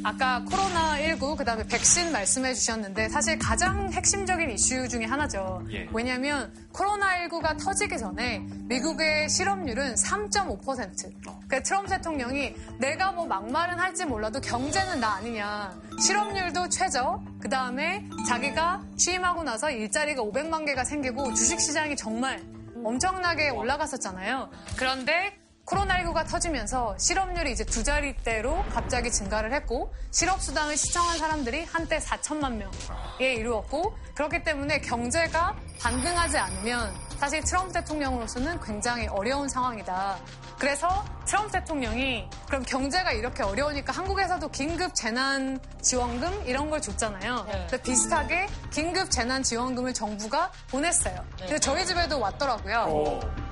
아까 0.09 0.43
코로나19, 0.49 1.37
그 1.37 1.45
다음에 1.45 1.67
백신 1.67 2.13
말씀해 2.13 2.55
주셨는데 2.55 3.11
사실 3.11 3.39
가장 3.39 3.93
핵심적인 3.93 4.51
이슈 4.51 4.89
중에 4.89 5.05
하나죠. 5.05 5.63
예. 5.71 5.87
왜냐하면 5.93 6.51
코로나19가 6.73 7.63
터지기 7.63 7.99
전에 7.99 8.39
미국의 8.69 9.29
실업률은 9.29 9.97
3.5%. 9.97 10.65
그러니까 11.13 11.63
트럼프 11.63 11.91
대통령이 11.91 12.55
내가 12.81 13.13
뭐 13.13 13.27
막말은 13.27 13.79
할지 13.79 14.07
몰라도 14.07 14.41
경제는 14.41 14.99
나 14.99 15.17
아니냐. 15.17 15.79
실업률도 16.01 16.71
최저. 16.71 17.23
그 17.39 17.51
다음에 17.51 18.09
자기가 18.27 18.81
취임하고 18.97 19.43
나서 19.43 19.71
일자리가 19.71 20.23
500만 20.23 20.65
개가 20.65 20.85
생기고 20.85 21.35
주식시장이 21.35 21.97
정말 21.97 22.43
엄청나게 22.83 23.51
올라갔었잖아요. 23.51 24.49
그런데 24.75 25.37
코로나19가 25.69 26.27
터지면서 26.27 26.97
실업률이 26.99 27.53
이제 27.53 27.65
두 27.65 27.85
자릿대로 27.85 28.65
갑자기 28.73 29.11
증가를 29.11 29.53
했고 29.53 29.93
실업수당을 30.11 30.77
시청한 30.77 31.19
사람들이 31.19 31.65
한때 31.65 31.99
4천만 31.99 32.55
명에 32.55 33.35
이르렀고 33.35 33.97
그렇기 34.15 34.45
때문에 34.45 34.81
경제가 34.81 35.55
반등하지 35.81 36.39
않으면 36.39 36.95
사실 37.19 37.43
트럼프 37.43 37.73
대통령으로서는 37.73 38.61
굉장히 38.61 39.09
어려운 39.09 39.49
상황이다. 39.49 40.19
그래서 40.59 41.05
트럼프 41.25 41.53
대통령이 41.53 42.29
그럼 42.47 42.63
경제가 42.63 43.13
이렇게 43.13 43.43
어려우니까 43.43 43.93
한국에서도 43.93 44.49
긴급 44.51 44.95
재난 44.95 45.59
지원금 45.83 46.43
이런 46.47 46.71
걸 46.71 46.81
줬잖아요. 46.81 47.45
그래서 47.47 47.83
비슷하게 47.83 48.47
긴급 48.71 49.11
재난 49.11 49.43
지원금을 49.43 49.95
정부가 49.95 50.51
보냈어요. 50.71 51.25
근데 51.39 51.59
저희 51.59 51.85
집에도 51.85 52.19
왔더라고요. 52.21 53.48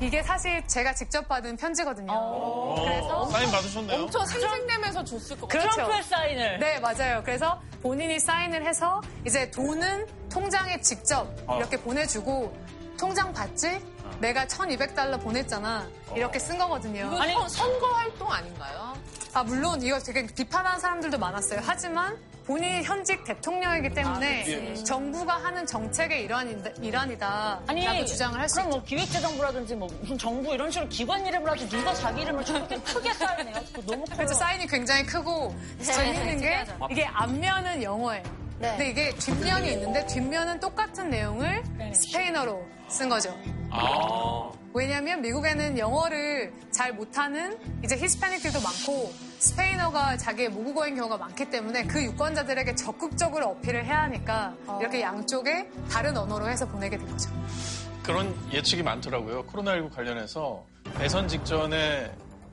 이게 0.00 0.22
사실 0.22 0.64
제가 0.66 0.94
직접 0.94 1.26
받은 1.26 1.56
편지거든요. 1.56 2.12
그래서 2.76 3.26
사인 3.26 3.50
받으셨네요. 3.50 4.02
엄청 4.04 4.24
생생내면서 4.26 5.02
줬을 5.04 5.38
것 5.40 5.48
같아요. 5.48 5.70
트럼프의 5.70 6.02
사인을. 6.04 6.58
네, 6.60 6.78
맞아요. 6.78 7.22
그래서 7.24 7.60
본인이 7.82 8.20
사인을 8.20 8.64
해서 8.64 9.00
이제 9.26 9.50
돈은 9.50 10.06
통장에 10.30 10.80
직접 10.80 11.28
이렇게 11.56 11.76
보내주고 11.78 12.56
통장 12.98 13.32
받지? 13.32 13.80
내가 14.20 14.46
1200달러 14.46 15.20
보냈잖아. 15.20 15.88
이렇게 16.14 16.38
쓴 16.38 16.58
거거든요. 16.58 17.06
이거 17.24 17.48
선- 17.48 17.70
선거 17.70 17.86
활동 17.88 18.32
아닌가요? 18.32 18.94
아, 19.34 19.42
물론 19.42 19.82
이거 19.82 19.98
되게 19.98 20.26
비판하는 20.26 20.80
사람들도 20.80 21.18
많았어요. 21.18 21.60
하지만 21.62 22.16
본인이 22.48 22.82
현직 22.82 23.22
대통령이기 23.24 23.90
때문에 23.94 24.42
그치. 24.42 24.82
정부가 24.84 25.34
하는 25.34 25.66
정책의 25.66 26.22
일환이다, 26.22 26.70
일환이다 26.80 27.60
아니, 27.66 27.84
라고 27.84 28.06
주장을 28.06 28.40
할 28.40 28.48
수 28.48 28.54
그럼 28.54 28.68
있죠. 28.68 28.78
뭐 28.78 28.84
기획재정부라든지 28.86 29.74
뭐 29.74 29.86
무슨 30.00 30.16
정부 30.16 30.54
이런 30.54 30.70
식으로 30.70 30.88
기관 30.88 31.26
이름을 31.26 31.50
하지 31.50 31.68
누가 31.68 31.92
자기 31.92 32.22
이름을 32.22 32.42
저렇게 32.42 32.76
크게? 32.76 33.10
그거 33.10 33.82
너무 33.82 34.02
커요. 34.06 34.16
그래서 34.16 34.32
사인이 34.32 34.66
굉장히 34.66 35.04
크고 35.04 35.54
재밌는 35.82 36.40
게. 36.40 36.64
이게 36.90 37.04
앞면은 37.04 37.82
영어예요. 37.82 38.22
네. 38.60 38.68
근데 38.70 38.88
이게 38.88 39.14
뒷면이 39.16 39.72
있는데 39.72 40.06
뒷면은 40.06 40.58
똑같은 40.58 41.10
내용을 41.10 41.62
스페인어로 41.92 42.66
쓴 42.88 43.10
거죠. 43.10 43.38
아. 43.70 44.50
왜냐하면 44.72 45.20
미국에는 45.20 45.76
영어를 45.78 46.54
잘 46.70 46.94
못하는 46.94 47.58
이제 47.84 47.94
히스패닉들도 47.94 48.58
많고 48.62 49.12
스페인어가 49.38 50.16
자기의 50.16 50.48
모국어인 50.50 50.96
경우가 50.96 51.16
많기 51.16 51.48
때문에 51.48 51.84
그 51.84 52.02
유권자들에게 52.02 52.74
적극적으로 52.74 53.50
어필을 53.50 53.84
해야 53.84 54.02
하니까 54.02 54.54
이렇게 54.80 55.00
양쪽에 55.00 55.70
다른 55.90 56.16
언어로 56.16 56.48
해서 56.48 56.66
보내게 56.66 56.98
된 56.98 57.08
거죠. 57.08 57.30
그런 58.02 58.34
예측이 58.52 58.82
많더라고요. 58.82 59.44
코로나19 59.46 59.94
관련해서 59.94 60.64
대선 60.96 61.28
직전에 61.28 62.10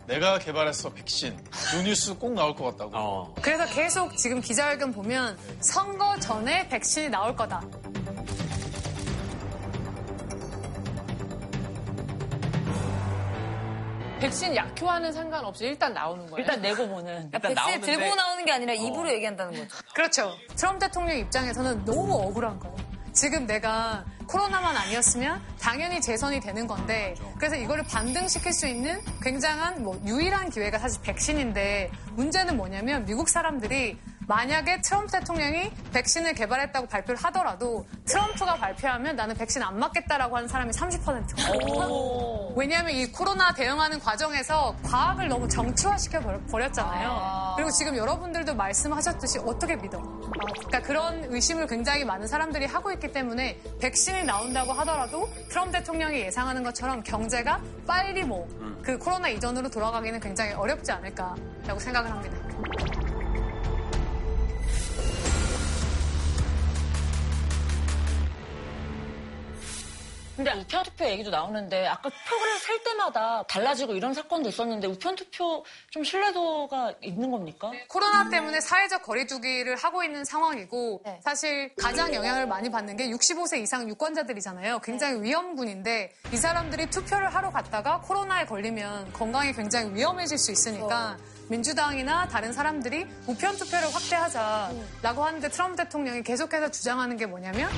내가 0.08 0.38
개발했어 0.38 0.94
백신 0.94 1.36
이 1.80 1.84
뉴스 1.84 2.16
꼭 2.18 2.34
나올 2.34 2.56
것 2.56 2.66
같다고. 2.66 3.34
그래서 3.42 3.66
계속 3.66 4.16
지금 4.18 4.40
기자회견 4.40 4.92
보면 4.92 5.38
선거 5.62 6.20
전에 6.20 6.68
백신이 6.70 7.10
나올 7.10 7.36
거다. 7.36 7.64
백신 14.26 14.56
약효와는 14.56 15.12
상관없이 15.14 15.66
일단 15.66 15.94
나오는 15.94 16.26
거예요. 16.26 16.38
일단 16.40 16.62
내고 16.62 16.88
보는. 16.88 17.30
백신을 17.32 17.82
들고 17.82 18.16
나오는 18.16 18.44
게 18.44 18.52
아니라 18.52 18.74
입으로 18.74 19.10
얘기한다는 19.14 19.54
거죠. 19.54 19.68
그렇죠. 19.94 20.36
트럼프 20.56 20.80
대통령 20.80 21.18
입장에서는 21.18 21.86
너무 21.86 22.14
억울한 22.14 22.60
거예요. 22.60 22.76
지금 23.14 23.46
내가 23.46 24.04
코로나만 24.28 24.76
아니었으면 24.76 25.42
당연히 25.62 26.02
재선이 26.02 26.42
되는 26.42 26.68
건데 26.68 27.16
그래서 27.38 27.56
이거를 27.56 27.84
반등시킬 27.84 28.52
수 28.52 28.68
있는 28.68 29.00
굉장한 29.22 29.84
뭐 29.84 29.98
유일한 30.06 30.50
기회가 30.50 30.80
사실 30.80 31.02
백신인데 31.02 31.92
문제는 32.14 32.58
뭐냐면 32.58 33.06
미국 33.06 33.30
사람들이 33.30 33.98
만약에 34.28 34.82
트럼프 34.82 35.12
대통령이 35.12 35.72
백신을 35.94 36.34
개발했다고 36.34 36.88
발표를 36.88 37.20
하더라도 37.26 37.86
트럼프가 38.06 38.56
발표하면 38.56 39.16
나는 39.16 39.36
백신 39.36 39.62
안 39.62 39.80
맞겠다라고 39.80 40.36
하는 40.36 40.48
사람이 40.48 40.72
30%거예요. 40.72 42.54
왜냐하면 42.56 42.94
이 42.94 43.12
코로나 43.12 43.54
대응하는 43.54 44.00
과정에서 44.00 44.76
과학을 44.84 45.28
너무 45.28 45.48
정치화시켜 45.48 46.22
버렸잖아요. 46.50 47.54
그리고 47.56 47.72
지금 47.72 47.96
여러분들도 47.96 48.56
말씀하셨듯이 48.56 49.40
어떻게 49.40 49.76
믿어? 49.76 50.00
그러니까 50.00 50.82
그런 50.82 51.26
의심을 51.34 51.68
굉장히 51.68 52.04
많은 52.04 52.28
사람들이 52.28 52.66
하고 52.66 52.92
있기 52.92 53.12
때문에 53.12 53.60
백신이 53.80 54.24
나온다고 54.24 54.74
하더라도 54.74 55.30
트럼프 55.50 55.74
대통령이 55.74 56.20
예상하는 56.20 56.64
것처럼 56.64 57.04
경제가 57.04 57.62
빨리 57.86 58.24
뭐 58.24 58.48
그 58.86 59.00
코로나 59.00 59.28
이전으로 59.30 59.68
돌아가기는 59.68 60.20
굉장히 60.20 60.54
어렵지 60.54 60.92
않을까라고 60.92 61.80
생각을 61.80 62.12
합니다. 62.12 62.38
근데 70.36 70.52
우편 70.52 70.84
투표 70.84 71.06
얘기도 71.06 71.30
나오는데 71.30 71.88
아까 71.88 72.10
표를 72.10 72.60
셀 72.60 72.84
때마다 72.84 73.44
달라지고 73.44 73.94
이런 73.94 74.14
사건도 74.14 74.50
있었는데 74.50 74.88
우편 74.88 75.16
투표 75.16 75.64
좀 75.90 76.04
신뢰도가 76.04 76.96
있는 77.02 77.32
겁니까? 77.32 77.72
코로나 77.88 78.30
때문에 78.30 78.60
사회적 78.60 79.04
거리두기를 79.04 79.78
하고 79.78 80.04
있는 80.04 80.26
상황이고 80.26 81.02
사실 81.22 81.74
가장 81.76 82.14
영향을 82.14 82.48
많이 82.48 82.70
받는 82.70 82.98
게 82.98 83.08
65세 83.10 83.60
이상 83.60 83.88
유권자들이잖아요. 83.88 84.80
굉장히 84.80 85.22
위험군인데 85.22 86.14
이 86.34 86.38
사람들이 86.38 86.90
투표를 86.90 87.34
하러 87.34 87.50
갔다가 87.52 88.02
코로나에 88.02 88.46
걸리면 88.46 89.14
건강이 89.14 89.54
굉장히 89.54 89.94
위험해질 89.94 90.38
수 90.38 90.52
있으니까 90.52 91.18
민주당이나 91.48 92.28
다른 92.28 92.52
사람들이 92.52 93.06
우편 93.28 93.56
투표를 93.56 93.94
확대하자라고 93.94 95.24
하는데 95.24 95.48
트럼프 95.50 95.78
대통령이 95.78 96.24
계속해서 96.24 96.72
주장하는 96.72 97.16
게 97.16 97.26
뭐냐면 97.26 97.70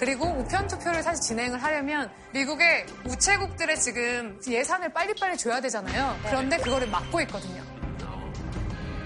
그리고 0.00 0.24
우편 0.24 0.66
투표를 0.66 1.02
사실 1.02 1.22
진행을 1.22 1.62
하려면 1.62 2.10
미국의 2.32 2.86
우체국들의 3.06 3.78
지금 3.78 4.40
예산을 4.48 4.94
빨리빨리 4.94 5.36
줘야 5.36 5.60
되잖아요. 5.60 6.16
그런데 6.24 6.56
그거를 6.56 6.88
막고 6.88 7.20
있거든요. 7.20 7.62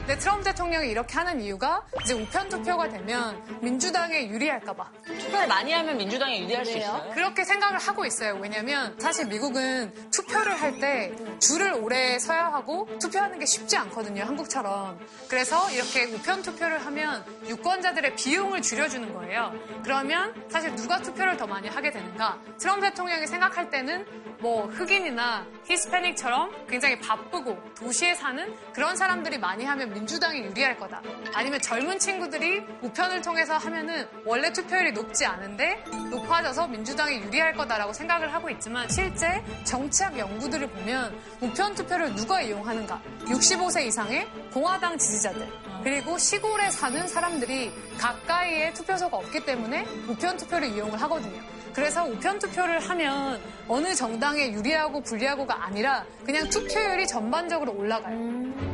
근데 0.06 0.18
트럼프 0.18 0.44
대통령이 0.44 0.90
이렇게 0.90 1.14
하는 1.14 1.40
이유가 1.40 1.82
이제 2.02 2.12
우편 2.12 2.50
투표가 2.50 2.90
되면 2.90 3.42
민주당에 3.62 4.28
유리할까봐. 4.28 4.90
투표를 5.18 5.46
많이 5.48 5.72
하면 5.72 5.96
민주당이 5.96 6.42
유리할 6.42 6.66
수 6.66 6.76
있어요? 6.76 7.10
그렇게 7.14 7.42
생각을 7.42 7.78
하고 7.78 8.04
있어요. 8.04 8.36
왜냐면 8.38 8.94
사실 8.98 9.26
미국은 9.26 9.94
투표를 10.10 10.60
할 10.60 10.74
때 10.78 11.14
줄을 11.38 11.72
오래 11.72 12.18
서야 12.18 12.46
하고 12.52 12.86
투표하는 13.00 13.38
게 13.38 13.46
쉽지 13.46 13.76
않거든요. 13.78 14.24
한국처럼. 14.24 14.98
그래서 15.28 15.70
이렇게 15.70 16.04
우편 16.04 16.42
투표를 16.42 16.84
하면 16.84 17.24
유권자들의 17.46 18.16
비용을 18.16 18.60
줄여주는 18.60 19.14
거예요. 19.14 19.54
그러면 19.84 20.34
사실 20.50 20.74
누가 20.74 21.00
투표를 21.00 21.38
더 21.38 21.46
많이 21.46 21.68
하게 21.68 21.90
되는가? 21.90 22.40
트럼프 22.58 22.82
대통령이 22.88 23.26
생각할 23.26 23.70
때는 23.70 24.04
뭐 24.40 24.66
흑인이나 24.66 25.46
히스패닉처럼 25.64 26.66
굉장히 26.66 26.98
바쁘고 26.98 27.56
도시에 27.78 28.14
사는 28.14 28.54
그런 28.74 28.96
사람들이 28.96 29.38
많이 29.38 29.64
하면 29.64 29.93
민주당이 29.94 30.40
유리할 30.40 30.76
거다. 30.76 31.00
아니면 31.32 31.60
젊은 31.60 31.98
친구들이 31.98 32.62
우편을 32.82 33.22
통해서 33.22 33.56
하면은 33.56 34.06
원래 34.24 34.52
투표율이 34.52 34.92
높지 34.92 35.24
않은데 35.24 35.84
높아져서 36.10 36.66
민주당이 36.66 37.18
유리할 37.18 37.54
거다라고 37.54 37.92
생각을 37.92 38.32
하고 38.34 38.50
있지만 38.50 38.88
실제 38.88 39.42
정치학 39.64 40.18
연구들을 40.18 40.66
보면 40.66 41.18
우편 41.40 41.74
투표를 41.74 42.14
누가 42.14 42.42
이용하는가? 42.42 43.00
65세 43.26 43.86
이상의 43.86 44.28
공화당 44.52 44.98
지지자들 44.98 45.48
그리고 45.84 46.18
시골에 46.18 46.70
사는 46.70 47.06
사람들이 47.06 47.72
가까이에 47.98 48.72
투표소가 48.72 49.16
없기 49.16 49.44
때문에 49.44 49.86
우편 50.08 50.36
투표를 50.36 50.68
이용을 50.68 51.00
하거든요. 51.02 51.40
그래서 51.74 52.04
우편 52.04 52.38
투표를 52.38 52.78
하면 52.78 53.40
어느 53.66 53.94
정당에 53.94 54.52
유리하고 54.52 55.02
불리하고가 55.02 55.64
아니라 55.64 56.04
그냥 56.24 56.48
투표율이 56.48 57.06
전반적으로 57.06 57.76
올라가요. 57.76 58.73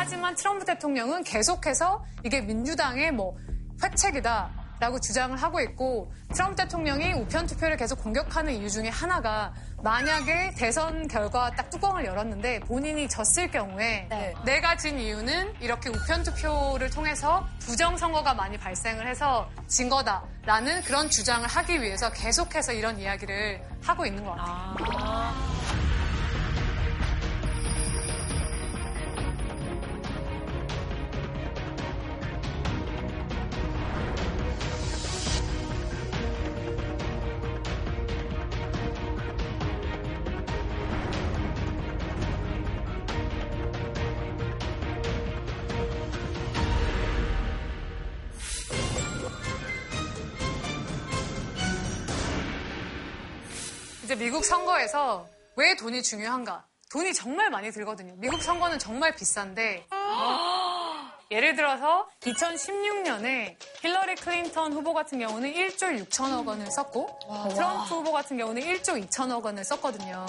하지만 0.00 0.34
트럼프 0.34 0.64
대통령은 0.64 1.24
계속해서 1.24 2.02
이게 2.24 2.40
민주당의 2.40 3.12
뭐 3.12 3.36
회책이다. 3.82 4.58
라고 4.80 4.98
주장을 4.98 5.36
하고 5.36 5.60
있고 5.60 6.10
트럼프 6.32 6.56
대통령이 6.56 7.12
우편 7.12 7.46
투표를 7.46 7.76
계속 7.76 8.02
공격하는 8.02 8.54
이유 8.54 8.70
중에 8.70 8.88
하나가 8.88 9.52
만약에 9.82 10.54
대선 10.56 11.06
결과 11.06 11.50
딱 11.50 11.68
뚜껑을 11.68 12.06
열었는데 12.06 12.60
본인이 12.60 13.06
졌을 13.06 13.50
경우에 13.50 14.08
내가 14.46 14.78
진 14.78 14.98
이유는 14.98 15.56
이렇게 15.60 15.90
우편 15.90 16.22
투표를 16.22 16.88
통해서 16.88 17.46
부정 17.58 17.98
선거가 17.98 18.32
많이 18.32 18.56
발생을 18.56 19.06
해서 19.06 19.50
진 19.66 19.90
거다라는 19.90 20.80
그런 20.84 21.10
주장을 21.10 21.46
하기 21.46 21.82
위해서 21.82 22.10
계속해서 22.10 22.72
이런 22.72 22.98
이야기를 22.98 23.62
하고 23.82 24.06
있는 24.06 24.24
것 24.24 24.34
같아요. 24.34 24.76
이 24.78 25.89
선거에서 54.80 55.26
왜 55.56 55.76
돈이 55.76 56.02
중요한가? 56.02 56.64
돈이 56.90 57.12
정말 57.14 57.50
많이 57.50 57.70
들거든요. 57.70 58.14
미국 58.16 58.42
선거는 58.42 58.78
정말 58.78 59.14
비싼데 59.14 59.86
예를 61.30 61.54
들어서 61.54 62.08
2016년에 62.20 63.56
힐러리 63.80 64.14
클린턴 64.16 64.72
후보 64.72 64.92
같은 64.94 65.18
경우는 65.18 65.52
1조 65.52 66.08
6천억 66.08 66.46
원을 66.46 66.70
썼고 66.70 67.18
트럼프 67.52 67.94
후보 67.94 68.12
같은 68.12 68.38
경우는 68.38 68.62
1조 68.62 69.08
2천억 69.08 69.44
원을 69.44 69.64
썼거든요. 69.64 70.26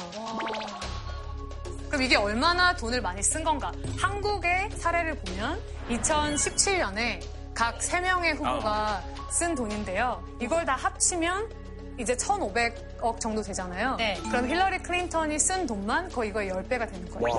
그럼 1.87 2.03
이게 2.03 2.15
얼마나 2.15 2.75
돈을 2.75 3.01
많이 3.01 3.23
쓴 3.23 3.43
건가? 3.43 3.71
한국의 3.97 4.71
사례를 4.71 5.15
보면 5.15 5.61
2017년에 5.89 7.21
각 7.53 7.79
3명의 7.79 8.35
후보가 8.35 9.03
쓴 9.31 9.55
돈인데요. 9.55 10.23
이걸 10.39 10.65
다 10.65 10.75
합치면 10.75 11.60
이제 12.01 12.15
1,500억 12.15 13.19
정도 13.19 13.41
되잖아요. 13.41 13.95
네. 13.95 14.17
그럼 14.29 14.47
힐러리 14.47 14.79
클린턴이 14.79 15.37
쓴 15.39 15.67
돈만 15.67 16.09
거의 16.09 16.29
이거의 16.29 16.51
10배가 16.51 16.91
되는 16.91 17.09
거예요. 17.11 17.37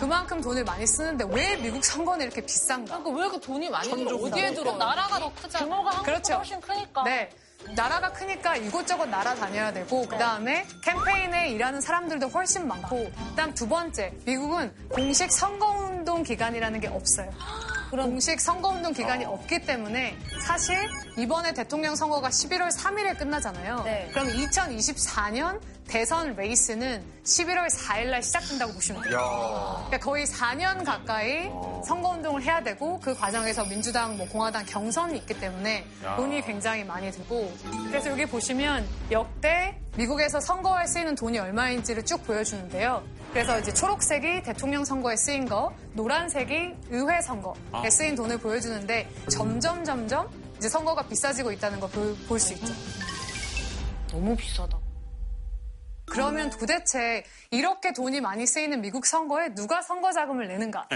그만큼 0.00 0.40
돈을 0.40 0.64
많이 0.64 0.86
쓰는데 0.86 1.24
왜 1.30 1.56
미국 1.56 1.84
선거는 1.84 2.26
이렇게 2.26 2.40
비싼가? 2.40 2.98
그러니까 2.98 3.10
왜 3.10 3.26
이렇게 3.26 3.40
돈이 3.40 3.68
많이 3.70 3.88
들어? 3.90 4.16
어디에. 4.16 4.54
들어? 4.54 4.76
나라가 4.76 5.18
더 5.18 5.32
크잖아. 5.34 5.64
규모가 5.64 5.90
한국보다 5.90 6.02
그렇죠. 6.02 6.34
훨씬 6.34 6.60
크니까. 6.60 7.04
네. 7.04 7.30
나라가 7.76 8.12
크니까 8.12 8.56
이곳저곳 8.56 9.06
날아다녀야 9.06 9.72
되고 9.72 10.06
그다음에 10.06 10.64
캠페인에 10.82 11.50
일하는 11.50 11.80
사람들도 11.80 12.28
훨씬 12.28 12.66
많고 12.66 13.10
그다음 13.30 13.52
두 13.52 13.68
번째 13.68 14.12
미국은 14.24 14.72
공식 14.88 15.30
선거운동 15.30 16.22
기간이라는 16.22 16.80
게 16.80 16.86
없어요. 16.88 17.30
공식 17.90 18.40
선거운동 18.40 18.92
기간이 18.92 19.24
없기 19.24 19.60
때문에 19.60 20.16
사실 20.44 20.76
이번에 21.16 21.52
대통령 21.52 21.96
선거가 21.96 22.28
11월 22.28 22.70
3일에 22.70 23.18
끝나잖아요. 23.18 23.84
그럼 24.12 24.28
2024년 24.28 25.60
대선 25.88 26.36
레이스는 26.36 27.02
11월 27.24 27.66
4일 27.70 28.10
날 28.10 28.22
시작된다고 28.22 28.72
보시면 28.74 29.02
돼요. 29.02 29.84
그러니까 29.86 29.98
거의 29.98 30.26
4년 30.26 30.84
가까이 30.84 31.48
선거 31.86 32.10
운동을 32.10 32.42
해야 32.42 32.62
되고 32.62 33.00
그 33.00 33.14
과정에서 33.14 33.64
민주당, 33.64 34.16
뭐 34.16 34.28
공화당 34.28 34.64
경선이 34.66 35.16
있기 35.18 35.40
때문에 35.40 35.84
야. 36.04 36.16
돈이 36.16 36.42
굉장히 36.42 36.84
많이 36.84 37.10
들고 37.10 37.52
그래서 37.88 38.10
여기 38.10 38.26
보시면 38.26 38.86
역대 39.10 39.78
미국에서 39.96 40.38
선거에 40.40 40.86
쓰이는 40.86 41.14
돈이 41.14 41.38
얼마인지를 41.38 42.04
쭉 42.04 42.22
보여주는데요. 42.24 43.02
그래서 43.32 43.58
이제 43.58 43.72
초록색이 43.72 44.42
대통령 44.42 44.84
선거에 44.84 45.16
쓰인 45.16 45.48
거, 45.48 45.72
노란색이 45.94 46.74
의회 46.90 47.20
선거에 47.22 47.54
아. 47.72 47.90
쓰인 47.90 48.14
돈을 48.14 48.38
보여주는데 48.38 49.08
점점 49.30 49.84
점점 49.84 50.28
이제 50.58 50.68
선거가 50.68 51.02
비싸지고 51.08 51.50
있다는 51.52 51.80
걸 51.80 51.88
볼 51.90 52.38
수 52.38 52.52
있죠. 52.52 52.72
너무 54.10 54.36
비싸다. 54.36 54.76
그러면 56.10 56.50
도대체 56.50 57.24
이렇게 57.50 57.92
돈이 57.92 58.20
많이 58.20 58.46
쓰이는 58.46 58.80
미국 58.80 59.06
선거에 59.06 59.54
누가 59.54 59.82
선거 59.82 60.12
자금을 60.12 60.48
내는가? 60.48 60.88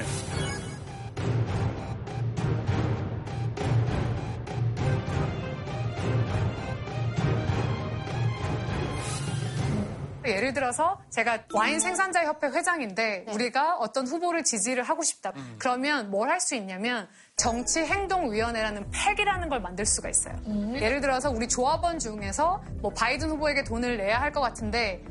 예를 10.24 10.52
들어서 10.52 11.00
제가 11.10 11.40
와인 11.52 11.80
생산자 11.80 12.24
협회 12.24 12.46
회장인데 12.46 13.26
우리가 13.32 13.76
어떤 13.78 14.06
후보를 14.06 14.44
지지를 14.44 14.84
하고 14.84 15.02
싶다. 15.02 15.32
그러면 15.58 16.10
뭘 16.10 16.28
할 16.30 16.40
수 16.40 16.54
있냐면 16.54 17.08
정치 17.42 17.80
행동 17.80 18.30
위원회라는 18.32 18.88
팩이라는 18.92 19.48
걸 19.48 19.60
만들 19.60 19.84
수가 19.84 20.08
있어요. 20.08 20.36
예를 20.76 21.00
들어서 21.00 21.28
우리 21.28 21.48
조합원 21.48 21.98
중에서 21.98 22.62
뭐 22.80 22.92
바이든 22.92 23.30
후보에게 23.30 23.64
돈을 23.64 23.96
내야 23.96 24.20
할 24.20 24.32
것 24.32 24.40
같은데 24.40 25.02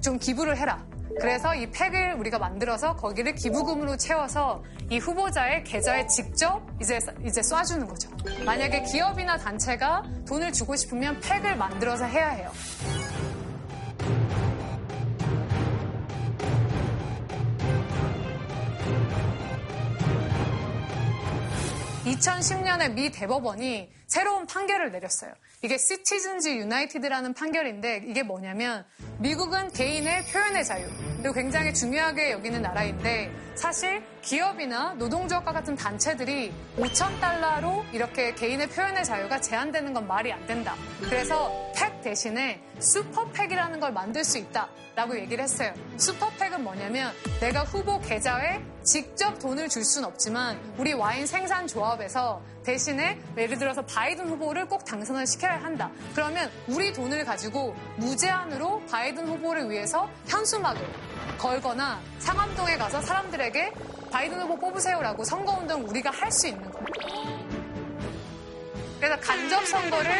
좀 0.00 0.18
기부를 0.18 0.56
해라. 0.56 0.82
그래서 1.20 1.54
이 1.54 1.70
팩을 1.70 2.14
우리가 2.14 2.38
만들어서 2.38 2.96
거기를 2.96 3.34
기부금으로 3.34 3.98
채워서 3.98 4.62
이 4.90 4.98
후보자의 4.98 5.62
계좌에 5.62 6.06
직접 6.06 6.62
이제 6.80 6.98
이제 7.24 7.40
쏴주는 7.42 7.86
거죠. 7.86 8.08
만약에 8.46 8.82
기업이나 8.84 9.36
단체가 9.36 10.02
돈을 10.26 10.52
주고 10.52 10.74
싶으면 10.76 11.20
팩을 11.20 11.54
만들어서 11.56 12.06
해야 12.06 12.30
해요. 12.30 12.50
(2010년에) 22.04 22.92
미 22.92 23.10
대법원이 23.10 23.92
새로운 24.06 24.46
판결을 24.46 24.92
내렸어요. 24.92 25.32
이게 25.62 25.78
시티즌즈 25.78 26.48
유나이티드라는 26.56 27.34
판결인데 27.34 28.04
이게 28.06 28.22
뭐냐면 28.22 28.84
미국은 29.18 29.72
개인의 29.72 30.24
표현의 30.26 30.64
자유 30.64 30.86
그리고 31.18 31.32
굉장히 31.32 31.72
중요하게 31.72 32.32
여기는 32.32 32.60
나라인데 32.60 33.30
사실 33.56 34.02
기업이나 34.24 34.94
노동조합과 34.94 35.52
같은 35.52 35.76
단체들이 35.76 36.52
5천 36.78 37.20
달러로 37.20 37.84
이렇게 37.92 38.34
개인의 38.34 38.68
표현의 38.70 39.04
자유가 39.04 39.40
제한되는 39.40 39.92
건 39.92 40.06
말이 40.06 40.32
안 40.32 40.44
된다. 40.46 40.74
그래서 41.02 41.52
팩 41.76 42.00
대신에 42.02 42.62
슈퍼팩이라는 42.80 43.80
걸 43.80 43.92
만들 43.92 44.24
수 44.24 44.38
있다 44.38 44.68
라고 44.96 45.18
얘기를 45.18 45.42
했어요. 45.44 45.74
슈퍼팩은 45.98 46.62
뭐냐면 46.62 47.12
내가 47.40 47.64
후보 47.64 48.00
계좌에 48.00 48.62
직접 48.82 49.38
돈을 49.38 49.68
줄 49.68 49.84
수는 49.84 50.08
없지만 50.08 50.58
우리 50.78 50.92
와인 50.92 51.26
생산 51.26 51.66
조합에서 51.66 52.40
대신에 52.64 53.18
예를 53.36 53.58
들어서 53.58 53.82
바이든 53.82 54.28
후보를 54.28 54.66
꼭 54.66 54.84
당선을 54.84 55.26
시켜야 55.26 55.62
한다. 55.62 55.90
그러면 56.14 56.50
우리 56.68 56.92
돈을 56.92 57.24
가지고 57.24 57.74
무제한으로 57.96 58.82
바이든 58.86 59.26
후보를 59.26 59.68
위해서 59.70 60.08
현수막을 60.26 60.80
걸거나 61.38 62.00
상암동에 62.20 62.76
가서 62.76 63.02
사람들에게 63.02 63.72
바이든 64.14 64.40
후보 64.42 64.56
뽑으세요라고 64.56 65.24
선거운동 65.24 65.84
우리가 65.88 66.10
할 66.10 66.30
수 66.30 66.46
있는 66.46 66.62
거예요. 66.70 66.86
그래서 69.00 69.16
간접 69.20 69.66
선거를 69.66 70.10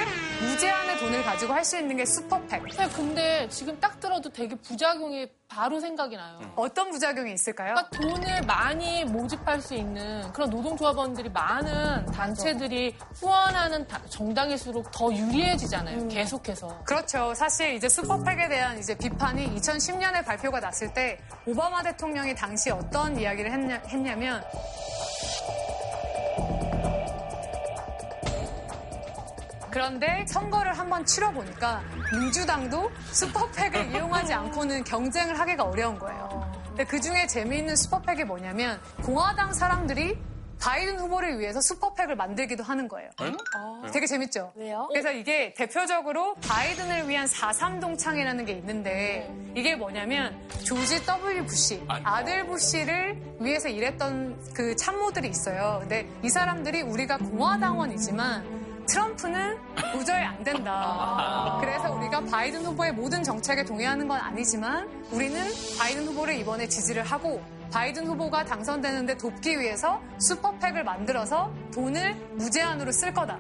무제한의 0.49 0.99
돈을 0.99 1.23
가지고 1.25 1.53
할 1.53 1.65
수 1.65 1.79
있는 1.79 1.97
게 1.97 2.05
슈퍼팩. 2.05 2.63
근데 2.95 3.49
지금 3.49 3.79
딱 3.81 3.99
들어도 4.01 4.29
되게 4.31 4.55
부작용이 4.57 5.27
바로 5.49 5.81
생각이 5.81 6.15
나요. 6.17 6.41
어떤 6.57 6.91
부작용이 6.91 7.33
있을까요? 7.33 7.75
그러니까 7.75 7.91
돈을 8.23 8.43
많이 8.43 9.05
모집할 9.05 9.61
수 9.63 9.75
있는 9.75 10.31
그런 10.33 10.51
노동조합원들이 10.51 11.31
많은 11.31 12.05
단체들이 12.07 12.95
후원하는 13.15 13.87
다- 13.89 14.01
정당일수록 14.11 14.91
더 14.91 15.11
유리해지잖아요. 15.13 16.09
계속해서. 16.09 16.83
그렇죠. 16.85 17.33
사실 17.35 17.75
이제 17.75 17.89
슈퍼팩에 17.89 18.49
대한 18.49 18.79
이제 18.79 18.95
비판이 18.97 19.55
2010년에 19.57 20.25
발표가 20.25 20.61
났을 20.61 20.93
때 20.93 21.19
오바마 21.47 21.83
대통령이 21.83 22.35
당시 22.35 22.71
어떤 22.71 23.19
이야기를 23.19 23.51
했냐, 23.51 23.83
했냐면 23.89 24.45
그런데 29.75 30.25
선거를 30.29 30.79
한번 30.79 31.05
치러보니까 31.05 31.83
민주당도 32.13 32.93
슈퍼팩을 33.11 33.91
이용하지 33.93 34.33
않고는 34.33 34.85
경쟁을 34.85 35.37
하기가 35.41 35.65
어려운 35.65 35.99
거예요. 35.99 36.63
근데 36.69 36.85
그 36.85 37.01
중에 37.01 37.27
재미있는 37.27 37.75
슈퍼팩이 37.75 38.23
뭐냐면 38.23 38.81
공화당 39.03 39.53
사람들이 39.53 40.17
바이든 40.61 41.01
후보를 41.01 41.41
위해서 41.41 41.61
슈퍼팩을 41.61 42.15
만들기도 42.15 42.63
하는 42.63 42.87
거예요. 42.87 43.11
되게 43.93 44.07
재밌죠? 44.07 44.53
왜요? 44.55 44.87
그래서 44.93 45.11
이게 45.11 45.53
대표적으로 45.55 46.37
바이든을 46.37 47.09
위한 47.09 47.27
4.3 47.27 47.81
동창회라는 47.81 48.45
게 48.45 48.53
있는데 48.53 49.29
이게 49.57 49.75
뭐냐면 49.75 50.41
조지 50.65 51.05
W. 51.05 51.47
부시, 51.47 51.85
아들 51.89 52.47
부시를 52.47 53.21
위해서 53.41 53.69
일했던 53.69 54.53
그 54.55 54.77
참모들이 54.77 55.29
있어요. 55.29 55.79
근데 55.81 56.09
이 56.23 56.29
사람들이 56.31 56.83
우리가 56.83 57.19
공화당원이지만 57.19 58.64
트럼프는 58.87 59.59
도저히 59.93 60.23
안 60.23 60.43
된다. 60.45 61.59
그래서 61.61 61.93
우리가 61.93 62.21
바이든 62.25 62.65
후보의 62.67 62.93
모든 62.93 63.23
정책에 63.23 63.65
동의하는 63.65 64.07
건 64.09 64.21
아니지만 64.21 64.89
우리는 65.11 65.41
바이든 65.79 66.07
후보를 66.09 66.35
이번에 66.39 66.69
지지를 66.69 67.03
하고 67.03 67.43
바이든 67.73 68.07
후보가 68.07 68.45
당선되는데 68.45 69.17
돕기 69.17 69.59
위해서 69.59 70.01
슈퍼팩을 70.21 70.85
만들어서 70.85 71.53
돈을 71.73 72.15
무제한으로 72.37 72.93
쓸 72.93 73.13
거다. 73.13 73.39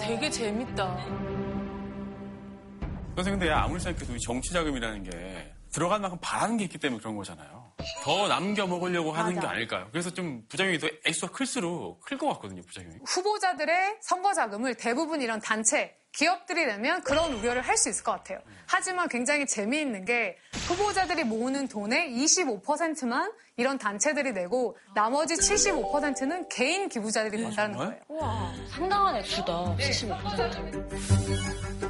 되게 0.00 0.30
재밌다. 0.30 0.96
선생님, 3.16 3.38
근데 3.38 3.52
아무리 3.52 3.78
생각해도 3.80 4.14
이 4.14 4.18
정치 4.20 4.52
자금이라는 4.52 5.02
게 5.04 5.52
들어간 5.70 6.00
만큼 6.00 6.18
바라는 6.22 6.56
게 6.56 6.64
있기 6.64 6.78
때문에 6.78 7.00
그런 7.00 7.16
거잖아요. 7.16 7.59
더 8.02 8.28
남겨 8.28 8.66
먹으려고 8.66 9.12
하는 9.12 9.34
맞아. 9.34 9.48
게 9.48 9.54
아닐까요? 9.54 9.88
그래서 9.90 10.10
좀 10.10 10.44
부작용이 10.48 10.78
더 10.78 10.88
액수가 11.04 11.32
클수록 11.32 12.00
클 12.04 12.18
것 12.18 12.28
같거든요, 12.34 12.62
부작용이. 12.62 12.96
후보자들의 13.06 13.96
선거 14.00 14.34
자금을 14.34 14.74
대부분 14.74 15.22
이런 15.22 15.40
단체, 15.40 15.96
기업들이 16.12 16.66
내면 16.66 17.02
그런 17.02 17.32
우려를 17.34 17.62
할 17.62 17.76
수 17.76 17.88
있을 17.88 18.02
것 18.04 18.12
같아요. 18.12 18.38
하지만 18.66 19.08
굉장히 19.08 19.46
재미있는 19.46 20.04
게 20.04 20.36
후보자들이 20.66 21.24
모으는 21.24 21.68
돈의 21.68 22.10
25%만 22.10 23.32
이런 23.56 23.78
단체들이 23.78 24.32
내고 24.32 24.76
나머지 24.94 25.34
75%는 25.34 26.48
개인 26.48 26.88
기부자들이 26.88 27.40
낸다는 27.42 27.76
거예요. 27.76 27.94
우와, 28.08 28.52
상당한 28.70 29.16
액수다. 29.16 29.76
75%. 29.78 31.89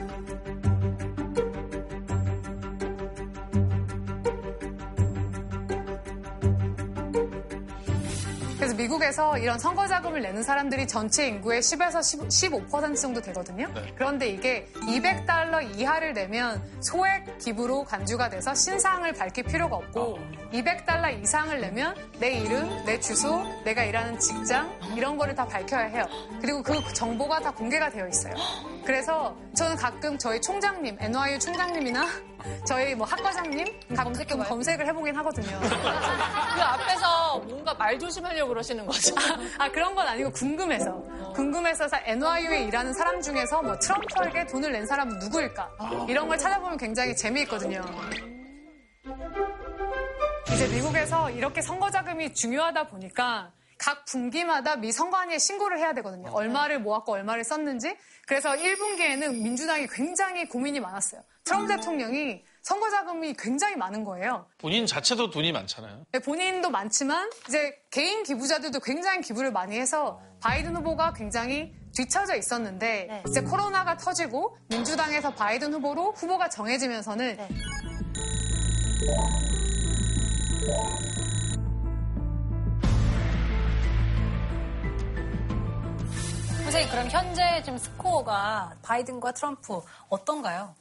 미국에서 8.90 9.38
이런 9.38 9.58
선거 9.58 9.86
자금을 9.86 10.20
내는 10.20 10.42
사람들이 10.42 10.86
전체 10.88 11.28
인구의 11.28 11.60
10에서 11.60 12.00
15% 12.28 12.96
정도 12.96 13.20
되거든요. 13.20 13.70
네. 13.72 13.92
그런데 13.96 14.28
이게 14.28 14.66
200달러 14.74 15.78
이하를 15.78 16.12
내면 16.12 16.60
소액 16.80 17.38
기부로 17.38 17.84
간주가 17.84 18.28
돼서 18.28 18.54
신상을 18.54 19.12
밝힐 19.12 19.44
필요가 19.44 19.76
없고 19.76 20.18
200달러 20.52 21.22
이상을 21.22 21.60
내면 21.60 21.94
내 22.18 22.32
이름, 22.32 22.84
내 22.84 22.98
주소, 22.98 23.42
내가 23.64 23.84
일하는 23.84 24.18
직장 24.18 24.70
이런 24.96 25.16
거를 25.16 25.34
다 25.34 25.46
밝혀야 25.46 25.86
해요. 25.86 26.04
그리고 26.40 26.62
그 26.62 26.92
정보가 26.92 27.40
다 27.40 27.52
공개가 27.52 27.90
되어 27.90 28.08
있어요. 28.08 28.34
그래서 28.84 29.36
저는 29.54 29.76
가끔 29.76 30.18
저희 30.18 30.40
총장님, 30.40 30.96
NYU 31.00 31.38
총장님이나 31.38 32.06
저희 32.66 32.94
뭐 32.94 33.06
학과장님 33.06 33.80
가끔 33.96 34.12
검색을 34.44 34.86
해보긴 34.86 35.16
하거든요. 35.16 35.58
그 35.60 36.60
앞에서 36.62 37.38
뭔가 37.40 37.74
말 37.74 37.98
조심하려고 37.98 38.48
그러시는 38.50 38.86
거죠. 38.86 39.14
아 39.58 39.70
그런 39.70 39.94
건 39.94 40.06
아니고 40.06 40.30
궁금해서 40.32 41.02
궁금해서 41.34 41.88
사- 41.88 42.00
NYU에 42.04 42.64
일하는 42.64 42.92
사람 42.92 43.20
중에서 43.20 43.62
뭐 43.62 43.78
트럼프에게 43.78 44.46
돈을 44.46 44.72
낸 44.72 44.86
사람은 44.86 45.18
누구일까 45.18 45.70
이런 46.08 46.28
걸 46.28 46.38
찾아보면 46.38 46.76
굉장히 46.78 47.14
재미있거든요. 47.16 47.82
이제 50.52 50.66
미국에서 50.68 51.30
이렇게 51.30 51.62
선거 51.62 51.90
자금이 51.90 52.34
중요하다 52.34 52.88
보니까 52.88 53.52
각 53.78 54.04
분기마다 54.04 54.76
미 54.76 54.92
선관위에 54.92 55.38
신고를 55.38 55.78
해야 55.78 55.94
되거든요. 55.94 56.30
얼마를 56.32 56.80
모았고 56.80 57.12
얼마를 57.12 57.44
썼는지. 57.44 57.96
그래서 58.26 58.50
1분기에는 58.50 59.42
민주당이 59.42 59.86
굉장히 59.86 60.46
고민이 60.46 60.80
많았어요. 60.80 61.22
트럼프 61.44 61.74
대통령이 61.76 62.42
선거 62.62 62.90
자금이 62.90 63.34
굉장히 63.34 63.76
많은 63.76 64.04
거예요. 64.04 64.46
본인 64.58 64.86
자체도 64.86 65.30
돈이 65.30 65.52
많잖아요. 65.52 66.04
네, 66.12 66.18
본인도 66.18 66.70
많지만 66.70 67.30
이제 67.48 67.74
개인 67.90 68.22
기부자들도 68.22 68.80
굉장히 68.80 69.22
기부를 69.22 69.50
많이 69.50 69.78
해서 69.78 70.20
바이든 70.40 70.76
후보가 70.76 71.14
굉장히 71.14 71.74
뒤처져 71.94 72.36
있었는데 72.36 73.24
이제 73.28 73.40
코로나가 73.40 73.96
터지고 73.96 74.56
민주당에서 74.68 75.34
바이든 75.34 75.72
후보로 75.74 76.12
후보가 76.12 76.48
정해지면서는 76.50 77.38
선생님 86.62 86.90
그럼 86.90 87.08
현재 87.10 87.62
지금 87.64 87.78
스코어가 87.78 88.76
바이든과 88.82 89.32
트럼프 89.32 89.80
어떤가요? 90.08 90.76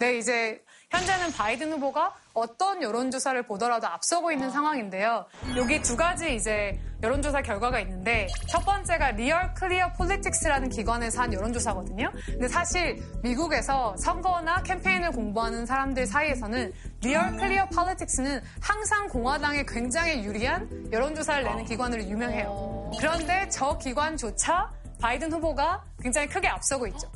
네, 0.00 0.16
이제 0.16 0.64
현재는 0.88 1.30
바이든 1.32 1.72
후보가 1.72 2.14
어떤 2.32 2.82
여론조사를 2.82 3.42
보더라도 3.42 3.86
앞서고 3.86 4.32
있는 4.32 4.50
상황인데요. 4.50 5.26
여기 5.56 5.82
두 5.82 5.94
가지 5.94 6.34
이제 6.34 6.80
여론조사 7.02 7.42
결과가 7.42 7.80
있는데 7.80 8.26
첫 8.48 8.64
번째가 8.64 9.10
Real 9.10 9.52
Clear 9.52 9.92
Politics라는 9.92 10.70
기관에서 10.70 11.20
한 11.20 11.34
여론조사거든요. 11.34 12.10
근데 12.24 12.48
사실 12.48 12.98
미국에서 13.22 13.94
선거나 13.98 14.62
캠페인을 14.62 15.12
공부하는 15.12 15.66
사람들 15.66 16.06
사이에서는 16.06 16.72
Real 17.02 17.36
Clear 17.36 17.68
Politics는 17.68 18.40
항상 18.62 19.06
공화당에 19.08 19.66
굉장히 19.68 20.24
유리한 20.24 20.88
여론조사를 20.90 21.44
내는 21.44 21.66
기관으로 21.66 22.02
유명해요. 22.04 22.92
그런데 22.98 23.46
저 23.50 23.76
기관조차 23.76 24.72
바이든 24.98 25.30
후보가 25.30 25.84
굉장히 26.02 26.26
크게 26.26 26.48
앞서고 26.48 26.86
있죠. 26.86 27.10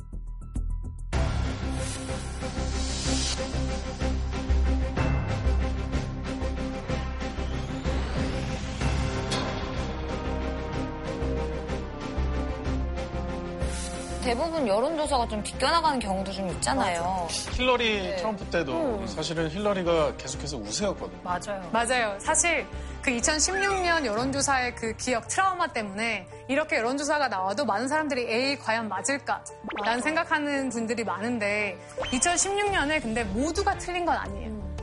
대부분 14.25 14.67
여론조사가 14.67 15.27
좀 15.27 15.43
비껴나가는 15.43 15.99
경우도 15.99 16.31
좀 16.31 16.49
있잖아요. 16.49 17.27
힐러리 17.51 18.01
네. 18.01 18.15
트럼프 18.15 18.43
때도 18.45 19.05
사실은 19.05 19.47
힐러리가 19.51 20.17
계속해서 20.17 20.57
우세였거든요. 20.57 21.19
맞아요. 21.21 21.69
맞아요. 21.71 22.19
사실 22.19 22.65
그 23.03 23.11
2016년 23.11 24.03
여론조사의 24.03 24.73
그 24.73 24.95
기억 24.97 25.27
트라우마 25.27 25.67
때문에 25.67 26.27
이렇게 26.47 26.77
여론조사가 26.77 27.27
나와도 27.27 27.65
많은 27.65 27.87
사람들이 27.87 28.25
에이 28.27 28.57
과연 28.57 28.89
맞을까? 28.89 29.43
라는 29.85 30.01
생각하는 30.01 30.69
분들이 30.69 31.03
많은데 31.03 31.77
2016년에 32.05 33.03
근데 33.03 33.23
모두가 33.25 33.77
틀린 33.77 34.05
건 34.07 34.17
아니에요. 34.17 34.75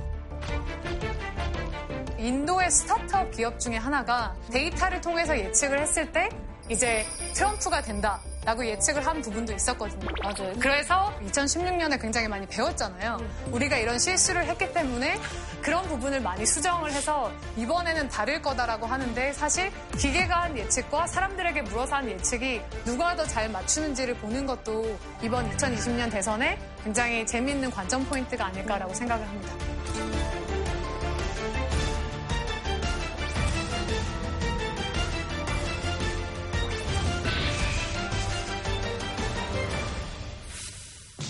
인도의 2.16 2.70
스타트업 2.70 3.32
기업 3.32 3.59
중에 3.59 3.76
하나가 3.76 4.36
데이터를 4.53 5.01
통해서 5.01 5.36
예측을 5.36 5.80
했을 5.80 6.12
때 6.12 6.28
이제 6.68 7.05
트럼프가 7.34 7.82
된다. 7.82 8.20
라고 8.45 8.66
예측을 8.66 9.07
한 9.07 9.20
부분도 9.22 9.53
있었거든요. 9.53 10.09
맞아요. 10.22 10.53
그래서 10.59 11.14
2016년에 11.26 12.01
굉장히 12.01 12.26
많이 12.28 12.47
배웠잖아요. 12.47 13.18
우리가 13.53 13.76
이런 13.76 13.99
실수를 13.99 14.45
했기 14.47 14.72
때문에 14.72 15.18
그런 15.62 15.82
부분을 15.84 16.20
많이 16.20 16.45
수정을 16.45 16.90
해서 16.93 17.30
이번에는 17.57 18.09
다를 18.09 18.43
거다라고 18.43 18.86
하는데 18.86 19.32
사실 19.32 19.70
기계가 19.97 20.43
한 20.43 20.59
예측과 20.59 21.07
사람들에게 21.07 21.62
물어서 21.62 21.97
한 21.97 22.11
예측이 22.11 22.61
누가 22.84 23.14
더 23.16 23.22
잘 23.32 23.49
맞추는지를 23.49 24.14
보는 24.16 24.45
것도 24.47 24.99
이번 25.22 25.49
2020년 25.57 26.11
대선에 26.11 26.59
굉장히 26.84 27.24
재미있는 27.24 27.70
관전 27.70 28.05
포인트가 28.07 28.47
아닐까라고 28.47 28.93
생각을 28.93 29.26
합니다. 29.26 29.55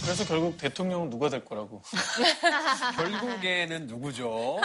그래서 0.03 0.25
결국 0.25 0.57
대통령은 0.59 1.11
누가 1.11 1.29
될 1.29 1.45
거라고. 1.45 1.83
결국에는 2.97 3.87
누구죠? 3.87 4.61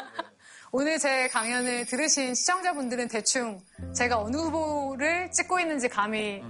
오늘 0.71 0.99
제 0.99 1.27
강연을 1.29 1.85
들으신 1.85 2.35
시청자분들은 2.35 3.07
대충 3.07 3.61
제가 3.95 4.19
어느 4.19 4.35
후보를 4.35 5.31
찍고 5.31 5.59
있는지 5.59 5.87
감이 5.87 6.41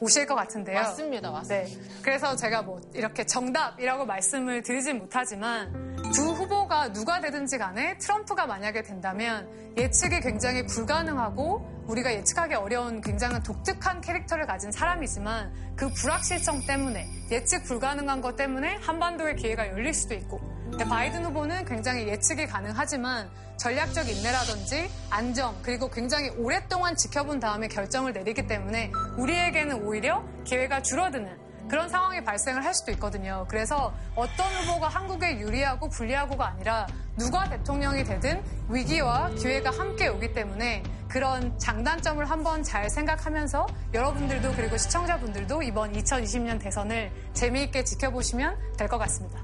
오실 0.00 0.26
것 0.26 0.34
같은데요. 0.34 0.76
맞습니다, 0.76 1.30
맞습니다. 1.30 1.68
네. 1.68 2.02
그래서 2.02 2.36
제가 2.36 2.62
뭐 2.62 2.80
이렇게 2.94 3.24
정답이라고 3.24 4.04
말씀을 4.04 4.62
드리진 4.62 4.98
못하지만 4.98 5.96
두 6.14 6.32
후보가 6.32 6.92
누가 6.92 7.20
되든지 7.20 7.58
간에 7.58 7.96
트럼프가 7.98 8.46
만약에 8.46 8.82
된다면 8.82 9.48
예측이 9.76 10.20
굉장히 10.20 10.64
불가능하고 10.66 11.84
우리가 11.88 12.12
예측하기 12.12 12.54
어려운 12.54 13.00
굉장한 13.00 13.42
독특한 13.42 14.00
캐릭터를 14.00 14.46
가진 14.46 14.70
사람이지만 14.70 15.52
그 15.76 15.88
불확실성 15.90 16.66
때문에 16.66 17.06
예측 17.30 17.64
불가능한 17.64 18.20
것 18.20 18.36
때문에 18.36 18.76
한반도의 18.76 19.36
기회가 19.36 19.68
열릴 19.68 19.94
수도 19.94 20.14
있고 20.14 20.55
바이든 20.88 21.24
후보는 21.24 21.64
굉장히 21.64 22.06
예측이 22.08 22.46
가능하지만 22.46 23.28
전략적 23.56 24.08
인내라든지 24.08 24.90
안정 25.10 25.56
그리고 25.62 25.88
굉장히 25.88 26.28
오랫동안 26.30 26.94
지켜본 26.96 27.40
다음에 27.40 27.68
결정을 27.68 28.12
내리기 28.12 28.46
때문에 28.46 28.92
우리에게는 29.16 29.82
오히려 29.84 30.22
기회가 30.44 30.82
줄어드는 30.82 31.46
그런 31.68 31.88
상황이 31.88 32.22
발생을 32.22 32.64
할 32.64 32.74
수도 32.74 32.92
있거든요. 32.92 33.44
그래서 33.48 33.92
어떤 34.14 34.46
후보가 34.54 34.88
한국에 34.88 35.40
유리하고 35.40 35.88
불리하고가 35.88 36.46
아니라 36.48 36.86
누가 37.18 37.48
대통령이 37.48 38.04
되든 38.04 38.40
위기와 38.68 39.30
기회가 39.30 39.70
함께 39.70 40.06
오기 40.08 40.32
때문에 40.32 40.82
그런 41.08 41.58
장단점을 41.58 42.24
한번 42.28 42.62
잘 42.62 42.88
생각하면서 42.90 43.66
여러분들도 43.94 44.52
그리고 44.54 44.76
시청자분들도 44.76 45.62
이번 45.62 45.92
2020년 45.92 46.60
대선을 46.60 47.10
재미있게 47.32 47.82
지켜보시면 47.84 48.56
될 48.76 48.86
것 48.88 48.98
같습니다. 48.98 49.40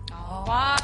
와. 0.46 0.76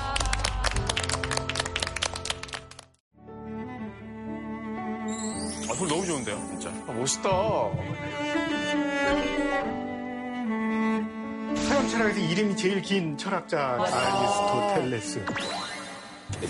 좋은데요, 6.08 6.36
진짜. 6.48 6.70
멋있다. 6.86 7.28
서양 11.54 11.88
철학에서 11.88 12.18
이름이 12.18 12.56
제일 12.56 12.80
긴 12.80 13.16
철학자 13.18 13.78
아리스토텔레스. 13.78 15.24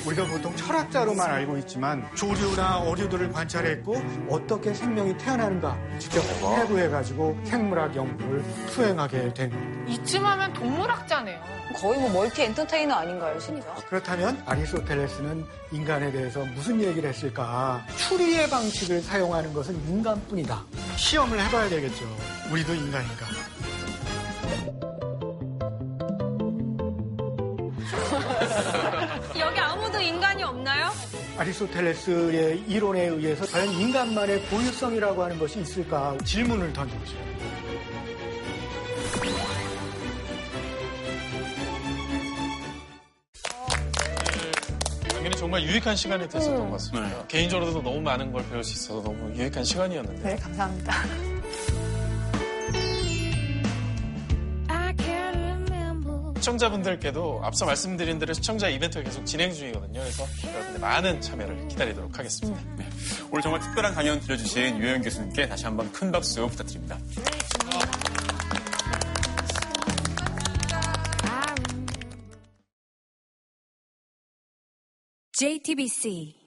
우리가 0.07 0.25
보통 0.27 0.55
철학자로만 0.57 1.31
알고 1.31 1.59
있지만 1.59 2.07
조류나 2.15 2.79
어류들을 2.81 3.33
관찰했고 3.33 3.97
어떻게 4.29 4.75
생명이 4.75 5.17
태어나는가 5.19 5.77
직접 5.99 6.21
해부해가지고 6.23 7.39
생물학 7.45 7.95
연구를 7.97 8.45
수행하게 8.69 9.33
된 9.35 9.51
겁니다. 9.51 9.93
이쯤 9.93 10.25
하면 10.25 10.53
동물학자네요. 10.53 11.59
거의 11.75 11.99
뭐 12.01 12.11
멀티 12.11 12.43
엔터테이너 12.43 12.95
아닌가요, 12.95 13.39
진짜? 13.39 13.75
그렇다면 13.89 14.43
아리스토텔레스는 14.47 15.45
인간에 15.71 16.11
대해서 16.11 16.45
무슨 16.55 16.81
얘기를 16.83 17.09
했을까? 17.09 17.85
추리의 17.97 18.49
방식을 18.49 19.03
사용하는 19.03 19.53
것은 19.53 19.75
인간뿐이다. 19.87 20.65
시험을 20.97 21.39
해봐야 21.45 21.69
되겠죠. 21.69 22.05
우리도 22.51 22.75
인간인가? 22.75 23.27
아리스토텔레스의 31.49 32.65
이론에 32.69 33.07
의해서 33.07 33.47
과연 33.47 33.73
인간만의 33.73 34.43
고유성이라고 34.47 35.23
하는 35.23 35.39
것이 35.39 35.61
있을까 35.61 36.17
질문을. 36.25 36.73
당연히 45.09 45.37
정말 45.37 45.63
유익한 45.63 45.97
시간이 45.97 46.29
됐었던 46.29 46.71
것 46.71 46.71
같습니다. 46.73 47.27
개인적으로도 47.27 47.83
너무 47.83 48.01
많은 48.01 48.33
걸 48.33 48.49
배울 48.49 48.63
수 48.63 48.75
있어서 48.75 49.03
너무 49.03 49.35
유익한 49.35 49.65
시간이었는데. 49.65 50.23
네, 50.23 50.37
감사합니다. 50.37 51.28
시청자분들께도 56.39 57.41
앞서 57.43 57.67
말씀드린 57.67 58.19
대로 58.19 58.33
시청자 58.33 58.69
이벤트가 58.69 59.05
계속 59.05 59.25
진행 59.25 59.53
중이거든요. 59.53 60.01
그래서 60.01 60.25
여러분들 60.47 60.81
많은 60.81 61.21
참여를 61.21 61.69
기다리도록 61.69 62.19
하겠습니다. 62.19 62.61
오늘 63.31 63.43
정말 63.43 63.61
특별한 63.61 63.95
강연 63.95 64.21
들려주신 64.21 64.79
유영 64.79 65.03
교수님께 65.03 65.49
다시 65.49 65.65
한번 65.65 65.91
큰 65.93 66.11
박수 66.13 66.47
부탁드립니다. 66.49 66.99
JTBC 75.33 76.38